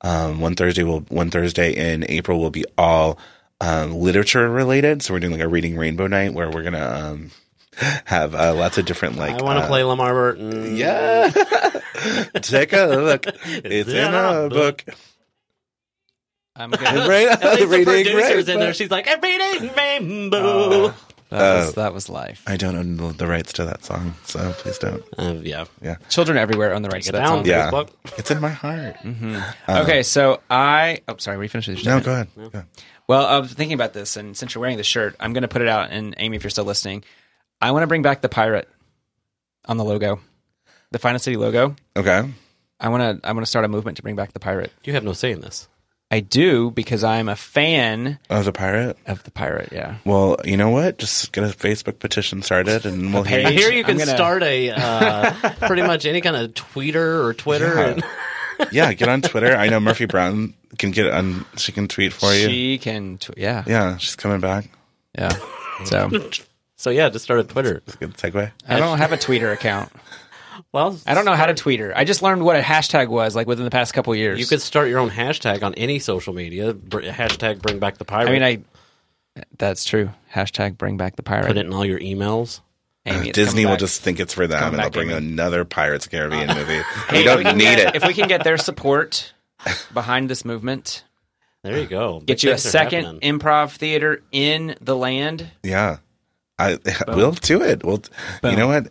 Um, 0.00 0.40
one 0.40 0.56
Thursday 0.56 0.82
will 0.82 1.00
one 1.02 1.30
Thursday 1.30 1.72
in 1.72 2.04
April 2.08 2.40
will 2.40 2.50
be 2.50 2.64
all 2.76 3.16
um, 3.60 3.94
literature 3.94 4.48
related. 4.50 5.02
So 5.02 5.14
we're 5.14 5.20
doing 5.20 5.34
like 5.34 5.40
a 5.40 5.46
reading 5.48 5.76
rainbow 5.76 6.08
night 6.08 6.34
where 6.34 6.50
we're 6.50 6.64
gonna 6.64 6.84
um, 6.84 7.30
have 8.06 8.34
uh, 8.34 8.54
lots 8.54 8.76
of 8.76 8.86
different 8.86 9.16
like 9.18 9.40
I 9.40 9.44
want 9.44 9.60
to 9.60 9.64
uh, 9.64 9.68
play 9.68 9.82
LeVar 9.82 10.12
Burton. 10.12 10.76
yeah. 10.76 11.30
Take 12.42 12.72
a 12.72 12.86
look. 12.86 13.24
It's 13.44 13.88
in 13.88 14.12
a 14.14 14.48
book. 14.48 14.84
I'm 16.56 16.70
good. 16.72 16.80
Right, 17.08 17.28
At 17.28 17.40
least 17.40 17.58
the 17.60 17.66
reading 17.68 17.84
producer's 18.14 18.48
in 18.48 18.54
rainbow. 18.54 18.64
there. 18.64 18.74
She's 18.74 18.90
like, 18.90 19.06
I'm 19.08 19.20
reading 19.20 19.70
rainbow. 19.76 20.92
That 21.30 21.54
was, 21.56 21.68
uh, 21.68 21.72
that 21.82 21.92
was 21.94 22.08
life. 22.08 22.42
I 22.46 22.56
don't 22.56 22.76
own 22.76 22.96
the- 22.96 23.12
the 23.12 23.26
rights 23.26 23.52
to 23.54 23.64
that 23.64 23.84
song, 23.84 24.14
so 24.24 24.52
please 24.58 24.78
don't. 24.78 25.02
Uh, 25.18 25.34
yeah. 25.42 25.64
Yeah, 25.82 25.96
Children 26.08 26.38
everywhere 26.38 26.72
on 26.74 26.82
the 26.82 26.88
rights 26.88 27.06
to 27.06 27.12
that 27.12 27.18
down. 27.18 27.38
song. 27.38 27.46
yeah. 27.46 27.70
Facebook. 27.70 27.90
It's 28.16 28.30
in 28.30 28.40
my 28.40 28.50
heart. 28.50 28.96
Mm-hmm. 29.02 29.36
Uh, 29.68 29.82
okay, 29.82 30.02
so 30.04 30.40
I. 30.48 31.00
Oh, 31.08 31.16
sorry. 31.18 31.36
We 31.38 31.48
finished 31.48 31.68
with 31.68 31.82
your 31.84 31.94
No, 31.96 32.00
go 32.00 32.12
ahead. 32.12 32.28
Go 32.36 32.42
ahead. 32.46 32.66
Well, 33.08 33.26
I 33.26 33.38
was 33.38 33.52
thinking 33.52 33.74
about 33.74 33.92
this, 33.92 34.16
and 34.16 34.36
since 34.36 34.54
you're 34.54 34.60
wearing 34.60 34.76
the 34.78 34.84
shirt, 34.84 35.16
I'm 35.20 35.32
going 35.32 35.42
to 35.42 35.48
put 35.48 35.62
it 35.62 35.68
out. 35.68 35.90
And 35.90 36.14
Amy, 36.18 36.36
if 36.36 36.42
you're 36.44 36.50
still 36.50 36.64
listening, 36.64 37.04
I 37.60 37.70
want 37.72 37.82
to 37.82 37.86
bring 37.88 38.02
back 38.02 38.20
the 38.20 38.28
pirate 38.28 38.68
on 39.66 39.76
the 39.76 39.84
logo, 39.84 40.20
the 40.92 40.98
Finest 40.98 41.24
City 41.24 41.36
logo. 41.36 41.74
Okay. 41.96 42.28
I 42.78 42.88
want 42.88 43.22
to. 43.22 43.28
I 43.28 43.32
want 43.32 43.44
to 43.44 43.50
start 43.50 43.64
a 43.64 43.68
movement 43.68 43.96
to 43.96 44.02
bring 44.02 44.16
back 44.16 44.32
the 44.32 44.40
pirate. 44.40 44.72
You 44.84 44.92
have 44.92 45.02
no 45.04 45.12
say 45.12 45.32
in 45.32 45.40
this. 45.40 45.66
I 46.10 46.20
do 46.20 46.70
because 46.70 47.02
I'm 47.02 47.28
a 47.28 47.34
fan 47.36 48.18
Oh, 48.30 48.42
the 48.42 48.52
pirate. 48.52 48.96
of 49.06 49.24
the 49.24 49.30
pirate. 49.32 49.70
Yeah. 49.72 49.96
Well, 50.04 50.36
you 50.44 50.56
know 50.56 50.70
what? 50.70 50.98
Just 50.98 51.32
get 51.32 51.42
a 51.42 51.48
Facebook 51.48 51.98
petition 51.98 52.42
started, 52.42 52.86
and 52.86 53.12
we'll 53.12 53.24
hear. 53.24 53.46
I 53.46 53.50
hear 53.50 53.72
you 53.72 53.82
can 53.82 53.98
gonna- 53.98 54.14
start 54.14 54.42
a 54.44 54.70
uh, 54.70 55.32
pretty 55.66 55.82
much 55.82 56.06
any 56.06 56.20
kind 56.20 56.36
of 56.36 56.54
tweeter 56.54 57.24
or 57.24 57.34
Twitter. 57.34 57.74
Yeah. 57.74 57.86
And, 57.90 58.04
yeah, 58.72 58.92
get 58.92 59.08
on 59.08 59.20
Twitter. 59.22 59.56
I 59.56 59.68
know 59.68 59.80
Murphy 59.80 60.06
Brown 60.06 60.54
can 60.78 60.92
get 60.92 61.10
on. 61.12 61.44
She 61.56 61.72
can 61.72 61.88
tweet 61.88 62.12
for 62.12 62.32
you. 62.32 62.48
She 62.48 62.78
can. 62.78 63.18
Tw- 63.18 63.36
yeah. 63.36 63.64
yeah, 63.66 63.96
she's 63.96 64.14
coming 64.16 64.40
back. 64.40 64.70
Yeah. 65.18 65.32
So 65.86 66.08
so 66.76 66.90
yeah, 66.90 67.08
just 67.08 67.24
start 67.24 67.40
a 67.40 67.44
Twitter. 67.44 67.82
Good 67.98 68.14
segue. 68.14 68.52
I 68.68 68.78
don't 68.78 68.98
have 68.98 69.12
a 69.12 69.16
Tweeter 69.16 69.52
account. 69.52 69.90
Well, 70.76 70.98
I 71.06 71.14
don't 71.14 71.24
know 71.24 71.34
how 71.34 71.46
to 71.46 71.54
tweet 71.54 71.80
her. 71.80 71.96
I 71.96 72.04
just 72.04 72.20
learned 72.20 72.44
what 72.44 72.54
a 72.54 72.60
hashtag 72.60 73.08
was 73.08 73.34
like 73.34 73.46
within 73.46 73.64
the 73.64 73.70
past 73.70 73.94
couple 73.94 74.14
years. 74.14 74.38
You 74.38 74.44
could 74.44 74.60
start 74.60 74.88
your 74.90 74.98
own 74.98 75.08
hashtag 75.08 75.62
on 75.62 75.72
any 75.74 75.98
social 75.98 76.34
media. 76.34 76.74
Br- 76.74 77.00
hashtag 77.00 77.62
Bring 77.62 77.78
Back 77.78 77.96
the 77.96 78.04
Pirate. 78.04 78.28
I 78.28 78.32
mean, 78.32 78.42
I. 78.42 79.42
That's 79.56 79.86
true. 79.86 80.10
Hashtag 80.34 80.76
bring 80.76 80.98
back 80.98 81.16
the 81.16 81.22
pirate. 81.22 81.46
put 81.46 81.56
it 81.56 81.64
in 81.64 81.72
all 81.72 81.84
your 81.84 81.98
emails. 81.98 82.60
Amy, 83.06 83.28
it's 83.30 83.36
Disney 83.36 83.64
will 83.64 83.72
back. 83.72 83.78
just 83.80 84.02
think 84.02 84.20
it's 84.20 84.34
for 84.34 84.46
them, 84.46 84.58
coming 84.58 84.74
and 84.74 84.82
they'll 84.84 84.90
bring 84.90 85.10
Amy. 85.10 85.16
another 85.32 85.64
Pirates 85.64 86.04
of 86.06 86.10
Caribbean 86.12 86.50
uh, 86.50 86.54
movie. 86.56 86.74
Hey, 87.08 87.12
we 87.12 87.18
if 87.20 87.24
don't 87.24 87.42
can 87.42 87.56
need 87.58 87.64
get- 87.76 87.78
it. 87.94 87.96
If 87.96 88.06
we 88.06 88.12
can 88.12 88.28
get 88.28 88.44
their 88.44 88.58
support 88.58 89.32
behind 89.94 90.28
this 90.28 90.44
movement, 90.44 91.04
There 91.62 91.78
you 91.78 91.86
go. 91.86 92.18
get 92.20 92.26
Big 92.26 92.42
you 92.44 92.52
a 92.52 92.58
second 92.58 93.04
happening. 93.04 93.38
improv 93.38 93.72
theater 93.76 94.22
in 94.32 94.74
the 94.82 94.94
land. 94.96 95.48
Yeah, 95.62 95.98
I 96.58 96.78
we'll 97.08 97.32
do 97.32 97.62
it. 97.62 97.82
We'll, 97.84 98.02
you 98.42 98.56
know 98.56 98.66
what? 98.68 98.88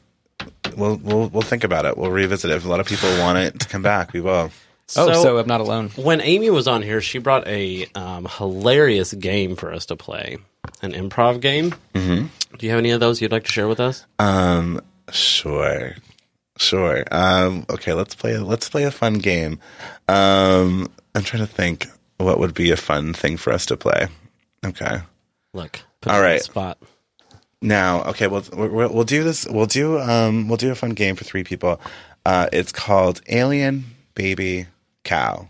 We'll 0.76 0.98
we'll 0.98 1.28
we'll 1.30 1.42
think 1.42 1.64
about 1.64 1.86
it. 1.86 1.98
We'll 1.98 2.12
revisit 2.12 2.52
it. 2.52 2.56
If 2.56 2.66
a 2.66 2.70
lot 2.70 2.80
of 2.80 2.88
people 2.88 3.10
want 3.20 3.38
it 3.38 3.60
to 3.62 3.68
come 3.68 3.82
back, 3.82 4.14
we 4.14 4.22
will. 4.22 4.52
Oh, 4.52 4.52
So- 4.88 5.14
so 5.24 5.38
I'm 5.38 5.48
not 5.48 5.62
alone. 5.62 5.90
When 5.96 6.22
Amy 6.22 6.50
was 6.50 6.68
on 6.68 6.82
here, 6.84 7.02
she 7.02 7.18
brought 7.18 7.48
a 7.48 7.88
um, 7.96 8.26
hilarious 8.30 9.14
game 9.14 9.56
for 9.56 9.74
us 9.74 9.88
to 9.88 9.96
play, 9.96 10.38
an 10.82 10.94
improv 10.94 11.40
game. 11.42 11.74
Mm-hmm. 11.96 12.28
Do 12.58 12.66
you 12.66 12.70
have 12.72 12.80
any 12.80 12.92
of 12.92 13.00
those 13.00 13.20
you'd 13.22 13.32
like 13.32 13.46
to 13.46 13.52
share 13.52 13.68
with 13.68 13.80
us? 13.80 14.06
Um, 14.20 14.80
sure, 15.12 15.96
sure. 16.58 17.04
Um, 17.12 17.66
okay, 17.70 17.94
let's 17.94 18.14
play. 18.16 18.38
Let's 18.38 18.70
play 18.70 18.84
a 18.84 18.92
fun 18.92 19.16
game. 19.16 19.60
Um, 20.08 20.92
I'm 21.16 21.24
trying 21.24 21.46
to 21.46 21.52
think 21.52 21.88
what 22.18 22.40
would 22.40 22.54
be 22.54 22.72
a 22.72 22.78
fun 22.78 23.14
thing 23.14 23.38
for 23.38 23.52
us 23.52 23.66
to 23.68 23.78
play. 23.78 24.08
Okay. 24.66 25.00
Look, 25.54 25.80
put 26.02 26.12
All 26.12 26.20
on 26.24 26.30
the 26.32 26.40
spot. 26.40 26.78
Now, 27.66 28.04
okay, 28.04 28.28
we'll 28.28 28.44
we'll, 28.54 28.94
we'll 28.94 29.04
do 29.04 29.24
this. 29.24 29.46
We'll 29.48 29.66
do 29.66 30.00
um 30.00 30.48
we'll 30.48 30.58
do 30.58 30.72
a 30.72 30.76
fun 30.76 30.92
game 30.92 31.16
for 31.16 31.24
three 31.24 31.44
people. 31.44 31.82
Uh, 32.26 32.48
it's 32.54 32.72
called 32.72 33.22
Alien 33.28 33.86
Baby 34.14 34.68
Cow. 35.04 35.48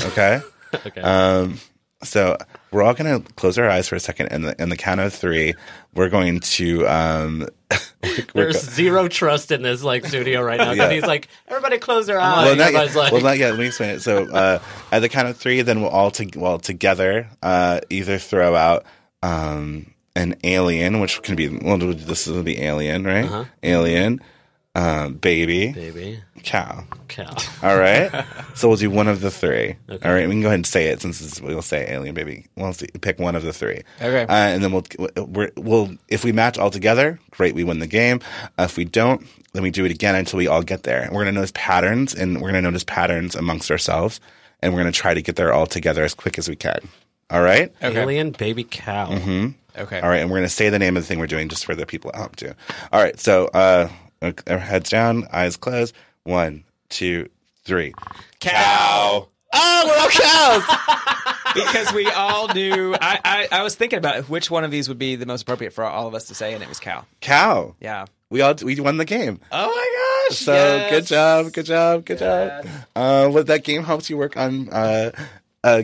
Okay. 0.00 0.40
Okay. 0.86 1.02
Um, 1.02 1.58
so 2.02 2.38
we're 2.70 2.82
all 2.82 2.94
gonna 2.94 3.20
close 3.36 3.58
our 3.58 3.68
eyes 3.68 3.86
for 3.88 3.94
a 3.94 4.00
second, 4.00 4.28
and 4.28 4.42
the, 4.46 4.62
in 4.62 4.70
the 4.70 4.76
count 4.78 5.00
of 5.00 5.12
three, 5.12 5.52
we're 5.94 6.08
going 6.08 6.40
to 6.40 6.86
um. 6.88 7.46
we're 8.02 8.24
There's 8.32 8.54
go- 8.64 8.72
zero 8.72 9.06
trust 9.08 9.52
in 9.52 9.60
this 9.60 9.82
like 9.82 10.06
studio 10.06 10.40
right 10.40 10.56
now 10.56 10.72
Yeah. 10.72 10.90
he's 10.90 11.02
like, 11.04 11.28
everybody 11.46 11.76
close 11.76 12.06
their 12.06 12.18
eyes. 12.18 12.46
well, 12.46 12.56
not 12.56 12.72
yet. 12.72 12.94
like, 12.94 13.12
well, 13.12 13.20
not 13.20 13.36
yet. 13.36 13.50
Let 13.50 13.58
me 13.60 13.66
explain 13.66 13.90
it. 13.90 14.00
So, 14.00 14.24
uh, 14.32 14.60
at 14.90 15.00
the 15.00 15.10
count 15.10 15.28
of 15.28 15.36
three, 15.36 15.60
then 15.60 15.82
we'll 15.82 15.90
all 15.90 16.10
to, 16.12 16.38
well 16.38 16.58
together 16.58 17.28
uh, 17.42 17.80
either 17.90 18.16
throw 18.16 18.56
out 18.56 18.86
um, 19.22 19.91
an 20.14 20.36
alien, 20.44 21.00
which 21.00 21.22
can 21.22 21.36
be 21.36 21.48
well, 21.48 21.78
this 21.78 22.26
is 22.26 22.44
the 22.44 22.62
alien, 22.62 23.04
right? 23.04 23.24
Uh-huh. 23.24 23.44
Alien, 23.62 24.20
um, 24.74 25.14
baby, 25.14 25.70
baby, 25.72 26.22
cow. 26.42 26.84
cow. 27.08 27.34
All 27.62 27.78
right. 27.78 28.24
so 28.54 28.68
we'll 28.68 28.78
do 28.78 28.90
one 28.90 29.06
of 29.06 29.20
the 29.20 29.30
three. 29.30 29.76
All 29.90 29.98
right. 30.12 30.26
We 30.26 30.34
can 30.34 30.40
go 30.40 30.46
ahead 30.48 30.60
and 30.60 30.66
say 30.66 30.86
it 30.86 31.02
since 31.02 31.40
we'll 31.42 31.60
say 31.60 31.90
alien 31.90 32.14
baby. 32.14 32.46
We'll 32.56 32.72
see, 32.72 32.86
pick 33.00 33.18
one 33.18 33.36
of 33.36 33.42
the 33.42 33.52
three. 33.52 33.82
Okay. 34.00 34.22
Uh, 34.22 34.32
and 34.32 34.64
then 34.64 34.72
we'll 34.72 34.84
we're, 35.26 35.50
we'll 35.56 35.90
if 36.08 36.24
we 36.24 36.32
match 36.32 36.56
all 36.56 36.70
together, 36.70 37.18
great, 37.30 37.54
we 37.54 37.64
win 37.64 37.80
the 37.80 37.86
game. 37.86 38.20
Uh, 38.58 38.62
if 38.62 38.78
we 38.78 38.86
don't, 38.86 39.26
then 39.52 39.62
we 39.62 39.70
do 39.70 39.84
it 39.84 39.90
again 39.90 40.14
until 40.14 40.38
we 40.38 40.46
all 40.46 40.62
get 40.62 40.84
there. 40.84 41.06
We're 41.12 41.20
gonna 41.20 41.32
notice 41.32 41.52
patterns, 41.54 42.14
and 42.14 42.40
we're 42.40 42.48
gonna 42.48 42.62
notice 42.62 42.84
patterns 42.84 43.34
amongst 43.34 43.70
ourselves, 43.70 44.20
and 44.60 44.72
we're 44.72 44.80
gonna 44.80 44.92
try 44.92 45.12
to 45.12 45.20
get 45.20 45.36
there 45.36 45.52
all 45.52 45.66
together 45.66 46.02
as 46.02 46.14
quick 46.14 46.38
as 46.38 46.48
we 46.48 46.56
can. 46.56 46.80
All 47.28 47.42
right. 47.42 47.72
Alien 47.82 48.30
baby 48.30 48.64
cow. 48.64 49.10
Okay. 49.76 50.00
All 50.00 50.08
right, 50.08 50.20
and 50.20 50.30
we're 50.30 50.38
going 50.38 50.48
to 50.48 50.54
say 50.54 50.68
the 50.68 50.78
name 50.78 50.96
of 50.96 51.02
the 51.02 51.06
thing 51.06 51.18
we're 51.18 51.26
doing 51.26 51.48
just 51.48 51.64
for 51.64 51.74
the 51.74 51.86
people 51.86 52.10
at 52.14 52.20
home 52.20 52.32
too. 52.36 52.52
All 52.92 53.02
right, 53.02 53.18
so 53.18 53.46
uh, 53.46 53.88
heads 54.46 54.90
down, 54.90 55.26
eyes 55.32 55.56
closed. 55.56 55.94
One, 56.24 56.64
two, 56.88 57.28
three. 57.64 57.94
Cow. 58.40 59.28
Oh, 59.54 59.84
we're 59.86 59.98
all 59.98 60.08
cows. 60.08 61.32
because 61.54 61.92
we 61.92 62.06
all 62.06 62.48
knew. 62.48 62.94
I, 62.94 63.20
I, 63.24 63.48
I 63.60 63.62
was 63.62 63.74
thinking 63.74 63.98
about 63.98 64.28
which 64.28 64.50
one 64.50 64.64
of 64.64 64.70
these 64.70 64.88
would 64.88 64.98
be 64.98 65.16
the 65.16 65.26
most 65.26 65.42
appropriate 65.42 65.72
for 65.72 65.84
all 65.84 66.06
of 66.06 66.14
us 66.14 66.26
to 66.26 66.34
say, 66.34 66.54
and 66.54 66.62
it 66.62 66.68
was 66.68 66.80
cow. 66.80 67.04
cow. 67.20 67.74
Yeah. 67.80 68.06
We 68.30 68.40
all 68.40 68.54
we 68.62 68.80
won 68.80 68.96
the 68.96 69.04
game. 69.04 69.40
Oh 69.50 69.66
my 69.66 70.28
gosh! 70.30 70.38
So 70.38 70.86
good 70.88 71.04
job, 71.04 71.52
good 71.52 71.66
job, 71.66 72.06
good 72.06 72.18
job. 72.18 72.66
Uh, 72.96 73.28
what 73.28 73.46
that 73.48 73.62
game 73.62 73.82
helps 73.82 74.08
you 74.08 74.16
work 74.16 74.38
on 74.38 74.70
uh, 74.70 75.10
uh, 75.62 75.82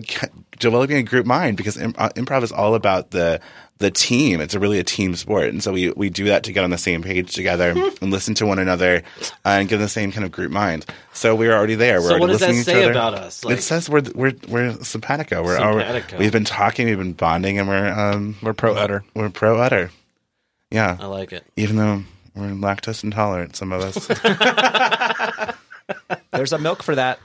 developing 0.59 0.97
a 0.97 1.03
group 1.03 1.27
mind 1.27 1.59
because 1.59 1.77
uh, 1.77 1.91
improv 2.17 2.43
is 2.43 2.51
all 2.51 2.75
about 2.75 3.11
the 3.11 3.41
the 3.79 3.91
team. 3.91 4.41
It's 4.41 4.55
a 4.55 4.59
really 4.61 4.79
a 4.79 4.85
team 4.85 5.15
sport, 5.15 5.49
and 5.49 5.63
so 5.63 5.73
we 5.73 5.91
we 5.93 6.11
do 6.11 6.25
that 6.25 6.43
to 6.45 6.53
get 6.53 6.65
on 6.65 6.71
the 6.71 6.79
same 6.79 7.03
page 7.03 7.33
together 7.35 7.71
and 8.03 8.11
listen 8.11 8.35
to 8.35 8.47
one 8.47 8.59
another 8.59 9.03
uh, 9.45 9.49
and 9.51 9.69
get 9.69 9.79
the 9.79 9.89
same 9.89 10.11
kind 10.13 10.25
of 10.25 10.33
group 10.33 10.51
mind. 10.51 10.85
So 11.13 11.35
we're 11.35 11.53
already 11.55 11.75
there. 11.77 12.01
We're 12.01 12.09
So 12.09 12.11
already 12.15 12.21
what 12.21 12.27
does 12.33 12.41
that 12.41 12.47
listening 12.49 12.65
to 12.65 12.71
say 12.71 12.79
each 12.81 12.83
other. 12.85 12.91
about 12.93 13.15
us? 13.15 13.45
Like- 13.45 13.59
it 13.59 13.63
says 13.63 13.89
we're 13.89 14.03
we're 14.15 14.35
we're 14.49 14.73
simpatico. 14.83 15.43
We're 15.45 15.57
al- 15.59 15.75
Simpatico. 15.79 16.19
we've 16.19 16.33
been 16.33 16.45
talking, 16.45 16.87
we've 16.87 16.99
been 16.99 17.13
bonding, 17.13 17.59
and 17.59 17.69
we're 17.69 17.89
um 17.89 18.37
We're 18.43 18.53
pro 18.55 18.75
utter. 18.75 19.05
we're 19.15 19.31
pro 19.31 19.59
utter. 19.59 19.91
Yeah, 20.71 20.97
I 21.01 21.07
like 21.07 21.33
it. 21.33 21.45
even 21.57 21.77
though 21.77 22.03
we're 22.35 22.49
lactose 22.51 23.03
intolerant, 23.05 23.57
some 23.57 23.73
of 23.73 23.81
us. 23.83 24.09
There's 26.33 26.53
a 26.53 26.59
milk 26.59 26.83
for 26.83 26.95
that. 26.95 27.19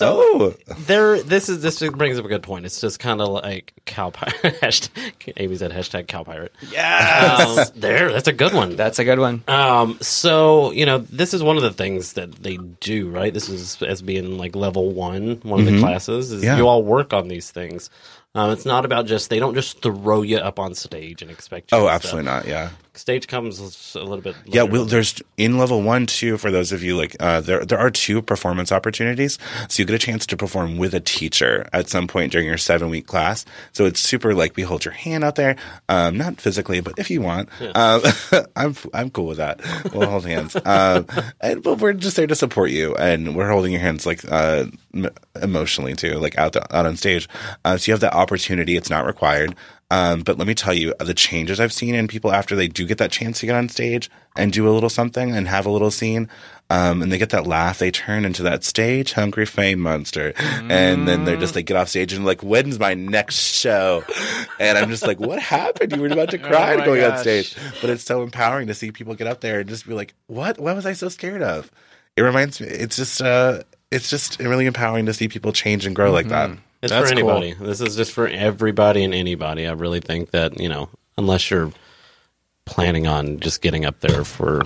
oh, 0.00 0.54
There, 0.80 1.22
this 1.22 1.48
is 1.48 1.62
this 1.62 1.78
brings 1.90 2.18
up 2.18 2.24
a 2.24 2.28
good 2.28 2.42
point. 2.42 2.66
It's 2.66 2.80
just 2.80 2.98
kind 3.00 3.20
of 3.20 3.28
like 3.28 3.72
cow 3.86 4.10
pirate. 4.10 4.34
hashtag, 4.60 5.32
Amy 5.38 5.56
said 5.56 5.70
hashtag 5.72 6.06
cow 6.06 6.22
pirate. 6.24 6.52
Yeah, 6.70 7.38
Um, 7.58 7.64
there, 7.76 8.12
that's 8.12 8.28
a 8.28 8.32
good 8.32 8.52
one. 8.52 8.76
That's 8.76 8.98
a 8.98 9.04
good 9.04 9.18
one. 9.18 9.42
Um, 9.48 9.98
so 10.00 10.70
you 10.72 10.84
know, 10.86 10.98
this 10.98 11.32
is 11.34 11.42
one 11.42 11.56
of 11.56 11.62
the 11.62 11.72
things 11.72 12.12
that 12.14 12.32
they 12.42 12.56
do, 12.80 13.08
right? 13.08 13.32
This 13.32 13.48
is 13.48 13.80
as 13.82 14.02
being 14.02 14.36
like 14.38 14.54
level 14.54 14.92
one, 14.92 15.40
one 15.42 15.60
of 15.60 15.66
the 15.66 15.78
classes. 15.80 16.30
Is 16.32 16.44
Yeah. 16.44 16.56
you 16.56 16.68
all 16.68 16.82
work 16.82 17.12
on 17.12 17.28
these 17.28 17.50
things. 17.50 17.88
Um, 18.34 18.50
it's 18.52 18.64
not 18.64 18.84
about 18.84 19.06
just 19.06 19.28
they 19.28 19.40
don't 19.40 19.54
just 19.54 19.82
throw 19.82 20.22
you 20.22 20.36
up 20.36 20.60
on 20.60 20.74
stage 20.74 21.20
and 21.22 21.30
expect. 21.32 21.72
you 21.72 21.78
Oh, 21.78 21.84
to 21.84 21.88
absolutely 21.90 22.30
stuff. 22.30 22.44
not. 22.44 22.48
Yeah. 22.50 22.70
Stage 22.94 23.28
comes 23.28 23.94
a 23.94 24.00
little 24.00 24.20
bit. 24.20 24.34
Yeah, 24.44 24.64
well, 24.64 24.84
there's 24.84 25.22
in 25.36 25.58
level 25.58 25.80
one 25.82 26.06
too. 26.06 26.36
For 26.36 26.50
those 26.50 26.72
of 26.72 26.82
you 26.82 26.96
like, 26.96 27.14
uh, 27.20 27.40
there 27.40 27.64
there 27.64 27.78
are 27.78 27.90
two 27.90 28.20
performance 28.20 28.72
opportunities, 28.72 29.38
so 29.68 29.80
you 29.80 29.86
get 29.86 29.94
a 29.94 29.98
chance 29.98 30.26
to 30.26 30.36
perform 30.36 30.76
with 30.76 30.92
a 30.92 31.00
teacher 31.00 31.68
at 31.72 31.88
some 31.88 32.08
point 32.08 32.32
during 32.32 32.48
your 32.48 32.58
seven 32.58 32.90
week 32.90 33.06
class. 33.06 33.44
So 33.72 33.84
it's 33.84 34.00
super 34.00 34.34
like 34.34 34.56
we 34.56 34.64
hold 34.64 34.84
your 34.84 34.92
hand 34.92 35.22
out 35.22 35.36
there, 35.36 35.56
um, 35.88 36.16
not 36.18 36.40
physically, 36.40 36.80
but 36.80 36.98
if 36.98 37.10
you 37.10 37.22
want, 37.22 37.48
um, 37.74 38.02
I'm 38.56 38.74
I'm 38.92 39.10
cool 39.10 39.26
with 39.26 39.38
that. 39.38 39.60
We'll 39.94 40.08
hold 40.08 40.26
hands, 40.26 40.56
um, 40.64 41.06
and 41.40 41.62
but 41.62 41.78
we're 41.78 41.92
just 41.92 42.16
there 42.16 42.26
to 42.26 42.34
support 42.34 42.70
you, 42.70 42.96
and 42.96 43.36
we're 43.36 43.50
holding 43.50 43.72
your 43.72 43.80
hands 43.80 44.04
like 44.04 44.20
uh, 44.30 44.64
m- 44.92 45.10
emotionally 45.40 45.94
too, 45.94 46.14
like 46.18 46.36
out 46.38 46.54
the, 46.54 46.76
out 46.76 46.86
on 46.86 46.96
stage. 46.96 47.28
Uh, 47.64 47.76
so 47.76 47.88
you 47.88 47.92
have 47.94 48.00
that 48.00 48.14
opportunity. 48.14 48.76
It's 48.76 48.90
not 48.90 49.06
required. 49.06 49.54
Um, 49.90 50.20
but 50.20 50.38
let 50.38 50.46
me 50.46 50.54
tell 50.54 50.72
you, 50.72 50.94
the 51.00 51.14
changes 51.14 51.58
I've 51.58 51.72
seen 51.72 51.96
in 51.96 52.06
people 52.06 52.32
after 52.32 52.54
they 52.54 52.68
do 52.68 52.86
get 52.86 52.98
that 52.98 53.10
chance 53.10 53.40
to 53.40 53.46
get 53.46 53.56
on 53.56 53.68
stage 53.68 54.08
and 54.36 54.52
do 54.52 54.68
a 54.68 54.70
little 54.70 54.88
something 54.88 55.34
and 55.34 55.48
have 55.48 55.66
a 55.66 55.70
little 55.70 55.90
scene, 55.90 56.28
um, 56.70 57.02
and 57.02 57.10
they 57.10 57.18
get 57.18 57.30
that 57.30 57.46
laugh, 57.48 57.78
they 57.80 57.90
turn 57.90 58.24
into 58.24 58.44
that 58.44 58.62
stage 58.62 59.14
hungry 59.14 59.46
fame 59.46 59.80
monster. 59.80 60.32
And 60.38 61.08
then 61.08 61.24
they're 61.24 61.36
just, 61.36 61.54
they 61.54 61.64
get 61.64 61.76
off 61.76 61.88
stage 61.88 62.12
and 62.12 62.24
like, 62.24 62.42
when's 62.42 62.78
my 62.78 62.94
next 62.94 63.38
show? 63.38 64.04
And 64.60 64.78
I'm 64.78 64.88
just 64.90 65.04
like, 65.04 65.18
what 65.18 65.40
happened? 65.40 65.92
You 65.96 66.00
were 66.00 66.06
about 66.06 66.30
to 66.30 66.38
cry 66.50 66.76
my 66.76 66.84
going 66.84 67.02
on 67.02 67.18
stage. 67.18 67.56
But 67.80 67.90
it's 67.90 68.04
so 68.04 68.22
empowering 68.22 68.68
to 68.68 68.74
see 68.74 68.92
people 68.92 69.16
get 69.16 69.26
up 69.26 69.40
there 69.40 69.58
and 69.58 69.68
just 69.68 69.88
be 69.88 69.94
like, 69.94 70.14
what? 70.28 70.60
What 70.60 70.76
was 70.76 70.86
I 70.86 70.92
so 70.92 71.08
scared 71.08 71.42
of? 71.42 71.72
It 72.16 72.22
reminds 72.22 72.60
me, 72.60 72.68
it's 72.68 72.94
just, 72.96 73.20
uh, 73.20 73.62
it's 73.90 74.08
just 74.08 74.38
really 74.38 74.66
empowering 74.66 75.06
to 75.06 75.12
see 75.14 75.26
people 75.26 75.52
change 75.52 75.84
and 75.86 75.96
grow 75.96 76.12
like 76.12 76.28
that. 76.28 76.50
It's 76.82 76.90
That's 76.92 77.10
for 77.10 77.16
cool. 77.16 77.30
anybody. 77.30 77.52
This 77.64 77.80
is 77.80 77.94
just 77.96 78.12
for 78.12 78.26
everybody 78.26 79.04
and 79.04 79.12
anybody. 79.14 79.66
I 79.66 79.72
really 79.72 80.00
think 80.00 80.30
that 80.30 80.58
you 80.58 80.68
know, 80.68 80.88
unless 81.18 81.50
you're 81.50 81.72
planning 82.64 83.06
on 83.06 83.38
just 83.40 83.60
getting 83.60 83.84
up 83.84 84.00
there 84.00 84.24
for 84.24 84.62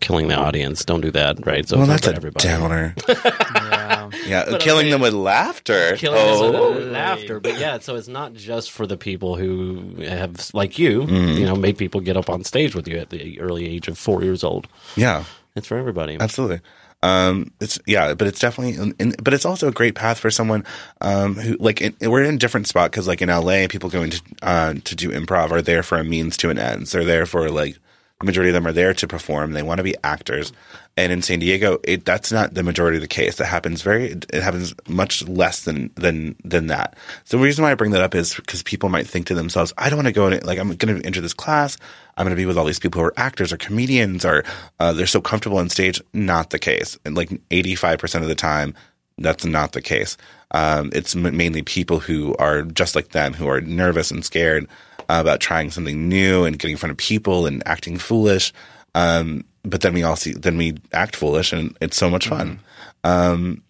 killing 0.00 0.28
the 0.28 0.34
audience, 0.34 0.84
don't 0.84 1.00
do 1.00 1.10
that. 1.12 1.44
Right? 1.46 1.66
So 1.68 1.78
Well, 1.78 1.86
that's 1.86 2.06
a 2.06 2.14
everybody. 2.14 2.46
downer. 2.48 2.94
Yeah. 3.08 4.10
Yeah, 4.26 4.58
killing 4.58 4.90
them 4.90 5.00
with 5.02 5.12
laughter. 5.14 5.94
Killing 5.96 6.18
us 6.20 6.40
with 6.40 6.54
oh, 6.54 6.70
laughter, 6.90 7.40
but 7.40 7.58
yeah. 7.58 7.78
So 7.78 7.94
it's 7.96 8.08
not 8.08 8.32
just 8.34 8.70
for 8.70 8.86
the 8.86 8.96
people 8.96 9.36
who 9.36 9.96
have, 10.02 10.50
like 10.54 10.78
you, 10.78 11.02
Mm-hmm. 11.02 11.38
you 11.38 11.44
know, 11.46 11.54
made 11.56 11.76
people 11.78 12.00
get 12.00 12.16
up 12.16 12.28
on 12.30 12.44
stage 12.44 12.74
with 12.74 12.86
you 12.88 12.96
at 12.98 13.10
the 13.10 13.38
early 13.40 13.66
age 13.66 13.88
of 13.88 13.98
four 13.98 14.22
years 14.22 14.44
old. 14.44 14.66
yeah, 14.96 15.24
It's 15.56 15.66
for 15.66 15.76
everybody. 15.78 16.16
absolutely. 16.20 16.60
Um, 17.02 17.52
it's 17.60 17.78
yeah, 17.86 18.14
but 18.14 18.26
it's 18.26 18.40
definitely, 18.40 18.94
in, 18.98 19.14
but 19.22 19.32
it's 19.32 19.44
also 19.44 19.68
a 19.68 19.72
great 19.72 19.94
path 19.94 20.18
for 20.18 20.30
someone 20.30 20.64
um, 21.00 21.36
who 21.36 21.56
like 21.60 21.80
in, 21.80 21.94
we're 22.00 22.24
in 22.24 22.34
a 22.34 22.38
different 22.38 22.66
spot 22.66 22.90
because 22.90 23.06
like 23.06 23.22
in 23.22 23.28
LA, 23.28 23.66
people 23.68 23.88
going 23.88 24.10
to 24.10 24.22
uh, 24.42 24.74
to 24.84 24.96
do 24.96 25.10
improv 25.10 25.50
are 25.50 25.62
there 25.62 25.82
for 25.82 25.98
a 25.98 26.04
means 26.04 26.36
to 26.38 26.50
an 26.50 26.58
end. 26.58 26.88
So 26.88 26.98
they're 26.98 27.06
there 27.06 27.26
for 27.26 27.50
like 27.50 27.78
the 28.20 28.26
majority 28.26 28.50
of 28.50 28.54
them 28.54 28.66
are 28.66 28.72
there 28.72 28.94
to 28.94 29.06
perform. 29.06 29.52
They 29.52 29.62
want 29.62 29.78
to 29.78 29.84
be 29.84 29.94
actors. 30.02 30.52
And 30.96 31.12
in 31.12 31.22
San 31.22 31.38
Diego, 31.38 31.78
it, 31.84 32.04
that's 32.04 32.32
not 32.32 32.54
the 32.54 32.64
majority 32.64 32.96
of 32.96 33.02
the 33.02 33.06
case. 33.08 33.36
That 33.36 33.46
happens 33.46 33.82
very. 33.82 34.06
It 34.06 34.42
happens 34.42 34.74
much 34.88 35.26
less 35.28 35.62
than 35.62 35.90
than 35.94 36.34
than 36.42 36.66
that. 36.66 36.96
So 37.24 37.36
the 37.36 37.44
reason 37.44 37.62
why 37.62 37.70
I 37.70 37.76
bring 37.76 37.92
that 37.92 38.02
up 38.02 38.16
is 38.16 38.34
because 38.34 38.64
people 38.64 38.88
might 38.88 39.06
think 39.06 39.26
to 39.26 39.34
themselves, 39.34 39.72
"I 39.78 39.88
don't 39.88 39.98
want 39.98 40.08
to 40.08 40.12
go 40.12 40.26
in. 40.26 40.44
Like 40.44 40.58
I'm 40.58 40.74
going 40.74 41.00
to 41.00 41.06
enter 41.06 41.20
this 41.20 41.34
class. 41.34 41.78
I'm 42.16 42.24
going 42.24 42.34
to 42.34 42.40
be 42.40 42.46
with 42.46 42.58
all 42.58 42.64
these 42.64 42.80
people 42.80 43.00
who 43.00 43.06
are 43.06 43.14
actors 43.16 43.52
or 43.52 43.56
comedians 43.56 44.24
or 44.24 44.44
uh, 44.80 44.92
they're 44.92 45.06
so 45.06 45.20
comfortable 45.20 45.58
on 45.58 45.68
stage." 45.68 46.02
Not 46.12 46.50
the 46.50 46.58
case. 46.58 46.98
And 47.04 47.16
like 47.16 47.30
85 47.52 48.00
percent 48.00 48.24
of 48.24 48.28
the 48.28 48.34
time, 48.34 48.74
that's 49.18 49.44
not 49.44 49.70
the 49.70 49.82
case. 49.82 50.16
Um, 50.50 50.90
it's 50.92 51.14
m- 51.14 51.36
mainly 51.36 51.62
people 51.62 52.00
who 52.00 52.34
are 52.36 52.62
just 52.62 52.96
like 52.96 53.10
them, 53.10 53.34
who 53.34 53.46
are 53.48 53.60
nervous 53.60 54.10
and 54.10 54.24
scared 54.24 54.66
uh, 55.08 55.18
about 55.20 55.40
trying 55.40 55.70
something 55.70 56.08
new 56.08 56.44
and 56.44 56.58
getting 56.58 56.72
in 56.72 56.78
front 56.78 56.90
of 56.90 56.96
people 56.96 57.46
and 57.46 57.62
acting 57.66 57.98
foolish. 57.98 58.52
Um, 58.94 59.44
but 59.62 59.80
then 59.80 59.94
we 59.94 60.02
all 60.02 60.16
see, 60.16 60.32
then 60.32 60.56
we 60.56 60.76
act 60.92 61.16
foolish, 61.16 61.52
and 61.52 61.76
it's 61.80 61.96
so 61.96 62.08
much 62.10 62.28
fun. 62.28 62.60
Um, 63.04 63.62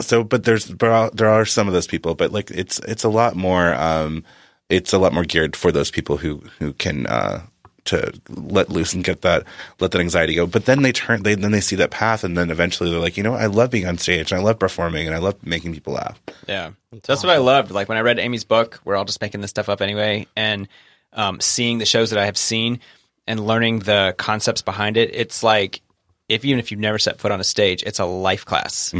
so, 0.00 0.24
but 0.24 0.44
there's 0.44 0.66
there 0.66 0.90
are, 0.90 1.10
there 1.10 1.28
are 1.28 1.44
some 1.44 1.66
of 1.68 1.74
those 1.74 1.86
people, 1.86 2.14
but 2.14 2.32
like 2.32 2.50
it's 2.50 2.78
it's 2.80 3.04
a 3.04 3.08
lot 3.08 3.36
more 3.36 3.74
um, 3.74 4.24
it's 4.70 4.92
a 4.92 4.98
lot 4.98 5.12
more 5.12 5.24
geared 5.24 5.54
for 5.54 5.70
those 5.70 5.90
people 5.90 6.16
who 6.16 6.42
who 6.58 6.72
can 6.72 7.06
uh, 7.06 7.42
to 7.84 8.12
let 8.28 8.68
loose 8.70 8.92
and 8.92 9.02
get 9.02 9.22
that 9.22 9.44
let 9.80 9.90
that 9.90 10.00
anxiety 10.00 10.34
go. 10.34 10.46
But 10.46 10.66
then 10.66 10.82
they 10.82 10.92
turn 10.92 11.22
they 11.22 11.34
then 11.34 11.52
they 11.52 11.60
see 11.60 11.76
that 11.76 11.90
path, 11.90 12.24
and 12.24 12.36
then 12.36 12.50
eventually 12.50 12.90
they're 12.90 13.00
like, 13.00 13.16
you 13.16 13.22
know, 13.22 13.34
I 13.34 13.46
love 13.46 13.70
being 13.70 13.86
on 13.86 13.98
stage, 13.98 14.32
and 14.32 14.40
I 14.40 14.44
love 14.44 14.58
performing, 14.58 15.06
and 15.06 15.14
I 15.14 15.18
love 15.18 15.36
making 15.44 15.74
people 15.74 15.94
laugh. 15.94 16.20
Yeah, 16.46 16.72
that's 17.06 17.22
what 17.22 17.32
I 17.32 17.38
loved. 17.38 17.70
Like 17.70 17.88
when 17.88 17.98
I 17.98 18.02
read 18.02 18.18
Amy's 18.18 18.44
book, 18.44 18.80
we're 18.84 18.96
all 18.96 19.04
just 19.04 19.20
making 19.20 19.40
this 19.40 19.50
stuff 19.50 19.68
up 19.68 19.80
anyway, 19.80 20.26
and 20.36 20.68
um, 21.12 21.40
seeing 21.40 21.78
the 21.78 21.86
shows 21.86 22.10
that 22.10 22.18
I 22.18 22.26
have 22.26 22.36
seen 22.36 22.80
and 23.26 23.46
learning 23.46 23.80
the 23.80 24.14
concepts 24.16 24.62
behind 24.62 24.96
it. 24.96 25.14
It's 25.14 25.42
like 25.42 25.80
if 26.28 26.44
even 26.44 26.58
if 26.58 26.70
you've 26.70 26.80
never 26.80 26.98
set 26.98 27.18
foot 27.18 27.32
on 27.32 27.40
a 27.40 27.44
stage, 27.44 27.82
it's 27.82 27.98
a 27.98 28.04
life 28.04 28.44
class 28.44 28.92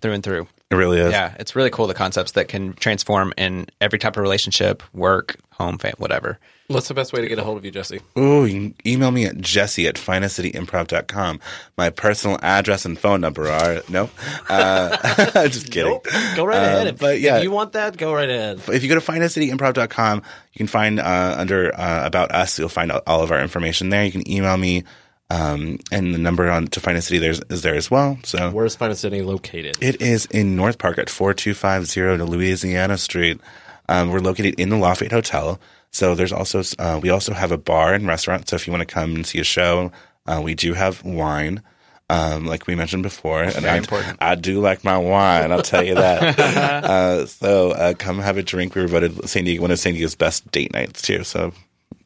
through 0.00 0.12
and 0.12 0.22
through. 0.22 0.48
It 0.70 0.74
really 0.76 0.98
is. 0.98 1.12
Yeah, 1.12 1.34
it's 1.38 1.56
really 1.56 1.70
cool 1.70 1.86
the 1.86 1.94
concepts 1.94 2.32
that 2.32 2.48
can 2.48 2.74
transform 2.74 3.32
in 3.38 3.66
every 3.80 3.98
type 3.98 4.16
of 4.18 4.22
relationship, 4.22 4.82
work, 4.92 5.36
home, 5.52 5.78
fam, 5.78 5.94
whatever. 5.96 6.38
What's 6.66 6.88
the 6.88 6.92
best 6.94 7.14
way 7.14 7.22
to 7.22 7.26
get 7.28 7.38
a 7.38 7.42
hold 7.42 7.56
of 7.56 7.64
you, 7.64 7.70
Jesse? 7.70 8.00
Ooh, 8.18 8.44
you 8.44 8.52
can 8.52 8.74
email 8.84 9.10
me 9.10 9.24
at 9.24 9.38
jesse 9.38 9.88
at 9.88 9.94
finestcityimprov.com. 9.94 11.40
My 11.78 11.88
personal 11.88 12.38
address 12.42 12.84
and 12.84 12.98
phone 12.98 13.22
number 13.22 13.48
are, 13.48 13.80
no, 13.88 14.10
uh, 14.50 15.48
just 15.48 15.70
kidding. 15.72 15.98
Go 16.36 16.44
right 16.44 16.58
Um, 16.58 16.64
ahead. 16.64 16.86
If, 16.88 16.98
but 16.98 17.20
yeah. 17.20 17.38
if 17.38 17.44
you 17.44 17.50
want 17.50 17.72
that, 17.72 17.96
go 17.96 18.12
right 18.12 18.28
ahead. 18.28 18.60
if 18.68 18.82
you 18.82 18.88
go 18.90 18.94
to 18.94 19.00
finestcityimprov.com, 19.00 20.18
you 20.52 20.58
can 20.58 20.66
find 20.66 21.00
uh, 21.00 21.34
under 21.38 21.74
uh, 21.74 22.04
about 22.06 22.30
us, 22.32 22.58
you'll 22.58 22.68
find 22.68 22.92
all- 22.92 23.02
all 23.06 23.22
of 23.22 23.30
our 23.30 23.40
information 23.40 23.88
there. 23.88 24.04
You 24.04 24.12
can 24.12 24.30
email 24.30 24.56
me, 24.58 24.84
um, 25.30 25.78
and 25.92 26.14
the 26.14 26.18
number 26.18 26.50
on 26.50 26.68
to 26.68 26.80
Finest 26.80 27.08
City 27.08 27.18
there's 27.18 27.40
is 27.50 27.62
there 27.62 27.74
as 27.74 27.90
well. 27.90 28.18
So 28.24 28.50
Where's 28.50 28.74
Finest 28.76 29.02
City 29.02 29.22
located? 29.22 29.76
it 29.80 30.00
is 30.00 30.26
in 30.26 30.56
North 30.56 30.78
Park 30.78 30.98
at 30.98 31.10
four 31.10 31.34
two 31.34 31.54
five 31.54 31.86
zero 31.86 32.16
to 32.16 32.24
Louisiana 32.24 32.96
Street. 32.98 33.40
Um, 33.88 34.10
we're 34.10 34.20
located 34.20 34.54
in 34.58 34.68
the 34.70 34.76
Lafayette 34.76 35.12
Hotel. 35.12 35.60
So 35.90 36.14
there's 36.14 36.32
also 36.32 36.62
uh, 36.78 37.00
we 37.02 37.10
also 37.10 37.32
have 37.34 37.52
a 37.52 37.58
bar 37.58 37.94
and 37.94 38.06
restaurant. 38.06 38.48
So 38.48 38.56
if 38.56 38.66
you 38.66 38.72
want 38.72 38.86
to 38.86 38.92
come 38.94 39.14
and 39.16 39.26
see 39.26 39.38
a 39.40 39.44
show, 39.44 39.90
uh, 40.26 40.40
we 40.42 40.54
do 40.54 40.74
have 40.74 41.02
wine. 41.04 41.62
Um, 42.10 42.46
like 42.46 42.66
we 42.66 42.74
mentioned 42.74 43.02
before, 43.02 43.42
and 43.42 43.66
I, 43.66 43.82
I 44.18 44.34
do 44.34 44.60
like 44.60 44.82
my 44.82 44.96
wine. 44.96 45.52
I'll 45.52 45.60
tell 45.60 45.84
you 45.84 45.94
that. 45.94 46.38
uh, 46.84 47.26
so 47.26 47.72
uh, 47.72 47.92
come 47.98 48.18
have 48.20 48.38
a 48.38 48.42
drink. 48.42 48.74
We 48.74 48.80
were 48.80 48.88
voted 48.88 49.28
San 49.28 49.44
Diego 49.44 49.60
one 49.60 49.70
of 49.70 49.78
San 49.78 49.92
Diego's 49.92 50.14
best 50.14 50.50
date 50.50 50.72
nights 50.72 51.02
too. 51.02 51.22
So 51.22 51.52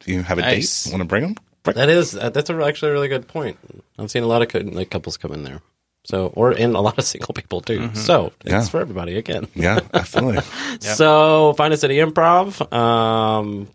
if 0.01 0.07
you 0.09 0.21
have 0.23 0.39
a 0.39 0.41
Nice. 0.41 0.83
date, 0.83 0.91
want 0.91 1.01
to 1.03 1.07
bring 1.07 1.23
them? 1.23 1.35
That 1.63 1.89
is 1.89 2.15
uh, 2.15 2.29
that's 2.29 2.49
a, 2.49 2.53
actually 2.63 2.89
a 2.91 2.93
really 2.93 3.07
good 3.07 3.27
point. 3.27 3.57
I've 3.97 4.11
seen 4.11 4.23
a 4.23 4.27
lot 4.27 4.41
of 4.41 4.49
co- 4.49 4.59
like 4.59 4.89
couples 4.89 5.17
come 5.17 5.31
in 5.33 5.43
there. 5.43 5.61
So, 6.05 6.27
or 6.35 6.51
and 6.51 6.75
a 6.75 6.81
lot 6.81 6.97
of 6.97 7.05
single 7.05 7.33
people 7.33 7.61
too. 7.61 7.89
So 7.95 8.33
it's 8.41 8.51
Yeah. 8.51 8.63
for 8.65 8.81
everybody 8.81 9.17
again. 9.17 9.47
Yeah, 9.55 9.79
absolutely. 9.93 10.41
So 10.81 11.53
find 11.53 11.73
us 11.73 11.83
at 11.85 11.87
the 11.87 11.99
Improv 11.99 12.59
um, 12.73 13.69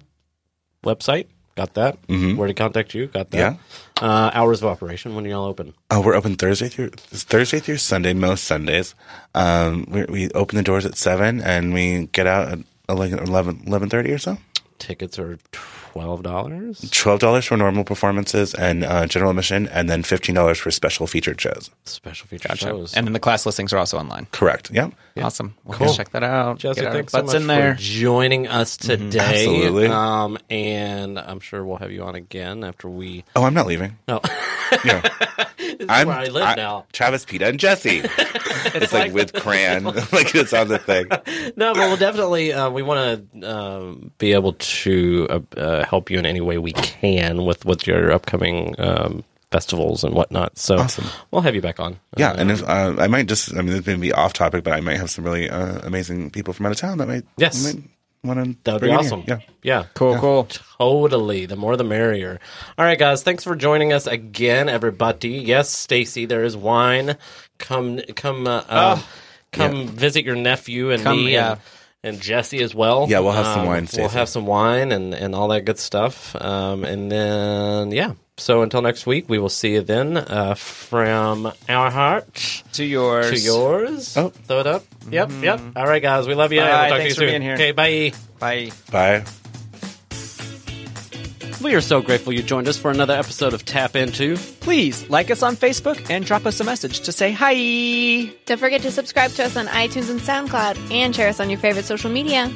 website. 0.84 1.26
Got 1.56 1.74
that. 1.74 1.98
Where 2.08 2.46
to 2.46 2.54
contact 2.54 2.94
you? 2.94 3.06
Got 3.08 3.30
that. 3.30 3.58
Uh, 4.00 4.30
hours 4.32 4.62
of 4.62 4.68
operation. 4.68 5.16
When 5.16 5.26
are 5.26 5.28
y'all 5.28 5.46
open? 5.46 5.74
Oh, 5.90 6.00
we're 6.00 6.14
open 6.14 6.36
Thursday 6.36 6.68
through 6.68 6.90
Thursday 6.90 7.58
through 7.58 7.78
Sunday, 7.78 8.12
most 8.14 8.44
Sundays. 8.44 8.94
Um, 9.34 9.86
we, 9.88 10.04
we 10.04 10.30
open 10.32 10.56
the 10.56 10.62
doors 10.62 10.86
at 10.86 10.96
seven 10.96 11.40
and 11.40 11.72
we 11.72 12.06
get 12.12 12.26
out 12.28 12.46
at 12.48 12.58
11, 12.88 13.18
11.30 13.26 14.14
or 14.14 14.18
so. 14.18 14.38
Tickets 14.78 15.18
are 15.18 15.38
twelve 15.98 16.22
dollars. 16.22 16.88
Twelve 16.92 17.18
dollars 17.20 17.44
for 17.46 17.56
normal 17.56 17.82
performances 17.84 18.54
and 18.54 18.84
uh, 18.84 19.06
general 19.06 19.30
admission, 19.30 19.66
and 19.68 19.90
then 19.90 20.02
fifteen 20.04 20.34
dollars 20.34 20.58
for 20.58 20.70
special 20.70 21.06
featured 21.06 21.40
shows. 21.40 21.70
Special 21.86 22.26
feature 22.28 22.54
shows. 22.54 22.94
And 22.94 23.06
then 23.06 23.12
the 23.14 23.18
class 23.20 23.44
listings 23.46 23.72
are 23.72 23.78
also 23.78 23.98
online. 23.98 24.26
Correct. 24.30 24.70
Yep. 24.70 24.92
Awesome. 25.20 25.54
We'll 25.64 25.76
Cool. 25.78 25.94
check 25.94 26.10
that 26.10 26.22
out. 26.22 26.58
Jesse, 26.58 26.80
Get 26.80 26.86
our 26.88 26.92
thanks 26.94 27.12
so 27.12 27.18
butts 27.22 27.32
much 27.32 27.40
in 27.42 27.46
there. 27.48 27.74
for 27.74 27.80
joining 27.80 28.46
us 28.46 28.76
today. 28.76 29.18
Absolutely. 29.46 29.86
Um, 29.88 30.38
and 30.48 31.18
I'm 31.18 31.40
sure 31.40 31.64
we'll 31.64 31.78
have 31.78 31.90
you 31.90 32.04
on 32.04 32.14
again 32.14 32.62
after 32.62 32.88
we. 32.88 33.24
Oh, 33.34 33.42
I'm 33.42 33.54
not 33.54 33.66
leaving. 33.66 33.96
No, 34.06 34.20
Yeah. 34.84 35.02
I'm 35.88 36.06
where 36.08 36.18
I 36.18 36.26
live 36.26 36.56
now. 36.56 36.86
Travis, 36.92 37.24
Peta, 37.24 37.46
and 37.48 37.58
Jesse. 37.58 38.02
it's, 38.04 38.92
like, 38.92 39.12
with 39.12 39.32
crayon, 39.32 39.84
like 40.12 40.34
it's 40.34 40.52
on 40.52 40.68
the 40.68 40.78
thing. 40.78 41.06
no, 41.56 41.72
but 41.74 41.76
we'll 41.88 41.96
definitely. 41.96 42.52
Uh, 42.52 42.70
we 42.70 42.82
want 42.82 43.32
to 43.40 43.48
um, 43.56 44.10
be 44.18 44.32
able 44.34 44.52
to 44.54 45.26
uh, 45.30 45.40
uh, 45.58 45.84
help 45.88 46.10
you 46.10 46.18
in 46.18 46.26
any 46.26 46.40
way 46.40 46.58
we 46.58 46.72
can 46.72 47.44
with 47.44 47.64
with 47.64 47.86
your 47.86 48.12
upcoming 48.12 48.74
um, 48.78 49.24
festivals 49.50 50.04
and 50.04 50.14
whatnot. 50.14 50.58
So 50.58 50.76
Awesome. 50.78 51.06
we'll 51.30 51.42
have 51.42 51.54
you 51.54 51.62
back 51.62 51.80
on. 51.80 51.98
Yeah, 52.16 52.34
and 52.36 52.50
if 52.50 52.62
uh, 52.62 52.96
I 52.98 53.06
might 53.08 53.26
just, 53.26 53.52
I 53.54 53.62
mean, 53.62 53.68
this 53.68 53.86
may 53.86 53.96
be 53.96 54.12
off 54.12 54.32
topic, 54.34 54.62
but 54.64 54.74
I 54.74 54.80
might 54.80 54.98
have 54.98 55.10
some 55.10 55.24
really 55.24 55.48
uh, 55.48 55.78
amazing 55.84 56.30
people 56.30 56.52
from 56.52 56.66
out 56.66 56.72
of 56.72 56.78
town 56.78 56.98
that 56.98 57.08
might, 57.08 57.24
Yes. 57.38 57.64
might 57.64 57.82
want 58.22 58.44
to. 58.44 58.56
That 58.64 58.72
would 58.74 58.82
be 58.82 58.90
awesome. 58.90 59.24
Yeah. 59.26 59.38
Yeah. 59.62 59.84
Cool, 59.94 60.18
cool. 60.18 60.48
Totally. 60.78 61.46
The 61.46 61.56
more 61.56 61.76
the 61.76 61.84
merrier. 61.84 62.40
All 62.76 62.84
right, 62.84 62.98
guys. 62.98 63.22
Thanks 63.22 63.42
for 63.44 63.56
joining 63.56 63.92
us 63.92 64.06
again, 64.06 64.68
everybody. 64.68 65.30
Yes, 65.30 65.70
Stacy, 65.70 66.26
there 66.26 66.44
is 66.44 66.54
wine. 66.56 67.16
Come, 67.58 68.00
come, 68.16 68.46
uh, 68.46 68.64
uh, 68.68 69.00
come 69.52 69.88
visit 69.88 70.24
your 70.24 70.36
nephew 70.36 70.90
and 70.90 71.02
Come, 71.02 71.16
me 71.24 71.32
yeah. 71.32 71.52
and, 71.52 71.60
and 72.04 72.20
Jesse 72.20 72.62
as 72.62 72.74
well. 72.74 73.04
Um, 73.04 73.10
Yeah, 73.10 73.20
we'll 73.20 73.32
have 73.32 73.46
some 73.46 73.66
wine, 73.66 73.88
We'll 73.96 74.08
have 74.08 74.28
some 74.28 74.46
wine 74.46 74.92
and, 74.92 75.14
and 75.14 75.34
all 75.34 75.48
that 75.48 75.64
good 75.64 75.78
stuff. 75.78 76.34
Um, 76.40 76.84
and 76.84 77.10
then, 77.10 77.90
yeah. 77.92 78.14
So 78.36 78.62
until 78.62 78.82
next 78.82 79.04
week, 79.04 79.28
we 79.28 79.38
will 79.38 79.48
see 79.48 79.72
you 79.72 79.80
then 79.82 80.16
uh, 80.16 80.54
from 80.54 81.52
our 81.68 81.90
heart 81.90 82.62
To 82.74 82.84
yours. 82.84 83.30
to 83.30 83.38
yours. 83.38 84.16
Oh. 84.16 84.28
Throw 84.28 84.60
it 84.60 84.66
up. 84.68 84.84
Yep, 85.10 85.30
yep. 85.42 85.60
All 85.74 85.86
right, 85.86 86.00
guys. 86.02 86.28
We 86.28 86.34
love 86.34 86.52
you. 86.52 86.60
Bye. 86.60 86.66
We'll 86.66 86.88
talk 86.90 86.98
Thanks 86.98 87.02
to 87.02 87.08
you 87.08 87.14
for 87.14 87.20
soon. 87.20 87.28
being 87.30 87.42
here. 87.42 87.54
Okay, 87.54 87.72
bye. 87.72 88.12
Bye. 88.38 88.70
Bye. 88.92 89.24
We 91.60 91.74
are 91.74 91.80
so 91.80 92.00
grateful 92.00 92.32
you 92.32 92.42
joined 92.42 92.68
us 92.68 92.78
for 92.78 92.90
another 92.90 93.14
episode 93.14 93.52
of 93.52 93.64
Tap 93.64 93.96
Into. 93.96 94.36
Please 94.60 95.10
like 95.10 95.28
us 95.30 95.42
on 95.42 95.56
Facebook 95.56 96.08
and 96.08 96.24
drop 96.24 96.46
us 96.46 96.60
a 96.60 96.64
message 96.64 97.00
to 97.00 97.10
say 97.10 97.32
hi. 97.32 98.32
Don't 98.46 98.58
forget 98.58 98.80
to 98.82 98.92
subscribe 98.92 99.32
to 99.32 99.44
us 99.44 99.56
on 99.56 99.66
iTunes 99.66 100.08
and 100.08 100.20
SoundCloud 100.20 100.92
and 100.92 101.14
share 101.14 101.28
us 101.28 101.40
on 101.40 101.50
your 101.50 101.58
favorite 101.58 101.84
social 101.84 102.10
media. 102.10 102.48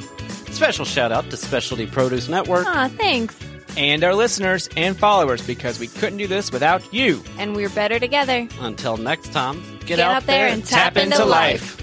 Special 0.51 0.85
shout 0.85 1.11
out 1.11 1.29
to 1.31 1.37
Specialty 1.37 1.85
Produce 1.85 2.29
Network. 2.29 2.65
Aw, 2.65 2.87
thanks. 2.97 3.37
And 3.75 4.03
our 4.05 4.15
listeners 4.15 4.69
and 4.77 4.97
followers 4.97 5.45
because 5.45 5.79
we 5.79 5.87
couldn't 5.87 6.19
do 6.19 6.27
this 6.27 6.51
without 6.51 6.93
you. 6.93 7.21
And 7.37 7.57
we're 7.57 7.69
better 7.69 7.99
together. 7.99 8.47
Until 8.61 8.95
next 8.95 9.33
time, 9.33 9.61
get, 9.79 9.97
Get 9.97 9.99
out 9.99 10.25
there 10.27 10.47
and 10.47 10.63
tap 10.63 10.95
into 10.95 11.25
life. 11.25 11.82